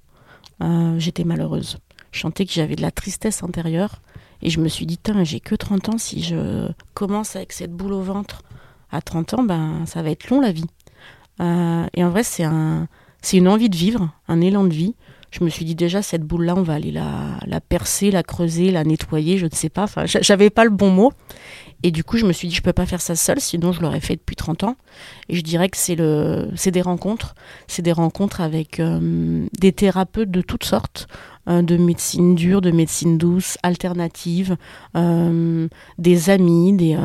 euh, 0.61 0.99
j'étais 0.99 1.23
malheureuse. 1.23 1.77
Je 2.11 2.19
sentais 2.19 2.45
que 2.45 2.51
j'avais 2.51 2.75
de 2.75 2.81
la 2.81 2.91
tristesse 2.91 3.43
intérieure. 3.43 4.01
Et 4.41 4.49
je 4.49 4.59
me 4.61 4.69
suis 4.69 4.85
dit, 4.85 4.97
j'ai 5.23 5.39
que 5.39 5.55
30 5.55 5.89
ans, 5.89 5.97
si 5.97 6.23
je 6.23 6.69
commence 6.93 7.35
avec 7.35 7.51
cette 7.51 7.73
boule 7.73 7.93
au 7.93 8.01
ventre 8.01 8.41
à 8.89 9.01
30 9.01 9.33
ans, 9.33 9.43
ben, 9.43 9.85
ça 9.85 10.01
va 10.01 10.11
être 10.11 10.29
long 10.29 10.39
la 10.39 10.51
vie. 10.51 10.65
Euh, 11.41 11.85
et 11.93 12.03
en 12.03 12.09
vrai, 12.09 12.23
c'est 12.23 12.45
un, 12.45 12.87
une 13.33 13.47
envie 13.47 13.69
de 13.69 13.75
vivre, 13.75 14.09
un 14.27 14.41
élan 14.41 14.63
de 14.63 14.73
vie 14.73 14.95
je 15.31 15.43
me 15.43 15.49
suis 15.49 15.65
dit 15.65 15.75
déjà 15.75 16.01
cette 16.01 16.23
boule 16.23 16.45
là 16.45 16.55
on 16.55 16.63
va 16.63 16.73
aller 16.73 16.91
la, 16.91 17.39
la 17.45 17.61
percer 17.61 18.11
la 18.11 18.23
creuser 18.23 18.71
la 18.71 18.83
nettoyer 18.83 19.37
je 19.37 19.45
ne 19.45 19.53
sais 19.53 19.69
pas 19.69 19.83
enfin 19.83 20.05
j'avais 20.05 20.49
pas 20.49 20.63
le 20.63 20.71
bon 20.71 20.89
mot 20.89 21.13
et 21.83 21.91
du 21.91 22.03
coup 22.03 22.17
je 22.17 22.25
me 22.25 22.33
suis 22.33 22.47
dit 22.47 22.55
je 22.55 22.61
peux 22.61 22.73
pas 22.73 22.85
faire 22.85 23.01
ça 23.01 23.15
seule 23.15 23.39
sinon 23.39 23.71
je 23.71 23.81
l'aurais 23.81 23.99
fait 23.99 24.15
depuis 24.15 24.35
30 24.35 24.63
ans. 24.63 24.75
Et 25.29 25.35
je 25.35 25.41
dirais 25.41 25.69
que 25.69 25.77
c'est 25.77 25.95
le 25.95 26.49
c'est 26.55 26.71
des 26.71 26.81
rencontres. 26.81 27.35
C'est 27.67 27.81
des 27.81 27.91
rencontres 27.91 28.41
avec 28.41 28.79
euh, 28.79 29.45
des 29.59 29.71
thérapeutes 29.71 30.31
de 30.31 30.41
toutes 30.41 30.65
sortes 30.65 31.07
euh, 31.47 31.61
de 31.61 31.77
médecine 31.77 32.35
dure 32.35 32.61
de 32.61 32.71
médecine 32.71 33.17
douce 33.17 33.57
alternative 33.63 34.57
euh, 34.95 35.67
des 35.97 36.29
amis 36.29 36.73
des 36.73 36.97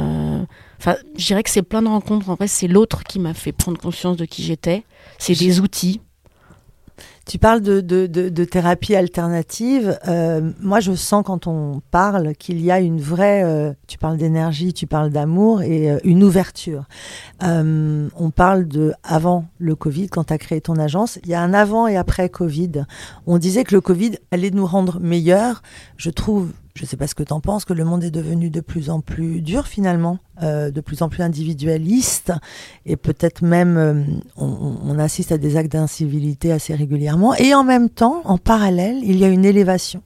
enfin 0.78 0.96
je 1.16 1.26
dirais 1.26 1.42
que 1.42 1.50
c'est 1.50 1.62
plein 1.62 1.82
de 1.82 1.88
rencontres. 1.88 2.28
En 2.30 2.36
fait 2.36 2.48
c'est 2.48 2.68
l'autre 2.68 3.04
qui 3.04 3.20
m'a 3.20 3.34
fait 3.34 3.52
prendre 3.52 3.78
conscience 3.78 4.16
de 4.16 4.24
qui 4.24 4.42
j'étais. 4.42 4.84
C'est 5.18 5.38
des 5.38 5.60
outils 5.60 6.00
tu 7.26 7.38
parles 7.38 7.62
de, 7.62 7.80
de, 7.80 8.06
de, 8.06 8.44
thérapie 8.44 8.94
alternative. 8.94 9.98
Euh, 10.08 10.52
moi, 10.60 10.80
je 10.80 10.92
sens 10.92 11.22
quand 11.24 11.46
on 11.46 11.80
parle 11.90 12.34
qu'il 12.34 12.60
y 12.60 12.70
a 12.70 12.80
une 12.80 13.00
vraie. 13.00 13.42
Euh, 13.44 13.72
tu 13.86 13.96
parles 13.96 14.18
d'énergie, 14.18 14.74
tu 14.74 14.86
parles 14.86 15.10
d'amour 15.10 15.62
et 15.62 15.90
euh, 15.90 15.98
une 16.04 16.22
ouverture. 16.22 16.84
on 17.40 18.30
parle 18.34 18.68
de 18.68 18.92
avant 19.02 19.46
le 19.58 19.74
Covid, 19.74 20.08
quand 20.08 20.24
tu 20.24 20.32
as 20.32 20.38
créé 20.38 20.60
ton 20.60 20.76
agence. 20.76 21.18
Il 21.24 21.30
y 21.30 21.34
a 21.34 21.40
un 21.40 21.54
avant 21.54 21.86
et 21.86 21.96
après 21.96 22.28
Covid. 22.28 22.84
On 23.26 23.38
disait 23.38 23.64
que 23.64 23.74
le 23.74 23.80
Covid 23.80 24.18
allait 24.30 24.50
nous 24.50 24.66
rendre 24.66 25.00
meilleurs. 25.00 25.62
Je 25.96 26.10
trouve 26.10 26.50
je 26.76 26.82
ne 26.82 26.88
sais 26.88 26.96
pas 26.96 27.06
ce 27.06 27.14
que 27.14 27.22
tu 27.22 27.32
en 27.32 27.38
penses, 27.38 27.64
que 27.64 27.72
le 27.72 27.84
monde 27.84 28.02
est 28.02 28.10
devenu 28.10 28.50
de 28.50 28.60
plus 28.60 28.90
en 28.90 29.00
plus 29.00 29.40
dur 29.40 29.68
finalement, 29.68 30.18
euh, 30.42 30.72
de 30.72 30.80
plus 30.80 31.02
en 31.02 31.08
plus 31.08 31.22
individualiste, 31.22 32.32
et 32.84 32.96
peut-être 32.96 33.44
même 33.44 33.76
euh, 33.76 34.02
on, 34.36 34.98
assiste 34.98 35.30
à 35.30 35.38
des 35.38 35.56
actes 35.56 35.70
d'incivilité 35.70 36.50
assez 36.50 36.74
régulièrement. 36.74 37.32
Et 37.36 37.54
en 37.54 37.62
même 37.62 37.88
temps, 37.88 38.22
en 38.24 38.38
parallèle, 38.38 38.98
il 39.04 39.16
y 39.16 39.24
a 39.24 39.28
une 39.28 39.44
élévation. 39.44 40.02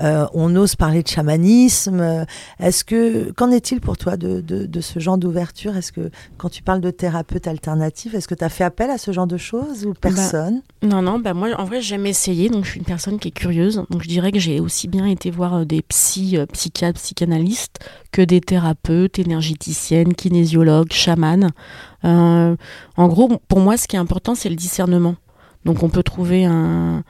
Euh, 0.00 0.26
on 0.34 0.54
ose 0.54 0.76
parler 0.76 1.02
de 1.02 1.08
chamanisme. 1.08 2.24
Est-ce 2.60 2.84
que 2.84 3.32
qu'en 3.32 3.50
est-il 3.50 3.80
pour 3.80 3.96
toi 3.96 4.16
de, 4.16 4.40
de, 4.40 4.80
ce 4.80 5.00
genre 5.00 5.18
d'ouverture? 5.18 5.76
Est-ce 5.76 5.90
que 5.90 6.10
quand 6.36 6.48
tu 6.48 6.62
parles 6.62 6.80
de 6.80 6.90
thérapeute 6.90 7.48
alternatif, 7.48 8.14
est-ce 8.14 8.28
que 8.28 8.34
tu 8.36 8.44
as 8.44 8.48
fait 8.48 8.64
appel 8.64 8.90
à 8.90 8.98
ce 8.98 9.10
genre 9.10 9.26
de 9.26 9.36
choses 9.36 9.84
ou 9.84 9.94
bah, 9.94 9.98
personne? 10.02 10.62
Non, 10.82 11.02
non. 11.02 11.18
Bah 11.18 11.34
moi, 11.34 11.48
en 11.58 11.64
vrai, 11.64 11.80
j'ai 11.80 11.96
jamais 11.96 12.10
essayé. 12.10 12.50
Donc, 12.50 12.64
je 12.64 12.70
suis 12.70 12.78
une 12.78 12.86
personne 12.86 13.18
qui 13.18 13.28
est 13.28 13.32
curieuse. 13.32 13.82
Donc, 13.90 14.02
je 14.02 14.08
dirais 14.08 14.30
que 14.30 14.38
j'ai 14.38 14.60
aussi 14.60 14.86
bien 14.86 15.06
été 15.06 15.32
voir 15.32 15.66
des 15.66 15.82
psy 15.82 16.03
euh, 16.34 16.46
psychiatres, 16.46 17.00
psychanalystes 17.00 17.78
que 18.12 18.22
des 18.22 18.40
thérapeutes, 18.40 19.18
énergéticiennes, 19.18 20.14
kinésiologues, 20.14 20.92
chamanes. 20.92 21.50
Euh, 22.04 22.56
en 22.96 23.08
gros, 23.08 23.38
pour 23.48 23.60
moi, 23.60 23.76
ce 23.76 23.88
qui 23.88 23.96
est 23.96 23.98
important, 23.98 24.34
c'est 24.34 24.48
le 24.48 24.56
discernement. 24.56 25.16
Donc 25.64 25.82
on 25.82 25.88
peut 25.88 26.02
trouver 26.02 26.44
un, 26.44 27.02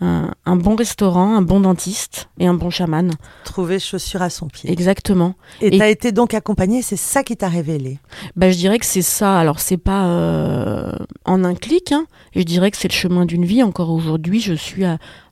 un, 0.00 0.56
bon 0.56 0.76
restaurant, 0.76 1.36
un 1.36 1.42
bon 1.42 1.60
dentiste 1.60 2.28
et 2.38 2.46
un 2.46 2.54
bon 2.54 2.70
chaman. 2.70 3.12
Trouver 3.44 3.78
chaussure 3.78 4.22
à 4.22 4.30
son 4.30 4.48
pied. 4.48 4.70
Exactement. 4.70 5.34
Et 5.60 5.70
tu 5.70 5.82
as 5.82 5.88
été 5.88 6.10
donc 6.12 6.32
accompagné, 6.32 6.80
c'est 6.80 6.96
ça 6.96 7.22
qui 7.22 7.36
t'a 7.36 7.48
révélé 7.48 7.98
bah, 8.34 8.50
Je 8.50 8.56
dirais 8.56 8.78
que 8.78 8.86
c'est 8.86 9.02
ça. 9.02 9.38
Alors, 9.38 9.60
c'est 9.60 9.76
pas 9.76 10.06
euh, 10.06 10.92
en 11.26 11.44
un 11.44 11.54
clic, 11.54 11.92
hein, 11.92 12.06
je 12.34 12.42
dirais 12.42 12.70
que 12.70 12.78
c'est 12.78 12.88
le 12.88 12.94
chemin 12.94 13.26
d'une 13.26 13.44
vie. 13.44 13.62
Encore 13.62 13.90
aujourd'hui, 13.90 14.40
je 14.40 14.54
suis 14.54 14.84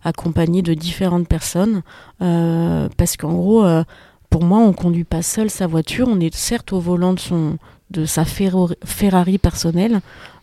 accompagnée 0.04 0.62
de 0.62 0.74
différentes 0.74 1.28
personnes, 1.28 1.82
euh, 2.20 2.88
parce 2.96 3.16
qu'en 3.16 3.32
gros, 3.32 3.64
euh, 3.64 3.84
pour 4.30 4.44
moi, 4.44 4.58
on 4.58 4.72
conduit 4.72 5.04
pas 5.04 5.22
seul 5.22 5.50
sa 5.50 5.66
voiture, 5.66 6.08
on 6.08 6.20
est 6.20 6.34
certes 6.34 6.72
au 6.72 6.80
volant 6.80 7.14
de, 7.14 7.20
son, 7.20 7.56
de 7.90 8.04
sa 8.04 8.24
Ferrari 8.24 9.38
personnelle, 9.38 10.00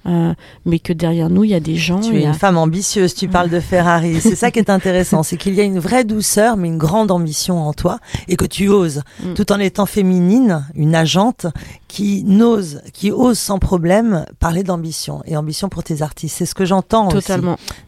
euh, 0.08 0.34
mais 0.66 0.80
que 0.80 0.94
derrière 0.94 1.30
nous, 1.30 1.44
il 1.44 1.50
y 1.50 1.56
a 1.56 1.60
des 1.60 1.76
gens. 1.76 2.00
Tu 2.00 2.18
es 2.18 2.24
une 2.24 2.34
femme 2.34 2.58
ambitieuse, 2.58 3.16
tu 3.16 3.28
parles 3.28 3.50
de 3.50 3.60
Ferrari. 3.60 4.20
C'est 4.22 4.36
ça 4.36 4.52
qui 4.52 4.60
est 4.60 4.70
intéressant, 4.70 5.24
c'est 5.24 5.38
qu'il 5.38 5.56
y 5.56 5.62
a 5.62 5.64
une 5.64 5.80
vraie 5.80 6.04
douceur, 6.04 6.58
mais 6.58 6.68
une 6.68 6.78
grande 6.78 7.12
ambition 7.12 7.60
en 7.62 7.74
toi, 7.74 8.00
et 8.28 8.36
que 8.36 8.46
tu 8.46 8.70
oses, 8.70 9.02
mm. 9.24 9.34
tout 9.34 9.52
en 9.52 9.60
étant 9.60 9.86
féminine, 9.86 10.68
une 10.76 10.94
agente 10.94 11.48
qui 11.88 12.24
n'ose, 12.24 12.82
qui 12.94 13.12
ose 13.12 13.40
sans 13.40 13.58
problème 13.58 14.26
parler 14.40 14.64
d'ambition, 14.64 15.22
et 15.26 15.38
ambition 15.38 15.70
pour 15.70 15.84
tes 15.84 16.02
artistes. 16.02 16.38
C'est 16.38 16.46
ce 16.46 16.56
que 16.56 16.66
j'entends 16.66 17.10
aussi 17.10 17.32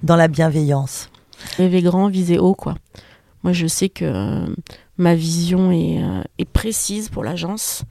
dans 0.04 0.16
la 0.16 0.28
bienveillance. 0.28 1.10
Rêver 1.58 1.82
grand, 1.82 2.08
viser 2.08 2.40
haut, 2.40 2.56
quoi. 2.56 2.76
Moi, 3.44 3.54
je 3.54 3.68
sais 3.68 3.90
que 3.90 4.06
euh, 4.06 4.48
ma 4.98 5.14
vision 5.14 5.72
est, 5.72 6.02
euh, 6.02 6.24
est 6.40 6.46
précise 6.46 7.10
pour 7.10 7.24
l'agence, 7.24 7.84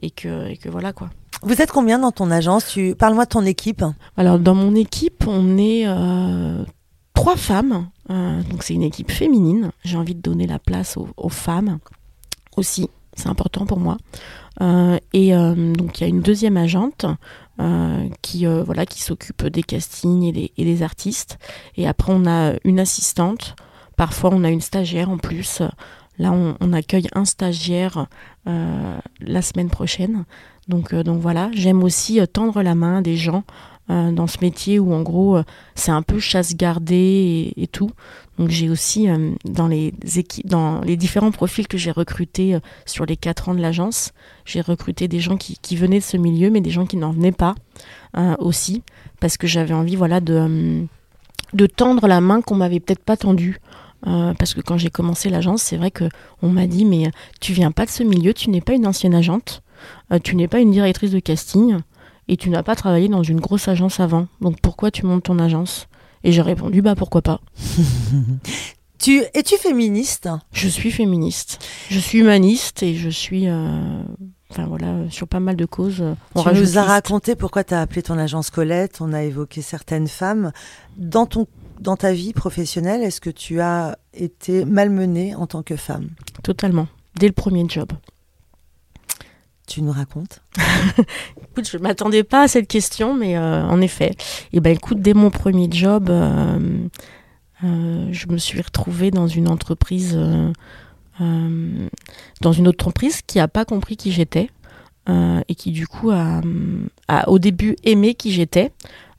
et 0.00 0.10
que, 0.10 0.48
et 0.48 0.56
que 0.56 0.70
voilà, 0.70 0.92
quoi. 0.92 1.10
Vous 1.44 1.60
êtes 1.60 1.70
combien 1.70 1.98
dans 1.98 2.10
ton 2.10 2.30
agence? 2.30 2.78
Parle-moi 2.98 3.26
de 3.26 3.28
ton 3.28 3.44
équipe. 3.44 3.84
Alors, 4.16 4.38
dans 4.38 4.54
mon 4.54 4.74
équipe, 4.74 5.26
on 5.26 5.58
est 5.58 5.82
euh, 5.86 6.64
trois 7.12 7.36
femmes. 7.36 7.90
Euh, 8.08 8.42
donc, 8.44 8.62
c'est 8.62 8.72
une 8.72 8.82
équipe 8.82 9.10
féminine. 9.10 9.70
J'ai 9.84 9.98
envie 9.98 10.14
de 10.14 10.22
donner 10.22 10.46
la 10.46 10.58
place 10.58 10.96
aux, 10.96 11.28
femmes 11.28 11.80
aussi. 12.56 12.88
C'est 13.12 13.28
important 13.28 13.66
pour 13.66 13.78
moi. 13.78 13.98
Euh, 14.62 14.98
et 15.12 15.32
donc, 15.32 16.00
il 16.00 16.04
y 16.04 16.04
a 16.04 16.08
une 16.08 16.22
deuxième 16.22 16.56
agente 16.56 17.04
qui, 18.22 18.46
voilà, 18.46 18.86
qui 18.86 19.02
s'occupe 19.02 19.46
des 19.46 19.62
castings 19.62 20.50
et 20.56 20.64
des 20.64 20.82
artistes. 20.82 21.38
Et 21.76 21.86
après, 21.86 22.12
on 22.16 22.24
a 22.24 22.54
une 22.64 22.80
assistante. 22.80 23.54
Parfois, 23.96 24.30
on 24.32 24.44
a 24.44 24.50
une 24.50 24.62
stagiaire 24.62 25.10
en 25.10 25.18
plus. 25.18 25.60
Là, 26.18 26.32
on, 26.32 26.72
accueille 26.72 27.08
un 27.14 27.26
stagiaire 27.26 28.06
la 28.46 29.42
semaine 29.42 29.68
prochaine. 29.68 30.24
Donc, 30.68 30.92
euh, 30.92 31.02
donc 31.02 31.20
voilà, 31.20 31.50
j'aime 31.52 31.82
aussi 31.82 32.20
euh, 32.20 32.26
tendre 32.26 32.62
la 32.62 32.74
main 32.74 32.98
à 32.98 33.02
des 33.02 33.16
gens 33.16 33.44
euh, 33.90 34.12
dans 34.12 34.26
ce 34.26 34.38
métier 34.40 34.78
où 34.78 34.94
en 34.94 35.02
gros 35.02 35.38
c'est 35.74 35.90
un 35.90 36.00
peu 36.00 36.18
chasse 36.18 36.56
gardée 36.56 37.52
et, 37.56 37.66
tout. 37.66 37.90
Donc 38.38 38.48
j'ai 38.48 38.70
aussi 38.70 39.08
dans 39.44 39.68
les 39.68 39.92
dans 40.44 40.80
les 40.80 40.96
différents 40.96 41.30
profils 41.30 41.68
que 41.68 41.76
j'ai 41.76 41.90
recrutés 41.90 42.58
sur 42.86 43.04
les 43.04 43.16
quatre 43.16 43.48
ans 43.48 43.54
de 43.54 43.60
l'agence, 43.60 44.12
j'ai 44.44 44.60
recruté 44.60 45.06
des 45.06 45.20
gens 45.20 45.36
qui, 45.36 45.58
qui, 45.60 45.76
venaient 45.76 45.98
de 45.98 46.04
ce 46.04 46.16
milieu, 46.16 46.50
mais 46.50 46.60
des 46.60 46.70
gens 46.70 46.86
qui 46.86 46.96
n'en 46.96 47.12
venaient 47.12 47.30
pas 47.30 47.54
aussi, 48.38 48.82
parce 49.20 49.36
que 49.36 49.46
j'avais 49.46 49.74
envie 49.74 49.96
voilà 49.96 50.20
de 50.20 50.84
de 51.52 51.66
tendre 51.66 52.08
la 52.08 52.20
main 52.20 52.40
qu'on 52.40 52.56
m'avait 52.56 52.80
peut-être 52.80 53.04
pas 53.04 53.16
tendue 53.16 53.60
parce 54.02 54.54
que 54.54 54.60
quand 54.60 54.78
j'ai 54.78 54.90
commencé 54.90 55.30
l'agence, 55.30 55.62
c'est 55.62 55.76
vrai 55.76 55.90
que 55.90 56.08
on 56.42 56.48
m'a 56.48 56.66
dit 56.66 56.84
mais 56.84 57.10
tu 57.40 57.52
viens 57.52 57.70
pas 57.70 57.84
de 57.84 57.90
ce 57.90 58.02
milieu, 58.02 58.34
tu 58.34 58.50
n'es 58.50 58.60
pas 58.60 58.72
une 58.72 58.86
ancienne 58.86 59.14
agente, 59.14 59.62
tu 60.22 60.36
n'es 60.36 60.48
pas 60.48 60.60
une 60.60 60.70
directrice 60.70 61.10
de 61.10 61.20
casting 61.20 61.78
et 62.28 62.36
tu 62.36 62.50
n'as 62.50 62.62
pas 62.62 62.74
travaillé 62.74 63.08
dans 63.08 63.22
une 63.22 63.40
grosse 63.40 63.68
agence 63.68 64.00
avant. 64.00 64.26
Donc 64.40 64.60
pourquoi 64.60 64.90
tu 64.90 65.06
montes 65.06 65.24
ton 65.24 65.38
agence? 65.38 65.88
Et 66.22 66.32
j'ai 66.32 66.42
répondu 66.42 66.80
bah 66.80 66.94
pourquoi 66.94 67.22
pas. 67.22 67.40
tu 68.98 69.22
es-tu 69.34 69.56
féministe? 69.56 70.28
Je 70.52 70.68
suis 70.68 70.90
féministe. 70.90 71.58
Je 71.90 71.98
suis 71.98 72.18
humaniste 72.18 72.82
et 72.82 72.94
je 72.94 73.10
suis 73.10 73.46
enfin 74.54 74.66
voilà, 74.66 74.94
sur 75.10 75.26
pas 75.28 75.40
mal 75.40 75.56
de 75.56 75.64
causes. 75.64 76.04
On 76.34 76.42
tu 76.42 76.54
nous 76.54 76.78
as 76.78 76.84
raconté 76.84 77.34
pourquoi 77.34 77.64
tu 77.64 77.74
as 77.74 77.80
appelé 77.80 78.02
ton 78.02 78.18
agence 78.18 78.50
Colette, 78.50 79.00
on 79.00 79.12
a 79.12 79.22
évoqué 79.22 79.62
certaines 79.62 80.08
femmes. 80.08 80.52
Dans, 80.96 81.26
ton, 81.26 81.46
dans 81.80 81.96
ta 81.96 82.12
vie 82.12 82.32
professionnelle, 82.32 83.02
est-ce 83.02 83.20
que 83.20 83.30
tu 83.30 83.60
as 83.60 83.98
été 84.12 84.64
malmenée 84.64 85.34
en 85.34 85.46
tant 85.46 85.62
que 85.62 85.76
femme? 85.76 86.10
Totalement, 86.42 86.86
dès 87.16 87.26
le 87.26 87.32
premier 87.32 87.64
job. 87.68 87.88
Tu 89.66 89.80
nous 89.80 89.92
racontes 89.92 90.42
Écoute, 91.50 91.68
je 91.70 91.78
ne 91.78 91.82
m'attendais 91.82 92.22
pas 92.22 92.42
à 92.42 92.48
cette 92.48 92.68
question, 92.68 93.14
mais 93.14 93.38
euh, 93.38 93.64
en 93.64 93.80
effet. 93.80 94.10
Et 94.10 94.58
eh 94.58 94.60
ben, 94.60 94.74
écoute, 94.74 95.00
dès 95.00 95.14
mon 95.14 95.30
premier 95.30 95.68
job, 95.70 96.10
euh, 96.10 96.58
euh, 97.64 98.08
je 98.10 98.28
me 98.28 98.36
suis 98.36 98.60
retrouvée 98.60 99.10
dans 99.10 99.26
une 99.26 99.48
entreprise 99.48 100.18
dans 102.40 102.52
une 102.52 102.66
autre 102.66 102.84
entreprise 102.84 103.22
qui 103.22 103.38
n'a 103.38 103.46
pas 103.46 103.64
compris 103.64 103.96
qui 103.96 104.10
j'étais 104.10 104.50
et 105.06 105.54
qui 105.54 105.70
du 105.70 105.86
coup 105.86 106.10
a, 106.10 106.40
au 107.28 107.38
début 107.38 107.76
aimé 107.84 108.14
qui 108.14 108.32
j'étais. 108.32 108.72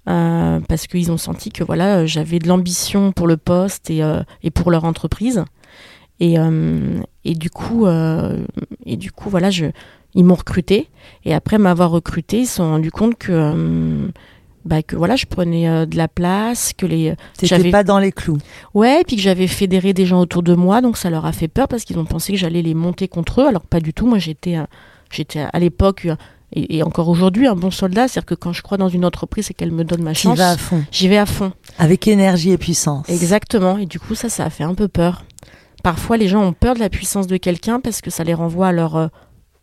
Parce 0.06 0.88
qu'ils 0.88 1.12
ont 1.12 1.18
senti 1.18 1.52
que 1.52 1.64
voilà 1.64 2.06
j'avais 2.06 2.40
de 2.40 2.50
l'ambition 2.50 3.14
pour 3.14 3.28
le 3.28 3.38
poste 3.38 3.90
et, 3.90 4.52
pour 4.54 4.72
leur 4.72 4.84
entreprise 4.84 5.46
et, 6.20 6.36
et 7.26 7.36
du 7.36 7.50
coup 7.50 7.88
et 7.88 8.98
du 8.98 9.12
coup 9.12 9.30
voilà 9.30 9.50
je 9.50 9.66
ils 10.14 10.24
m'ont 10.24 10.36
recruté 10.36 10.90
et 11.26 11.34
après 11.34 11.58
m'avoir 11.58 11.92
recruté 11.92 12.40
ils 12.40 12.46
se 12.46 12.56
sont 12.56 12.70
rendus 12.70 12.92
compte 12.92 13.18
que 13.18 14.12
bah, 14.66 14.82
que 14.82 14.96
voilà, 14.96 15.16
je 15.16 15.28
prenais 15.28 15.70
euh, 15.70 15.86
de 15.86 15.96
la 15.96 16.08
place, 16.08 16.74
que 16.76 16.88
les. 16.88 17.12
Euh, 17.12 17.16
j'avais 17.42 17.70
pas 17.70 17.84
dans 17.84 18.00
les 18.00 18.12
clous. 18.12 18.40
Ouais, 18.74 19.02
et 19.02 19.04
puis 19.04 19.16
que 19.16 19.22
j'avais 19.22 19.48
fédéré 19.48 19.94
des 19.94 20.08
gens 20.08 20.20
autour 20.20 20.42
de 20.42 20.56
moi, 20.56 20.82
donc 20.82 20.98
ça 20.98 21.12
leur 21.12 21.26
a 21.26 21.32
fait 21.32 21.48
peur 21.48 21.68
parce 21.68 21.84
qu'ils 21.84 22.00
ont 22.00 22.06
pensé 22.06 22.34
que 22.34 22.40
j'allais 22.40 22.64
les 22.64 22.74
monter 22.74 23.08
contre 23.08 23.42
eux, 23.42 23.48
alors 23.48 23.62
pas 23.62 23.80
du 23.80 23.94
tout. 23.94 24.08
Moi, 24.08 24.18
j'étais, 24.18 24.58
euh, 24.58 24.66
j'étais 25.12 25.46
à 25.54 25.60
l'époque. 25.60 26.08
Et, 26.58 26.84
encore 26.84 27.10
aujourd'hui, 27.10 27.48
un 27.48 27.56
bon 27.56 27.70
soldat, 27.70 28.08
c'est-à-dire 28.08 28.28
que 28.28 28.36
quand 28.36 28.54
je 28.54 28.62
crois 28.62 28.78
dans 28.78 28.88
une 28.88 29.04
entreprise 29.04 29.52
et 29.52 29.54
qu'elle 29.54 29.72
me 29.72 29.84
donne 29.84 30.02
ma 30.02 30.14
chance, 30.14 30.40
à 30.40 30.56
fond. 30.56 30.84
j'y 30.90 31.10
vais 31.10 31.18
à 31.18 31.26
fond. 31.26 31.52
Avec 31.78 32.08
énergie 32.08 32.52
et 32.52 32.58
puissance. 32.58 33.10
Exactement. 33.10 33.78
Et 33.78 33.86
du 33.86 34.00
coup, 34.00 34.16
ça, 34.16 34.30
ça 34.30 34.46
a 34.46 34.50
fait 34.50 34.64
un 34.64 34.74
peu 34.74 34.88
peur. 34.88 35.26
Parfois, 35.86 36.18
les 36.18 36.28
gens 36.28 36.44
ont 36.44 36.52
peur 36.52 36.74
de 36.74 36.80
la 36.80 36.90
puissance 36.90 37.28
de 37.28 37.38
quelqu'un 37.38 37.80
parce 37.80 38.02
que 38.02 38.10
ça 38.10 38.24
les 38.24 38.34
renvoie 38.34 38.70
à 38.70 38.72
leur 38.72 39.12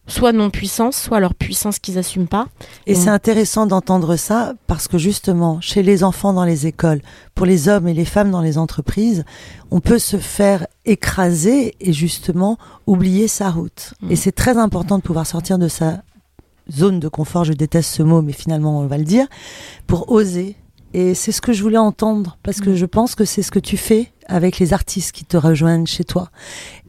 soit 0.06 0.30
non-puissance, 0.30 0.96
soit 0.96 1.18
leur 1.18 1.34
puissance 1.34 1.80
qu'ils 1.80 1.96
n'assument 1.96 2.28
pas. 2.28 2.46
Et, 2.86 2.94
c'est 2.94 3.08
intéressant 3.08 3.66
d'entendre 3.66 4.14
ça 4.14 4.54
parce 4.68 4.86
que 4.86 4.98
justement, 4.98 5.60
chez 5.60 5.82
les 5.82 6.04
enfants 6.04 6.32
dans 6.32 6.44
les 6.44 6.68
écoles, 6.68 7.02
pour 7.34 7.44
les 7.44 7.68
hommes 7.68 7.88
et 7.88 7.92
les 7.92 8.04
femmes 8.04 8.30
dans 8.30 8.40
les 8.40 8.56
entreprises, 8.56 9.24
on 9.72 9.80
peut 9.80 9.98
se 9.98 10.16
faire 10.16 10.68
écraser 10.84 11.74
et 11.80 11.92
justement 11.92 12.56
oublier 12.86 13.26
sa 13.26 13.50
route. 13.50 13.94
Mm. 14.00 14.12
Et 14.12 14.14
c'est 14.14 14.30
très 14.30 14.58
important 14.58 14.98
de 14.98 15.02
pouvoir 15.02 15.26
sortir 15.26 15.58
de 15.58 15.66
sa 15.66 16.04
zone 16.70 17.00
de 17.00 17.08
confort, 17.08 17.42
je 17.42 17.52
déteste 17.52 17.92
ce 17.92 18.04
mot, 18.04 18.22
mais 18.22 18.32
finalement 18.32 18.78
on 18.78 18.86
va 18.86 18.96
le 18.96 19.04
dire, 19.04 19.26
pour 19.88 20.12
oser. 20.12 20.54
Et 20.94 21.14
c'est 21.14 21.32
ce 21.32 21.40
que 21.40 21.52
je 21.52 21.62
voulais 21.62 21.78
entendre 21.78 22.38
parce 22.42 22.60
que 22.60 22.70
mm. 22.70 22.74
je 22.74 22.86
pense 22.86 23.14
que 23.14 23.24
c'est 23.24 23.42
ce 23.42 23.50
que 23.50 23.58
tu 23.58 23.76
fais 23.76 24.12
avec 24.26 24.58
les 24.58 24.72
artistes 24.72 25.12
qui 25.12 25.24
te 25.24 25.36
rejoignent 25.36 25.86
chez 25.86 26.04
toi. 26.04 26.30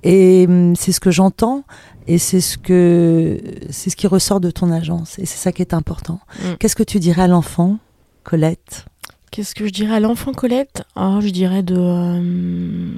Et 0.04 0.46
hum, 0.48 0.76
c'est 0.76 0.92
ce 0.92 1.00
que 1.00 1.12
j'entends 1.12 1.64
et 2.08 2.18
c'est 2.18 2.42
ce 2.42 2.58
que 2.58 3.40
c'est 3.70 3.90
ce 3.90 3.96
qui 3.96 4.08
ressort 4.08 4.40
de 4.40 4.52
ton 4.52 4.72
agence 4.72 5.18
et 5.20 5.26
c'est 5.26 5.38
ça 5.38 5.52
qui 5.52 5.62
est 5.62 5.74
important. 5.74 6.20
Mm. 6.42 6.54
Qu'est-ce 6.60 6.76
que 6.76 6.84
tu 6.84 7.00
dirais 7.00 7.24
à 7.24 7.28
l'enfant, 7.28 7.78
Colette? 8.24 8.86
Qu'est-ce 9.32 9.56
que 9.56 9.66
je 9.66 9.72
dirais 9.72 9.96
à 9.96 10.00
l'enfant 10.00 10.34
Colette? 10.34 10.84
Oh, 10.96 11.20
je 11.22 11.30
dirais 11.30 11.64
de 11.64 11.76
euh, 11.78 12.94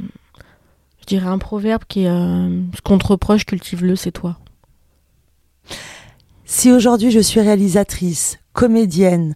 je 1.02 1.06
dirais 1.06 1.28
un 1.28 1.38
proverbe 1.38 1.84
qui 1.88 2.04
est 2.04 2.10
euh, 2.10 2.62
ce 2.76 2.82
qu'on 2.82 2.98
te 2.98 3.08
reproche 3.08 3.46
cultive-le, 3.46 3.96
c'est 3.96 4.12
toi. 4.12 4.38
Si 6.46 6.72
aujourd'hui 6.72 7.12
je 7.12 7.20
suis 7.20 7.40
réalisatrice, 7.40 8.38
comédienne, 8.54 9.36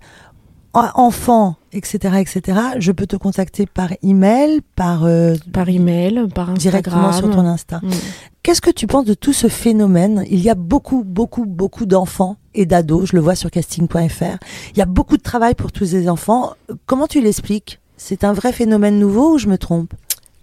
enfant, 0.74 1.56
etc., 1.74 2.18
etc., 2.20 2.60
je 2.78 2.92
peux 2.92 3.08
te 3.08 3.16
contacter 3.16 3.66
par 3.66 3.90
email, 4.04 4.62
par 4.76 5.06
euh, 5.06 5.36
par 5.52 5.70
email, 5.70 6.28
par 6.34 6.50
Instagram, 6.50 6.58
directement 6.58 7.12
sur 7.14 7.30
ton 7.30 7.46
Insta. 7.46 7.80
Mm. 7.82 7.90
Qu'est-ce 8.44 8.62
que 8.62 8.72
tu 8.72 8.88
penses 8.88 9.06
de 9.06 9.14
tout 9.14 9.34
ce 9.34 9.48
phénomène? 9.48 10.24
Il 10.30 10.40
y 10.40 10.50
a 10.50 10.56
beaucoup, 10.56 11.04
beaucoup, 11.04 11.46
beaucoup 11.46 11.86
d'enfants 11.86 12.38
et 12.54 12.66
d'ados. 12.66 13.10
Je 13.10 13.16
le 13.16 13.22
vois 13.22 13.36
sur 13.36 13.52
casting.fr. 13.52 14.38
Il 14.72 14.78
y 14.78 14.82
a 14.82 14.86
beaucoup 14.86 15.18
de 15.18 15.22
travail 15.22 15.56
pour 15.56 15.72
tous 15.72 15.86
ces 15.86 16.10
enfants. 16.10 16.54
Comment 16.86 17.08
tu 17.08 17.22
l'expliques? 17.22 17.80
C'est 17.98 18.24
un 18.24 18.34
vrai 18.34 18.54
phénomène 18.54 18.98
nouveau 18.98 19.34
ou 19.34 19.38
je 19.38 19.48
me 19.48 19.58
trompe? 19.58 19.94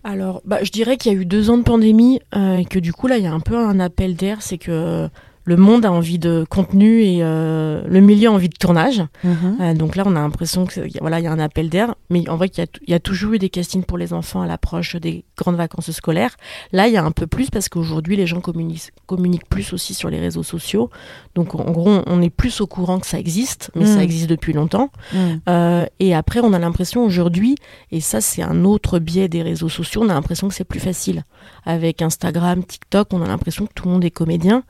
Alors, 0.04 0.42
bah, 0.44 0.58
je 0.62 0.70
dirais 0.70 0.98
qu'il 0.98 1.12
y 1.12 1.16
a 1.16 1.18
eu 1.18 1.24
deux 1.24 1.50
ans 1.50 1.58
de 1.58 1.62
pandémie 1.62 2.20
euh, 2.36 2.58
et 2.58 2.64
que 2.64 2.78
du 2.78 2.92
coup, 2.92 3.06
là, 3.06 3.16
il 3.16 3.24
y 3.24 3.26
a 3.26 3.32
un 3.32 3.40
peu 3.40 3.56
un 3.56 3.80
appel 3.80 4.14
d'air. 4.14 4.38
C'est 4.40 4.58
que 4.58 5.08
le 5.46 5.56
monde 5.56 5.86
a 5.86 5.92
envie 5.92 6.18
de 6.18 6.44
contenu 6.50 7.02
et 7.02 7.18
euh, 7.22 7.82
le 7.86 8.00
milieu 8.00 8.28
a 8.28 8.32
envie 8.32 8.48
de 8.48 8.56
tournage. 8.58 9.02
Mhm. 9.22 9.56
Euh, 9.60 9.74
donc 9.74 9.94
là, 9.94 10.02
on 10.04 10.16
a 10.16 10.20
l'impression 10.20 10.66
que 10.66 10.80
voilà, 11.00 11.20
il 11.20 11.24
y 11.24 11.28
a 11.28 11.32
un 11.32 11.38
appel 11.38 11.70
d'air. 11.70 11.94
Mais 12.10 12.28
en 12.28 12.36
vrai, 12.36 12.48
il 12.48 12.66
y, 12.88 12.94
a 12.94 13.00
toujours 13.00 13.34
eu 13.34 13.38
des 13.38 13.48
castings 13.48 13.84
pour 13.84 13.96
les 13.96 14.12
enfants 14.12 14.42
à 14.42 14.46
l'approche 14.46 14.96
des 14.96 15.24
grandes 15.38 15.54
vacances 15.54 15.92
scolaires. 15.92 16.36
Là, 16.72 16.88
il 16.88 16.94
y 16.94 16.96
a 16.96 17.04
un 17.04 17.12
peu 17.12 17.28
plus 17.28 17.48
parce 17.48 17.68
qu'aujourd'hui, 17.68 18.16
les 18.16 18.26
gens 18.26 18.40
communiquent, 18.40 18.90
communiquent, 19.06 19.48
plus 19.48 19.72
aussi 19.72 19.94
sur 19.94 20.10
les 20.10 20.18
réseaux 20.18 20.42
sociaux. 20.42 20.90
Donc 21.36 21.54
en 21.54 21.70
gros, 21.70 22.02
on 22.06 22.20
est 22.22 22.30
plus 22.30 22.60
au 22.60 22.66
courant 22.66 22.98
que 22.98 23.06
ça 23.06 23.18
existe, 23.18 23.70
mais 23.76 23.86
ça 23.86 23.96
mhm. 23.96 24.00
existe 24.00 24.28
depuis 24.28 24.52
longtemps. 24.52 24.90
Mhm. 25.12 25.40
Euh, 25.48 25.86
et 26.00 26.12
après, 26.12 26.40
on 26.40 26.52
a 26.54 26.58
l'impression 26.58 27.04
aujourd'hui, 27.04 27.54
et 27.92 28.00
ça, 28.00 28.20
c'est 28.20 28.42
un 28.42 28.64
autre 28.64 28.98
biais 28.98 29.28
des 29.28 29.42
réseaux 29.42 29.68
sociaux, 29.68 30.02
on 30.04 30.08
a 30.08 30.14
l'impression 30.14 30.48
que 30.48 30.54
c'est 30.54 30.64
plus 30.64 30.80
facile. 30.80 31.22
Avec 31.66 32.00
Instagram, 32.00 32.64
TikTok, 32.64 33.12
on 33.12 33.22
a 33.22 33.26
l'impression 33.26 33.66
que 33.66 33.72
tout 33.74 33.86
le 33.86 33.90
monde 33.92 34.04
est 34.04 34.10
comédien. 34.10 34.62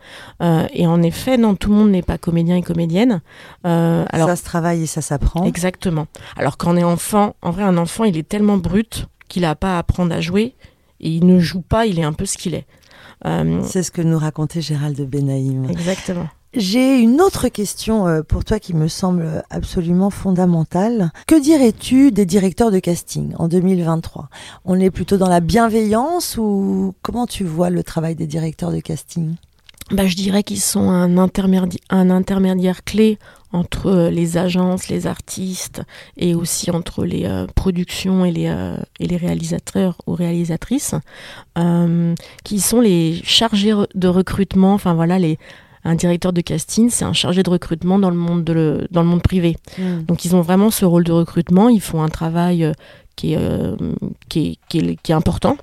Euh, 0.42 0.66
et 0.72 0.86
en 0.86 1.03
effet, 1.03 1.36
non, 1.36 1.55
tout 1.55 1.70
le 1.70 1.76
monde 1.76 1.90
n'est 1.90 2.03
pas 2.03 2.18
comédien 2.18 2.57
et 2.57 2.62
comédienne. 2.62 3.20
Euh, 3.66 4.05
alors, 4.11 4.28
ça 4.28 4.36
se 4.36 4.44
travaille 4.44 4.82
et 4.82 4.86
ça 4.86 5.03
s'apprend. 5.03 5.44
Exactement. 5.44 6.07
Alors 6.36 6.57
quand 6.57 6.72
on 6.72 6.76
est 6.76 6.84
enfant, 6.84 7.36
en 7.42 7.51
vrai, 7.51 7.62
un 7.62 7.76
enfant, 7.76 8.05
il 8.05 8.16
est 8.16 8.28
tellement 8.28 8.57
brut 8.57 9.07
qu'il 9.28 9.42
n'a 9.42 9.55
pas 9.55 9.76
à 9.76 9.78
apprendre 9.78 10.14
à 10.14 10.20
jouer. 10.20 10.55
Et 11.01 11.11
il 11.11 11.26
ne 11.26 11.38
joue 11.38 11.61
pas, 11.61 11.86
il 11.86 11.99
est 11.99 12.05
un 12.05 12.14
peu 12.14 12.24
ce 12.24 12.38
qu'il 12.38 12.55
est. 12.55 12.66
Euh, 13.26 13.61
c'est 13.64 13.82
ce 13.82 13.90
que 13.90 14.03
nous 14.03 14.18
racontait 14.18 14.61
Gérald 14.61 14.97
de 14.97 15.05
Benaïm. 15.05 15.68
Exactement. 15.70 16.28
J'ai 16.59 17.00
une 17.00 17.20
autre 17.20 17.48
question 17.48 18.09
euh, 18.09 18.22
pour 18.22 18.42
toi 18.42 18.59
qui 18.59 18.72
me 18.72 18.88
semble 18.88 19.44
absolument 19.50 20.09
fondamentale. 20.09 21.12
Que 21.26 21.38
dirais-tu 21.38 22.12
des 22.12 22.24
directeurs 22.24 22.70
de 22.70 22.78
casting 22.78 23.34
en 23.38 23.46
2023 23.46 24.30
On 24.64 24.80
est 24.80 24.90
plutôt 24.90 25.18
dans 25.18 25.28
la 25.28 25.40
bienveillance 25.40 26.38
ou 26.38 26.94
comment 27.02 27.26
tu 27.26 27.44
vois 27.44 27.68
le 27.68 27.82
travail 27.82 28.14
des 28.14 28.26
directeurs 28.26 28.72
de 28.72 28.80
casting? 28.80 29.34
Bah, 29.90 30.07
je 30.07 30.16
dirais 30.16 30.42
qu'ils 30.42 30.62
sont 30.62 30.88
un 30.88 31.18
intermédiaire, 31.18 32.84
clé 32.84 33.18
entre 33.52 33.88
euh, 33.88 34.11
les 34.11 34.38
agences, 34.38 34.88
les 34.88 35.07
artistes 35.07 35.82
et 36.16 36.34
aussi 36.34 36.70
entre 36.70 37.04
les 37.04 37.26
euh, 37.26 37.46
productions 37.54 38.24
et 38.24 38.32
les 38.32 39.16
réalisateurs 39.16 39.98
ou 40.07 40.14
réalisatrices, 40.14 40.94
qui 42.44 42.61
sont 42.61 42.80
les 42.80 43.20
chargés 43.24 43.74
de 43.94 44.09
recrutement, 44.09 44.72
enfin 44.72 44.94
voilà, 44.94 45.18
les, 45.18 45.38
un 45.87 45.95
directeur 45.95 46.32
de 46.32 46.41
casting, 46.41 46.91
c'est 46.91 47.05
un 47.05 47.12
chargé 47.12 47.43
de 47.43 47.51
recrutement 47.51 47.99
dans 47.99 48.11
le 48.11 48.16
monde, 48.16 48.45
de 48.45 48.87
dans 48.91 49.03
le 49.03 49.09
monde 49.09 49.22
privé. 49.22 49.57
Hmm. 49.78 50.03
Donc 50.03 50.24
ils 50.24 50.34
ont 50.37 50.43
vraiment 50.43 50.70
ce 50.70 50.84
rôle 50.84 51.05
de 51.05 51.12
recrutement, 51.12 51.68
ils 51.68 51.80
font 51.80 52.03
un 52.03 52.09
travail 52.09 52.72
qui 53.14 53.32
est, 53.32 53.39
qui, 54.28 54.59
est, 54.72 54.97
qui, 55.03 55.12
est, 55.12 55.14
important. 55.14 55.57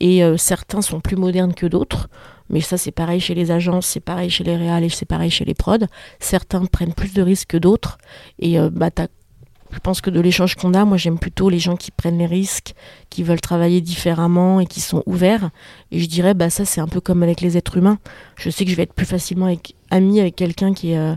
et 0.00 0.22
certains 0.38 0.80
sont 0.80 1.00
plus 1.00 1.16
modernes 1.16 1.52
que 1.52 1.66
d'autres. 1.66 2.08
Mais 2.50 2.60
ça, 2.60 2.76
c'est 2.76 2.92
pareil 2.92 3.20
chez 3.20 3.34
les 3.34 3.50
agences, 3.50 3.86
c'est 3.86 4.00
pareil 4.00 4.30
chez 4.30 4.44
les 4.44 4.56
réals 4.56 4.84
et 4.84 4.88
c'est 4.88 5.06
pareil 5.06 5.30
chez 5.30 5.44
les 5.44 5.54
prods. 5.54 5.86
Certains 6.20 6.64
prennent 6.66 6.92
plus 6.92 7.14
de 7.14 7.22
risques 7.22 7.48
que 7.50 7.56
d'autres. 7.56 7.98
Et 8.38 8.58
euh, 8.58 8.70
bah, 8.70 8.90
je 9.70 9.78
pense 9.78 10.00
que 10.00 10.10
de 10.10 10.20
l'échange 10.20 10.54
qu'on 10.54 10.74
a, 10.74 10.84
moi 10.84 10.96
j'aime 10.96 11.18
plutôt 11.18 11.48
les 11.48 11.58
gens 11.58 11.76
qui 11.76 11.90
prennent 11.90 12.18
les 12.18 12.26
risques, 12.26 12.74
qui 13.10 13.22
veulent 13.22 13.40
travailler 13.40 13.80
différemment 13.80 14.60
et 14.60 14.66
qui 14.66 14.80
sont 14.80 15.02
ouverts. 15.06 15.50
Et 15.90 16.00
je 16.00 16.06
dirais, 16.06 16.34
bah 16.34 16.50
ça 16.50 16.64
c'est 16.64 16.80
un 16.80 16.88
peu 16.88 17.00
comme 17.00 17.22
avec 17.22 17.40
les 17.40 17.56
êtres 17.56 17.76
humains. 17.76 17.98
Je 18.36 18.50
sais 18.50 18.64
que 18.64 18.70
je 18.70 18.76
vais 18.76 18.84
être 18.84 18.94
plus 18.94 19.06
facilement 19.06 19.46
avec, 19.46 19.74
ami 19.90 20.20
avec 20.20 20.36
quelqu'un 20.36 20.74
qui, 20.74 20.94
euh, 20.94 21.14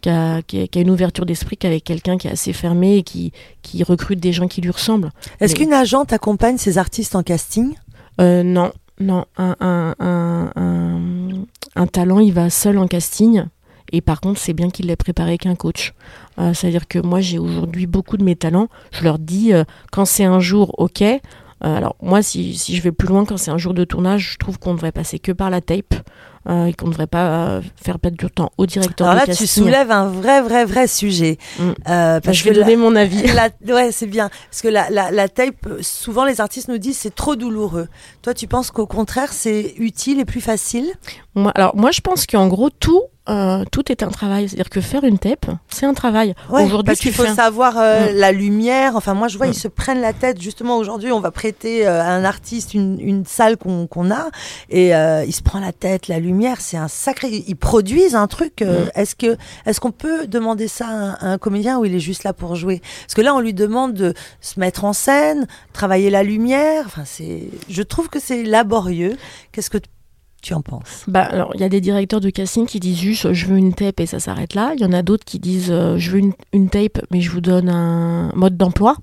qui, 0.00 0.08
a, 0.08 0.42
qui, 0.42 0.60
a, 0.60 0.80
une 0.80 0.90
ouverture 0.90 1.26
d'esprit 1.26 1.56
qu'avec 1.56 1.84
quelqu'un 1.84 2.16
qui 2.18 2.28
est 2.28 2.32
assez 2.32 2.52
fermé 2.52 2.96
et 2.98 3.02
qui, 3.02 3.32
qui 3.62 3.82
recrute 3.82 4.20
des 4.20 4.32
gens 4.32 4.48
qui 4.48 4.60
lui 4.60 4.70
ressemblent. 4.70 5.10
Est-ce 5.40 5.54
qu'une 5.54 5.72
agente 5.72 6.12
accompagne 6.12 6.58
ses 6.58 6.78
artistes 6.78 7.14
en 7.16 7.22
casting? 7.22 7.74
Euh, 8.20 8.42
Non, 8.42 8.72
non, 9.00 9.24
un, 9.36 9.56
un, 9.60 9.94
un, 10.00 11.44
un, 11.74 11.86
talent, 11.86 12.20
il 12.20 12.32
va 12.32 12.50
seul 12.50 12.78
en 12.78 12.86
casting. 12.86 13.44
Et 13.90 14.00
par 14.00 14.20
contre, 14.20 14.40
c'est 14.40 14.52
bien 14.52 14.70
qu'il 14.70 14.86
l'ait 14.86 14.96
préparé 14.96 15.38
qu'un 15.38 15.54
coach. 15.54 15.94
Euh, 16.38 16.54
c'est-à-dire 16.54 16.88
que 16.88 16.98
moi, 16.98 17.20
j'ai 17.20 17.38
aujourd'hui 17.38 17.86
beaucoup 17.86 18.16
de 18.16 18.24
mes 18.24 18.36
talents. 18.36 18.68
Je 18.92 19.04
leur 19.04 19.18
dis, 19.18 19.52
euh, 19.52 19.64
quand 19.92 20.04
c'est 20.04 20.24
un 20.24 20.40
jour, 20.40 20.74
ok. 20.78 21.02
alors 21.60 21.96
moi, 22.00 22.22
si, 22.22 22.56
si, 22.56 22.76
je 22.76 22.82
vais 22.82 22.92
plus 22.92 23.08
loin, 23.08 23.24
quand 23.24 23.36
c'est 23.36 23.50
un 23.50 23.58
jour 23.58 23.74
de 23.74 23.84
tournage, 23.84 24.32
je 24.32 24.38
trouve 24.38 24.58
qu'on 24.58 24.74
devrait 24.74 24.92
passer 24.92 25.18
que 25.18 25.32
par 25.32 25.50
la 25.50 25.60
tape. 25.60 25.94
Euh, 26.48 26.66
et 26.66 26.72
qu'on 26.72 26.86
ne 26.86 26.92
devrait 26.92 27.06
pas 27.06 27.26
euh, 27.28 27.60
faire 27.76 27.98
perdre 27.98 28.16
du 28.16 28.30
temps 28.30 28.50
au 28.56 28.64
directeur 28.64 29.06
Alors 29.06 29.26
là, 29.26 29.34
tu 29.34 29.46
soulèves 29.46 29.90
un 29.90 30.06
vrai, 30.06 30.40
vrai, 30.40 30.64
vrai 30.64 30.86
sujet. 30.86 31.36
Mm. 31.58 31.62
Euh, 31.62 32.20
bah, 32.20 32.32
je 32.32 32.44
vais 32.44 32.52
donner 32.52 32.76
mon 32.76 32.96
avis. 32.96 33.22
La, 33.34 33.50
ouais, 33.74 33.92
c'est 33.92 34.06
bien. 34.06 34.30
Parce 34.48 34.62
que 34.62 34.68
la, 34.68 34.88
la, 34.88 35.10
la, 35.10 35.28
tape, 35.28 35.68
souvent 35.82 36.24
les 36.24 36.40
artistes 36.40 36.68
nous 36.68 36.78
disent 36.78 36.96
c'est 36.96 37.14
trop 37.14 37.36
douloureux. 37.36 37.88
Toi, 38.22 38.32
tu 38.32 38.46
penses 38.46 38.70
qu'au 38.70 38.86
contraire, 38.86 39.34
c'est 39.34 39.74
utile 39.76 40.18
et 40.18 40.24
plus 40.24 40.40
facile? 40.40 40.90
Moi, 41.34 41.52
Alors, 41.54 41.76
moi, 41.76 41.90
je 41.90 42.00
pense 42.00 42.26
qu'en 42.26 42.48
gros, 42.48 42.70
tout 42.70 43.02
euh, 43.30 43.64
tout 43.70 43.92
est 43.92 44.02
un 44.02 44.08
travail. 44.08 44.48
C'est-à-dire 44.48 44.70
que 44.70 44.80
faire 44.80 45.04
une 45.04 45.18
tape, 45.18 45.46
c'est 45.68 45.86
un 45.86 45.94
travail. 45.94 46.34
aujourd'hui, 46.48 46.86
parce 46.86 46.98
qu'il 46.98 47.12
faut 47.12 47.26
savoir 47.26 47.78
euh, 47.78 48.12
mm. 48.12 48.16
la 48.16 48.32
lumière. 48.32 48.96
Enfin, 48.96 49.14
moi, 49.14 49.28
je 49.28 49.36
vois, 49.36 49.46
ils 49.46 49.50
mm. 49.50 49.54
se 49.54 49.68
prennent 49.68 50.00
la 50.00 50.12
tête. 50.12 50.40
Justement, 50.40 50.78
aujourd'hui, 50.78 51.12
on 51.12 51.20
va 51.20 51.30
prêter 51.30 51.86
euh, 51.86 52.02
à 52.02 52.08
un 52.08 52.24
artiste 52.24 52.74
une, 52.74 52.98
une 52.98 53.24
salle 53.24 53.56
qu'on 53.56 54.10
a, 54.10 54.30
et 54.68 54.88
il 54.88 55.32
se 55.32 55.42
prend 55.42 55.60
la 55.60 55.72
tête, 55.72 56.08
la 56.08 56.18
lumière. 56.18 56.29
C'est 56.58 56.76
un 56.76 56.88
sacré. 56.88 57.44
Ils 57.46 57.56
produisent 57.56 58.14
un 58.14 58.26
truc. 58.26 58.62
Mm. 58.62 58.90
Est-ce 58.94 59.14
que, 59.14 59.36
est-ce 59.66 59.80
qu'on 59.80 59.92
peut 59.92 60.26
demander 60.26 60.68
ça 60.68 60.86
à 60.88 61.26
un, 61.26 61.38
comédien 61.38 61.78
ou 61.78 61.84
il 61.84 61.94
est 61.94 62.00
juste 62.00 62.24
là 62.24 62.32
pour 62.32 62.54
jouer? 62.54 62.80
Parce 63.02 63.14
que 63.14 63.22
là, 63.22 63.34
on 63.34 63.40
lui 63.40 63.54
demande 63.54 63.94
de 63.94 64.14
se 64.40 64.58
mettre 64.60 64.84
en 64.84 64.92
scène, 64.92 65.46
travailler 65.72 66.10
la 66.10 66.22
lumière. 66.22 66.84
Enfin, 66.86 67.04
c'est. 67.04 67.48
Je 67.68 67.82
trouve 67.82 68.08
que 68.08 68.20
c'est 68.20 68.42
laborieux. 68.42 69.16
Qu'est-ce 69.52 69.70
que 69.70 69.78
tu 70.40 70.54
en 70.54 70.62
penses 70.62 71.04
bah, 71.08 71.22
alors, 71.22 71.52
il 71.54 71.60
y 71.60 71.64
a 71.64 71.68
des 71.68 71.80
directeurs 71.80 72.20
de 72.20 72.30
casting 72.30 72.66
qui 72.66 72.80
disent 72.80 72.98
juste 72.98 73.32
je 73.32 73.46
veux 73.46 73.56
une 73.56 73.74
tape 73.74 74.00
et 74.00 74.06
ça 74.06 74.20
s'arrête 74.20 74.54
là. 74.54 74.72
Il 74.74 74.80
y 74.80 74.84
en 74.84 74.92
a 74.92 75.02
d'autres 75.02 75.24
qui 75.24 75.38
disent 75.38 75.70
euh, 75.70 75.96
je 75.98 76.10
veux 76.10 76.18
une, 76.18 76.32
une, 76.52 76.68
tape 76.68 77.00
mais 77.10 77.20
je 77.20 77.30
vous 77.30 77.40
donne 77.40 77.68
un 77.68 78.32
mode 78.34 78.56
d'emploi. 78.56 78.96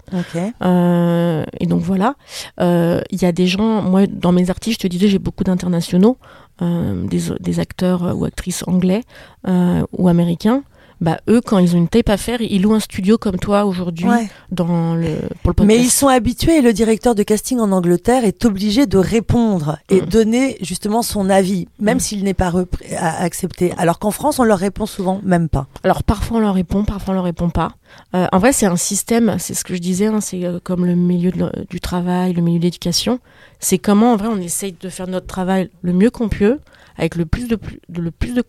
Euh, 0.62 1.46
et 1.60 1.66
donc 1.66 1.82
voilà. 1.82 2.16
Euh, 2.60 3.02
il 3.12 3.22
y 3.22 3.26
a 3.26 3.32
des 3.32 3.48
gens, 3.48 3.82
moi 3.82 4.08
dans 4.08 4.32
mes 4.32 4.50
artistes, 4.50 4.82
je 4.82 4.88
te 4.88 4.92
disais, 4.92 5.08
j'ai 5.08 5.20
beaucoup 5.20 5.44
d'internationaux, 5.44 6.18
des, 6.62 7.20
des, 7.40 7.60
acteurs 7.60 8.18
ou 8.18 8.26
actrices 8.26 8.64
anglais 8.68 9.04
ou 9.46 10.08
américains 10.08 10.64
bah 11.02 11.20
eux 11.30 11.41
quand 11.41 11.60
ils 11.60 11.76
ont 11.76 11.78
une 11.78 11.88
tape 11.88 12.10
à 12.10 12.18
faire 12.18 12.41
ils 12.41 12.62
louent 12.62 12.74
un 12.74 12.80
studio 12.80 13.18
comme 13.18 13.38
toi 13.38 13.66
aujourd'hui 13.66 14.08
dans 14.52 14.95
le 14.95 15.16
pour 15.41 15.52
le 15.52 15.54
podcast. 15.54 15.68
mais 15.68 15.78
ils 15.78 15.91
sont 15.91 16.08
habitués 16.08 16.58
et 16.58 16.62
le 16.62 16.74
directeur 16.74 17.14
de 17.16 17.24
casting 17.24 17.60
en 17.60 17.72
Angleterre 17.72 18.26
est 18.26 18.45
obligé 18.45 18.88
de 18.88 18.98
répondre 18.98 19.78
et 19.89 20.02
mm. 20.02 20.06
donner 20.06 20.58
justement 20.62 21.02
son 21.02 21.30
avis 21.30 21.68
même 21.80 21.98
mm. 21.98 22.00
s'il 22.00 22.24
n'est 22.24 22.34
pas 22.34 22.52
accepté 23.00 23.74
alors 23.78 24.00
qu'en 24.00 24.12
France 24.12 24.39
on 24.39 24.43
leur 24.43 24.60
répond 24.60 24.86
souvent 24.86 25.22
même 25.24 25.50
pas 25.50 25.68
alors 25.84 26.04
parfois 26.04 26.38
on 26.38 26.41
leur 26.41 26.56
répond 26.56 26.84
parfois 26.84 27.14
on 27.14 27.16
leur 27.16 27.26
répond 27.26 27.50
pas 27.50 27.74
euh, 28.16 28.28
en 28.32 28.39
vrai 28.39 28.52
c'est 28.52 28.66
un 28.66 28.76
système 28.76 29.36
c'est 29.39 29.54
ce 29.54 29.64
que 29.64 29.76
je 29.76 29.80
disais 29.80 30.08
hein, 30.08 30.20
c'est 30.22 30.45
euh, 30.45 30.60
comme 30.64 30.86
le 30.86 30.95
milieu 30.95 31.32
du 31.70 31.80
travail 31.80 32.34
le 32.34 32.41
milieu 32.41 32.60
de 32.60 32.64
l'éducation 32.64 33.20
c'est 33.60 33.78
comment 33.78 34.14
en 34.14 34.16
vrai 34.16 34.28
on 34.30 34.38
essaye 34.38 34.76
de 34.80 34.89
faire 34.89 35.08
notre 35.08 35.28
travail 35.28 35.70
le 35.82 35.93
mieux 35.93 36.10
qu'on 36.10 36.30
peut 36.30 36.60
avec 36.98 37.16
le 37.16 37.26
plus 37.26 37.48
de, 37.48 37.60
le 37.95 38.12
plus 38.12 38.34
de 38.34 38.43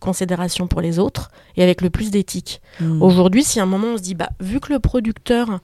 considération 0.00 0.66
pour 0.66 0.80
les 0.80 0.98
autres 0.98 1.30
et 1.56 1.62
avec 1.62 1.80
le 1.82 1.90
plus 1.90 2.10
d'éthique. 2.10 2.60
Hmm. 2.80 3.02
Aujourd'hui, 3.02 3.44
si 3.44 3.60
à 3.60 3.64
un 3.64 3.66
moment 3.66 3.88
on 3.94 3.96
se 3.96 4.02
dit, 4.02 4.14
bah, 4.14 4.30
vu 4.40 4.60
que 4.60 4.72
le 4.72 4.78
producteur, 4.78 5.60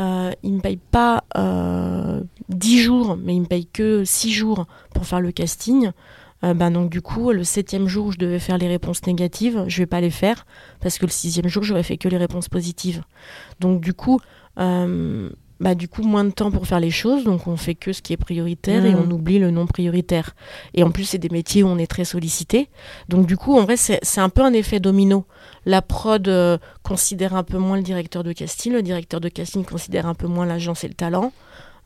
euh, 0.00 0.30
il 0.42 0.52
ne 0.52 0.56
me 0.56 0.60
paye 0.60 0.78
pas 0.78 1.24
euh, 1.36 2.22
10 2.48 2.78
jours, 2.78 3.18
mais 3.22 3.34
il 3.34 3.40
me 3.40 3.46
paye 3.46 3.66
que 3.66 4.04
6 4.04 4.32
jours 4.32 4.66
pour 4.94 5.06
faire 5.06 5.20
le 5.20 5.32
casting, 5.32 5.90
euh, 6.44 6.54
bah, 6.54 6.70
donc 6.70 6.90
du 6.90 7.00
coup, 7.00 7.30
le 7.30 7.44
septième 7.44 7.86
jour 7.86 8.06
où 8.06 8.12
je 8.12 8.18
devais 8.18 8.38
faire 8.38 8.58
les 8.58 8.68
réponses 8.68 9.06
négatives, 9.06 9.64
je 9.68 9.78
vais 9.78 9.86
pas 9.86 10.00
les 10.00 10.10
faire 10.10 10.46
parce 10.80 10.98
que 10.98 11.06
le 11.06 11.12
sixième 11.12 11.48
jour, 11.48 11.62
j'aurais 11.62 11.82
fait 11.82 11.96
que 11.96 12.08
les 12.08 12.16
réponses 12.16 12.48
positives. 12.48 13.02
Donc 13.60 13.80
du 13.80 13.94
coup, 13.94 14.20
euh, 14.58 15.30
bah, 15.62 15.76
du 15.76 15.86
coup 15.86 16.02
moins 16.02 16.24
de 16.24 16.30
temps 16.30 16.50
pour 16.50 16.66
faire 16.66 16.80
les 16.80 16.90
choses, 16.90 17.22
donc 17.22 17.46
on 17.46 17.56
fait 17.56 17.76
que 17.76 17.92
ce 17.92 18.02
qui 18.02 18.12
est 18.12 18.16
prioritaire 18.16 18.84
et 18.84 18.96
on 18.96 19.06
mmh. 19.06 19.12
oublie 19.12 19.38
le 19.38 19.52
non 19.52 19.68
prioritaire. 19.68 20.34
Et 20.74 20.82
en 20.82 20.90
plus, 20.90 21.04
c'est 21.04 21.18
des 21.18 21.28
métiers 21.28 21.62
où 21.62 21.68
on 21.68 21.78
est 21.78 21.86
très 21.86 22.04
sollicité. 22.04 22.68
Donc 23.08 23.26
du 23.26 23.36
coup, 23.36 23.56
en 23.56 23.62
vrai, 23.62 23.76
c'est 23.76 24.00
un 24.20 24.28
peu 24.28 24.42
un 24.42 24.52
effet 24.54 24.80
domino. 24.80 25.24
La 25.64 25.80
prod 25.80 26.26
euh, 26.26 26.58
considère 26.82 27.36
un 27.36 27.44
peu 27.44 27.58
moins 27.58 27.76
le 27.76 27.84
directeur 27.84 28.24
de 28.24 28.32
casting, 28.32 28.72
le 28.72 28.82
directeur 28.82 29.20
de 29.20 29.28
casting 29.28 29.64
considère 29.64 30.06
un 30.06 30.14
peu 30.14 30.26
moins 30.26 30.46
l'agence 30.46 30.82
et 30.82 30.88
le 30.88 30.94
talent. 30.94 31.32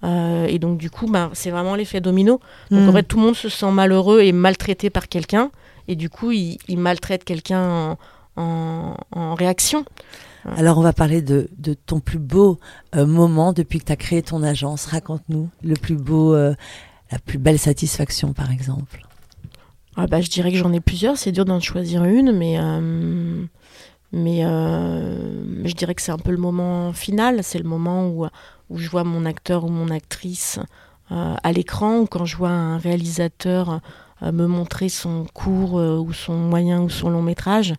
Euh, 0.04 0.46
et 0.46 0.58
donc 0.58 0.78
du 0.78 0.88
coup, 0.88 1.06
bah, 1.06 1.28
c'est 1.34 1.50
vraiment 1.50 1.74
l'effet 1.74 2.00
domino. 2.00 2.40
Donc 2.70 2.88
en 2.88 2.92
mmh. 2.92 2.94
fait, 2.94 3.02
tout 3.02 3.18
le 3.18 3.24
monde 3.24 3.36
se 3.36 3.50
sent 3.50 3.70
malheureux 3.72 4.22
et 4.22 4.32
maltraité 4.32 4.88
par 4.88 5.06
quelqu'un. 5.06 5.50
Et 5.86 5.96
du 5.96 6.08
coup, 6.08 6.32
il, 6.32 6.78
maltraite 6.78 7.24
quelqu'un 7.24 7.98
en, 8.36 8.96
en 9.12 9.34
réaction. 9.34 9.84
Alors, 10.54 10.78
on 10.78 10.82
va 10.82 10.92
parler 10.92 11.22
de, 11.22 11.48
ton 11.86 12.00
plus 12.00 12.18
beau 12.18 12.58
euh, 12.94 13.06
moment 13.06 13.52
depuis 13.52 13.80
que 13.80 13.86
tu 13.86 13.92
as 13.92 13.96
créé 13.96 14.22
ton 14.22 14.42
agence. 14.42 14.86
Raconte-nous 14.86 15.48
le 15.62 15.74
plus 15.74 15.96
beau, 15.96 16.34
euh, 16.34 16.54
la 17.10 17.18
plus 17.18 17.38
belle 17.38 17.58
satisfaction, 17.58 18.32
par 18.32 18.52
exemple. 18.52 19.02
Ah 19.96 20.06
bah, 20.06 20.20
je 20.20 20.28
dirais 20.30 20.52
que 20.52 20.58
j'en 20.58 20.72
ai 20.72 20.80
plusieurs. 20.80 21.16
C'est 21.16 21.32
dur 21.32 21.44
d'en 21.44 21.58
choisir 21.58 22.04
une, 22.04 22.30
mais, 22.32 22.58
euh, 22.60 23.44
mais, 24.12 24.42
je 24.42 25.74
dirais 25.74 25.94
que 25.94 26.02
c'est 26.02 26.12
un 26.12 26.18
peu 26.18 26.30
le 26.30 26.36
moment 26.36 26.92
final. 26.92 27.42
C'est 27.42 27.58
le 27.58 27.68
moment 27.68 28.08
où, 28.08 28.26
où 28.70 28.78
je 28.78 28.88
vois 28.88 29.04
mon 29.04 29.24
acteur 29.24 29.64
ou 29.64 29.68
mon 29.68 29.90
actrice 29.90 30.60
à 31.08 31.52
l'écran, 31.52 32.00
ou 32.00 32.06
quand 32.06 32.24
je 32.24 32.36
vois 32.36 32.50
un 32.50 32.78
réalisateur 32.78 33.80
me 34.22 34.46
montrer 34.46 34.88
son 34.88 35.24
court 35.32 35.74
ou 35.74 36.12
son 36.12 36.34
moyen 36.34 36.82
ou 36.82 36.90
son 36.90 37.10
long 37.10 37.22
métrage. 37.22 37.74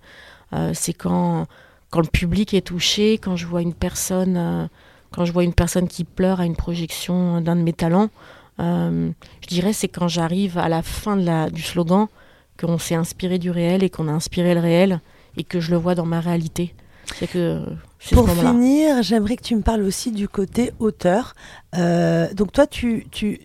c'est 0.74 0.93
quand 0.93 1.45
quand 1.89 2.01
le 2.01 2.07
public 2.07 2.53
est 2.53 2.61
touché, 2.61 3.17
quand 3.17 3.35
je 3.35 3.45
vois 3.45 3.61
une 3.61 3.73
personne, 3.73 4.38
euh, 4.38 4.67
quand 5.11 5.25
je 5.25 5.31
vois 5.31 5.43
une 5.43 5.53
personne 5.53 5.88
qui 5.88 6.03
pleure 6.03 6.39
à 6.39 6.45
une 6.45 6.55
projection 6.55 7.41
d'un 7.41 7.55
de 7.55 7.61
mes 7.61 7.73
talents, 7.73 8.09
euh, 8.59 9.09
je 9.41 9.47
dirais 9.47 9.73
c'est 9.73 9.88
quand 9.88 10.07
j'arrive 10.07 10.57
à 10.57 10.69
la 10.69 10.81
fin 10.81 11.15
de 11.15 11.23
la, 11.23 11.49
du 11.49 11.61
slogan 11.61 12.07
qu'on 12.59 12.77
s'est 12.77 12.95
inspiré 12.95 13.38
du 13.38 13.51
réel 13.51 13.83
et 13.83 13.89
qu'on 13.89 14.07
a 14.07 14.11
inspiré 14.11 14.55
le 14.55 14.61
réel 14.61 14.99
et 15.38 15.43
que 15.43 15.59
je 15.59 15.71
le 15.71 15.77
vois 15.77 15.95
dans 15.95 16.05
ma 16.05 16.19
réalité. 16.19 16.73
C'est 17.19 17.27
que 17.27 17.63
pour 18.11 18.29
finir, 18.29 19.01
j'aimerais 19.01 19.38
que 19.38 19.43
tu 19.43 19.55
me 19.55 19.61
parles 19.61 19.81
aussi 19.81 20.11
du 20.11 20.27
côté 20.27 20.71
auteur. 20.79 21.35
Euh, 21.75 22.33
donc 22.33 22.51
toi, 22.51 22.67
tu, 22.67 23.07
tu 23.11 23.41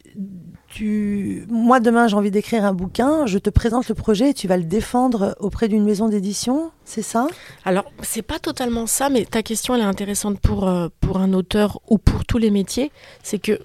tu... 0.73 1.47
Moi, 1.49 1.81
demain, 1.81 2.09
j'ai 2.09 2.17
envie 2.17 2.31
d'écrire 2.31 2.65
un 2.65 2.73
bouquin, 2.73 3.27
je 3.27 3.39
te 3.39 3.51
présente 3.51 3.89
le 3.89 3.95
projet 3.95 4.31
et 4.31 4.35
tu 4.35 4.49
vas 4.49 4.57
le 4.57 4.65
défendre 4.65 5.37
auprès 5.39 5.69
d'une 5.69 5.85
maison 5.85 6.09
d'édition, 6.09 6.71
c'est 6.85 7.03
ça? 7.03 7.27
Alors, 7.65 7.85
c'est 8.03 8.23
pas 8.23 8.39
totalement 8.39 8.87
ça, 8.87 9.09
mais 9.09 9.25
ta 9.25 9.43
question, 9.43 9.75
elle 9.75 9.83
est 9.83 9.85
intéressante 9.85 10.41
pour, 10.41 10.67
euh, 10.67 10.89
pour 11.01 11.19
un 11.19 11.33
auteur 11.33 11.81
ou 11.89 11.99
pour 11.99 12.25
tous 12.25 12.39
les 12.39 12.51
métiers. 12.51 12.91
C'est 13.23 13.39
que 13.39 13.61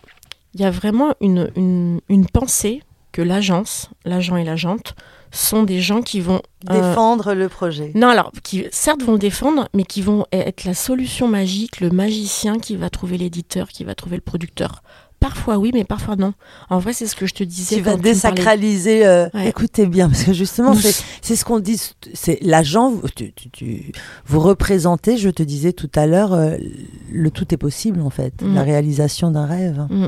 il 0.53 0.61
y 0.61 0.65
a 0.65 0.71
vraiment 0.71 1.13
une, 1.21 1.51
une, 1.55 2.01
une 2.09 2.25
pensée 2.25 2.81
que 3.11 3.21
l'agence, 3.21 3.89
l'agent 4.05 4.37
et 4.37 4.43
l'agente, 4.43 4.95
sont 5.31 5.63
des 5.63 5.81
gens 5.81 6.01
qui 6.01 6.19
vont 6.19 6.41
euh, 6.69 6.73
défendre 6.73 7.33
le 7.33 7.49
projet. 7.49 7.91
Non, 7.95 8.07
alors 8.07 8.31
qui 8.43 8.65
certes 8.71 9.03
vont 9.03 9.13
le 9.13 9.19
défendre, 9.19 9.67
mais 9.73 9.83
qui 9.83 10.01
vont 10.01 10.25
être 10.31 10.63
la 10.63 10.73
solution 10.73 11.27
magique, 11.27 11.79
le 11.79 11.89
magicien 11.89 12.59
qui 12.59 12.75
va 12.75 12.89
trouver 12.89 13.17
l'éditeur, 13.17 13.67
qui 13.67 13.83
va 13.83 13.93
trouver 13.93 14.15
le 14.15 14.21
producteur. 14.21 14.81
Parfois 15.19 15.57
oui, 15.57 15.71
mais 15.73 15.83
parfois 15.83 16.15
non. 16.15 16.33
En 16.69 16.77
vrai, 16.77 16.93
c'est 16.93 17.07
ce 17.07 17.15
que 17.15 17.25
je 17.25 17.33
te 17.33 17.43
disais. 17.43 17.77
Tu 17.77 17.81
vas 17.81 17.97
désacraliser. 17.97 19.05
Euh, 19.05 19.27
écoutez 19.45 19.87
bien, 19.87 20.09
parce 20.09 20.23
que 20.23 20.33
justement, 20.33 20.75
c'est 20.75 21.35
ce 21.35 21.43
qu'on 21.43 21.59
dit. 21.59 21.81
C'est 22.13 22.37
l'agent. 22.43 22.93
Tu, 23.15 23.33
tu, 23.33 23.91
vous 24.25 24.39
représentez. 24.39 25.17
Je 25.17 25.29
te 25.29 25.41
disais 25.41 25.73
tout 25.73 25.89
à 25.95 26.05
l'heure, 26.05 26.33
euh, 26.33 26.57
le 27.11 27.31
tout 27.31 27.51
est 27.51 27.57
possible 27.57 28.01
en 28.01 28.11
fait, 28.11 28.41
la 28.41 28.61
mm. 28.61 28.65
réalisation 28.65 29.31
d'un 29.31 29.45
rêve. 29.45 29.87
Mm. 29.89 30.07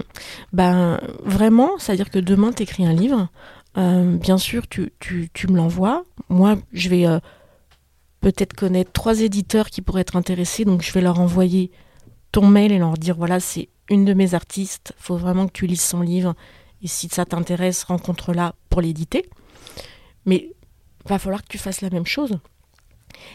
Ben 0.53 0.99
vraiment, 1.25 1.71
c'est-à-dire 1.79 2.11
que 2.11 2.19
demain, 2.19 2.51
tu 2.53 2.63
écris 2.63 2.85
un 2.85 2.93
livre. 2.93 3.29
Euh, 3.77 4.15
bien 4.15 4.37
sûr, 4.37 4.67
tu, 4.67 4.91
tu 4.99 5.47
me 5.47 5.57
l'envoies. 5.57 6.03
Moi, 6.29 6.57
je 6.71 6.89
vais 6.89 7.05
peut-être 8.21 8.53
connaître 8.53 8.91
trois 8.91 9.21
éditeurs 9.21 9.71
qui 9.71 9.81
pourraient 9.81 10.01
être 10.01 10.15
intéressés, 10.15 10.65
donc 10.65 10.83
je 10.83 10.91
vais 10.91 11.01
leur 11.01 11.19
envoyer 11.19 11.71
ton 12.31 12.45
mail 12.45 12.71
et 12.71 12.77
leur 12.77 12.93
dire 12.93 13.15
voilà, 13.15 13.39
c'est 13.39 13.69
une 13.89 14.05
de 14.05 14.13
mes 14.13 14.33
artistes, 14.33 14.93
faut 14.97 15.17
vraiment 15.17 15.47
que 15.47 15.53
tu 15.53 15.67
lises 15.67 15.81
son 15.81 16.01
livre. 16.01 16.35
Et 16.81 16.87
si 16.87 17.09
ça 17.09 17.25
t'intéresse, 17.25 17.83
rencontre-la 17.83 18.55
pour 18.69 18.81
l'éditer. 18.81 19.29
Mais 20.25 20.51
va 21.05 21.19
falloir 21.19 21.41
que 21.41 21.47
tu 21.47 21.57
fasses 21.57 21.81
la 21.81 21.89
même 21.89 22.05
chose. 22.05 22.39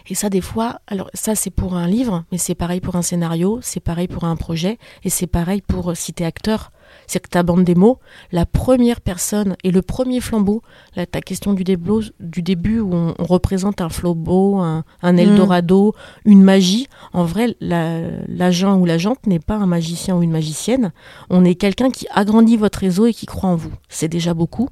Et 0.09 0.15
ça, 0.15 0.31
des 0.31 0.41
fois, 0.41 0.81
alors 0.87 1.11
ça 1.15 1.35
c'est 1.35 1.51
pour 1.51 1.75
un 1.75 1.87
livre, 1.87 2.25
mais 2.33 2.39
c'est 2.39 2.55
pareil 2.55 2.81
pour 2.81 2.97
un 2.97 3.03
scénario, 3.03 3.59
c'est 3.63 3.81
pareil 3.81 4.09
pour 4.09 4.25
un 4.25 4.37
projet, 4.37 4.79
et 5.03 5.11
c'est 5.11 5.27
pareil 5.27 5.61
pour 5.61 5.91
euh, 5.91 5.95
si 5.95 6.13
t'es 6.13 6.25
acteur. 6.25 6.71
C'est 7.07 7.21
que 7.21 7.29
ta 7.29 7.43
bande 7.43 7.65
démo, 7.65 7.99
la 8.33 8.47
première 8.47 9.01
personne 9.01 9.57
et 9.65 9.71
le 9.71 9.83
premier 9.83 10.21
flambeau, 10.21 10.63
ta 10.95 11.21
question 11.21 11.53
du, 11.53 11.65
du 11.65 12.43
début 12.43 12.81
où 12.81 12.95
on, 12.95 13.15
représente 13.19 13.81
un 13.81 13.89
flambeau, 13.89 14.59
un, 14.59 14.85
mm. 15.03 15.19
Eldorado, 15.19 15.95
une 16.25 16.43
magie, 16.43 16.89
en 17.13 17.25
vrai, 17.25 17.57
l'agent 17.61 18.79
ou 18.79 18.85
l'agente 18.85 19.27
n'est 19.27 19.39
pas 19.39 19.57
un 19.57 19.67
magicien 19.67 20.17
ou 20.17 20.23
une 20.23 20.31
magicienne. 20.31 20.93
On 21.31 21.45
est 21.45 21.55
quelqu'un 21.55 21.91
qui 21.91 22.07
agrandit 22.13 22.57
votre 22.57 22.81
réseau 22.81 23.07
et 23.07 23.15
qui 23.15 23.27
croit 23.27 23.51
en 23.51 23.57
vous. 23.57 23.73
C'est 23.89 24.09
déjà 24.09 24.35
beaucoup. 24.35 24.69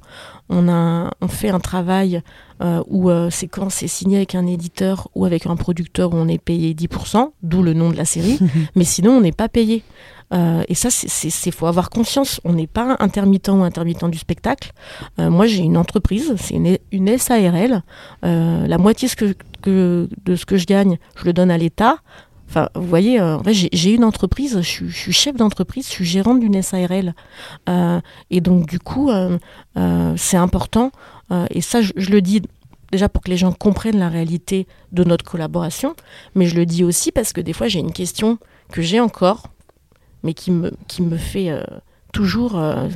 On, 0.49 0.67
a, 0.69 1.11
on 1.21 1.27
fait 1.27 1.49
un 1.49 1.59
travail 1.59 2.21
euh, 2.61 2.83
où 2.87 3.09
euh, 3.09 3.29
c'est 3.29 3.47
quand 3.47 3.69
c'est 3.69 3.87
signé 3.87 4.17
avec 4.17 4.35
un 4.35 4.45
éditeur 4.45 5.09
ou 5.15 5.25
avec 5.25 5.47
un 5.47 5.55
producteur 5.55 6.13
où 6.13 6.15
on 6.15 6.27
est 6.27 6.37
payé 6.37 6.73
10%, 6.73 7.31
d'où 7.41 7.63
le 7.63 7.73
nom 7.73 7.89
de 7.89 7.97
la 7.97 8.05
série, 8.05 8.39
mais 8.75 8.83
sinon 8.83 9.13
on 9.13 9.21
n'est 9.21 9.31
pas 9.31 9.49
payé. 9.49 9.83
Et 10.67 10.75
ça, 10.75 10.89
c'est 10.89 11.51
faut 11.51 11.67
avoir 11.67 11.89
conscience. 11.89 12.41
On 12.43 12.53
n'est 12.53 12.67
pas 12.67 12.95
intermittent 12.99 13.49
ou 13.49 13.63
intermittent 13.63 14.05
du 14.05 14.17
spectacle. 14.17 14.71
moi, 15.17 15.45
j'ai 15.47 15.63
une 15.63 15.77
entreprise, 15.77 16.33
c'est 16.37 16.55
une, 16.91 17.17
SARL. 17.17 17.83
la 18.21 18.77
moitié 18.77 19.07
de 19.07 20.35
ce 20.35 20.45
que 20.45 20.57
je 20.57 20.65
gagne, 20.65 20.97
je 21.15 21.25
le 21.25 21.33
donne 21.33 21.51
à 21.51 21.57
l'État. 21.57 21.97
Enfin, 22.49 22.69
vous 22.75 22.85
voyez, 22.85 23.19
j'ai 23.71 23.93
une 23.93 24.03
entreprise, 24.03 24.61
je, 24.61 24.85
suis 24.85 25.13
chef 25.13 25.35
d'entreprise, 25.35 25.87
je 25.87 25.91
suis 25.91 26.05
gérante 26.05 26.39
d'une 26.39 26.61
SARL. 26.61 27.13
et 28.29 28.41
donc, 28.41 28.67
du 28.67 28.79
coup, 28.79 29.11
c'est 30.15 30.37
important. 30.37 30.91
et 31.49 31.61
ça, 31.61 31.81
je, 31.81 31.91
le 32.11 32.21
dis 32.21 32.41
déjà 32.93 33.09
pour 33.09 33.23
que 33.23 33.29
les 33.31 33.37
gens 33.37 33.51
comprennent 33.51 33.97
la 33.97 34.07
réalité 34.07 34.67
de 34.91 35.03
notre 35.03 35.25
collaboration, 35.25 35.95
mais 36.35 36.45
je 36.45 36.55
le 36.55 36.67
dis 36.67 36.83
aussi 36.83 37.11
parce 37.11 37.33
que 37.33 37.41
des 37.41 37.51
fois 37.51 37.67
j'ai 37.67 37.79
une 37.79 37.91
question 37.91 38.37
que 38.71 38.83
j'ai 38.83 38.99
encore, 38.99 39.47
mais 40.23 40.33
qui 40.33 40.51
me, 40.51 41.17
fait 41.17 41.49
euh, 41.49 41.63
toujours 42.11 42.57
euh, 42.57 42.87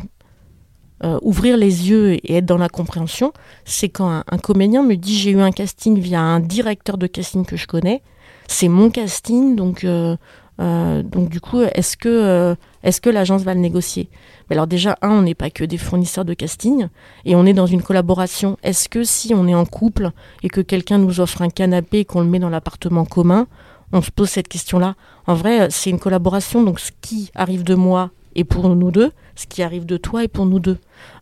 euh, 1.04 1.20
ouvrir 1.22 1.58
les 1.58 1.90
yeux 1.90 2.14
et 2.14 2.38
être 2.38 2.46
dans 2.46 2.58
la 2.58 2.70
compréhension, 2.70 3.34
c'est 3.66 3.90
quand 3.90 4.24
un, 4.28 4.38
comédien 4.38 4.84
me 4.84 4.96
dit 4.96 5.16
j'ai 5.16 5.32
eu 5.32 5.42
un 5.42 5.52
casting 5.52 6.00
via 6.00 6.22
un 6.22 6.40
directeur 6.40 6.98
de 6.98 7.08
casting 7.08 7.46
que 7.46 7.58
je 7.58 7.68
connais, 7.68 8.02
c'est 8.48 8.70
mon 8.70 8.90
casting, 8.90 9.56
donc 9.56 9.86
du 9.86 11.42
coup, 11.42 11.62
est-ce 11.62 11.98
que, 11.98 12.56
est 12.82 13.00
que 13.00 13.10
l'agence 13.10 13.44
va 13.44 13.54
le 13.54 13.60
négocier? 13.60 14.10
Alors 14.50 14.66
déjà, 14.66 14.98
un, 15.02 15.10
on 15.10 15.22
n'est 15.24 15.36
pas 15.36 15.50
que 15.50 15.66
des 15.66 15.78
fournisseurs 15.78 16.24
de 16.24 16.34
casting 16.34 16.88
et 17.26 17.36
on 17.36 17.46
est 17.46 17.54
dans 17.54 17.66
une 17.66 17.82
collaboration. 17.82 18.58
Est-ce 18.64 18.88
que 18.88 19.04
si 19.04 19.34
on 19.36 19.48
est 19.48 19.54
en 19.54 19.66
couple 19.66 20.12
et 20.42 20.48
que 20.48 20.62
quelqu'un 20.62 20.98
nous 20.98 21.20
offre 21.20 21.42
un 21.42 21.50
canapé 21.50 22.00
et 22.00 22.06
qu'on 22.06 22.22
le 22.22 22.28
met 22.28 22.40
dans 22.40 22.50
l'appartement 22.50 23.04
commun, 23.04 23.48
on 23.92 24.02
se 24.02 24.12
pose 24.12 24.30
cette 24.30 24.48
question-là 24.48 24.96
En 25.28 25.34
vrai, 25.34 25.70
c'est 25.70 25.90
une 25.90 26.00
collaboration, 26.00 26.64
donc 26.64 26.80
ce 26.80 26.92
qui 27.02 27.32
arrive 27.36 27.64
de 27.64 27.76
moi 27.76 28.12
est 28.36 28.44
pour 28.44 28.70
nous 28.70 28.92
deux, 28.92 29.12
ce 29.36 29.48
qui 29.48 29.64
arrive 29.64 29.86
de 29.86 29.98
toi 29.98 30.24
est 30.24 30.28
pour 30.28 30.46
nous 30.46 30.60
deux. 30.60 30.78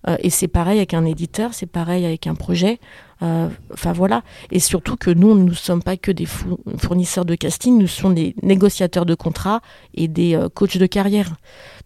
Euh, 0.08 0.18
et 0.20 0.30
c'est 0.30 0.48
pareil 0.48 0.78
avec 0.78 0.94
un 0.94 1.06
éditeur, 1.06 1.54
c'est 1.54 1.66
pareil 1.66 2.06
avec 2.06 2.28
un 2.28 2.36
projet. 2.36 2.80
Euh, 3.22 3.48
enfin 3.74 3.94
voilà. 3.94 4.24
Et 4.52 4.60
surtout 4.60 4.98
que 4.98 5.10
nous, 5.10 5.36
nous 5.36 5.46
ne 5.46 5.54
sommes 5.54 5.82
pas 5.82 5.96
que 5.96 6.12
des 6.12 6.26
fournisseurs 6.26 7.26
de 7.26 7.36
casting, 7.36 7.78
nous 7.78 7.88
sommes 7.88 8.16
des 8.16 8.36
négociateurs 8.44 9.06
de 9.06 9.16
contrats 9.16 9.62
et 9.94 10.08
des 10.08 10.36
euh, 10.36 10.50
coachs 10.50 10.78
de 10.78 10.86
carrière. 10.86 11.36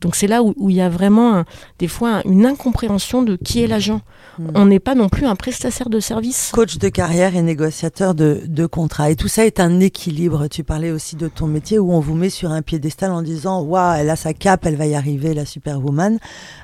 Donc 0.01 0.15
c'est 0.15 0.27
là 0.27 0.41
où, 0.41 0.55
il 0.69 0.75
y 0.75 0.81
a 0.81 0.89
vraiment 0.89 1.43
des 1.77 1.87
fois 1.87 2.21
une 2.25 2.45
incompréhension 2.45 3.21
de 3.21 3.35
qui 3.35 3.61
est 3.61 3.67
l'agent. 3.67 4.01
Hmm. 4.39 4.47
On 4.55 4.65
n'est 4.65 4.79
pas 4.79 4.95
non 4.95 5.09
plus 5.09 5.25
un 5.25 5.35
prestataire 5.35 5.89
de 5.89 5.99
service. 5.99 6.51
Coach 6.53 6.77
de 6.77 6.89
carrière 6.89 7.35
et 7.35 7.41
négociateur 7.41 8.15
de, 8.15 8.41
de 8.47 8.65
contrats. 8.65 9.11
Et 9.11 9.15
tout 9.15 9.27
ça 9.27 9.45
est 9.45 9.59
un 9.59 9.79
équilibre. 9.79 10.47
Tu 10.47 10.63
parlais 10.63 10.91
aussi 10.91 11.15
de 11.15 11.27
ton 11.27 11.47
métier 11.47 11.77
où 11.77 11.91
on 11.91 11.99
vous 11.99 12.15
met 12.15 12.29
sur 12.29 12.51
un 12.51 12.61
piédestal 12.61 13.11
en 13.11 13.21
disant 13.21 13.61
Waouh, 13.61 13.99
elle 13.99 14.09
a 14.09 14.15
sa 14.15 14.33
cape, 14.33 14.65
elle 14.65 14.77
va 14.77 14.87
y 14.87 14.95
arriver, 14.95 15.33
la 15.33 15.45
superwoman. 15.45 16.17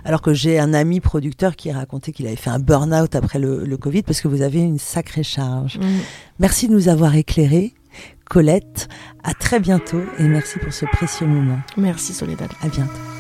Alors 0.05 0.22
que 0.22 0.34
j'ai 0.34 0.57
un 0.57 0.74
ami 0.74 1.01
producteur 1.01 1.55
qui 1.55 1.72
racontait 1.72 2.13
qu'il 2.13 2.26
avait 2.28 2.36
fait 2.36 2.49
un 2.49 2.59
burn-out 2.59 3.16
après 3.16 3.38
le, 3.38 3.66
le 3.66 3.78
Covid 3.78 4.03
parce 4.03 4.22
que 4.22 4.28
vous 4.28 4.41
avez 4.41 4.55
une 4.62 4.80
sacrée 4.80 5.24
charge. 5.24 5.78
Mm. 5.78 5.99
Merci 6.39 6.68
de 6.68 6.74
nous 6.74 6.88
avoir 6.89 7.16
éclairés. 7.16 7.74
Colette, 8.30 8.89
à 9.24 9.34
très 9.34 9.60
bientôt 9.60 10.01
et 10.18 10.24
merci 10.24 10.58
pour 10.60 10.74
ce 10.74 10.86
précieux 10.86 11.28
moment. 11.28 11.60
Merci 11.78 12.14
Soledad. 12.14 12.49
À 12.62 12.68
bientôt. 12.68 13.14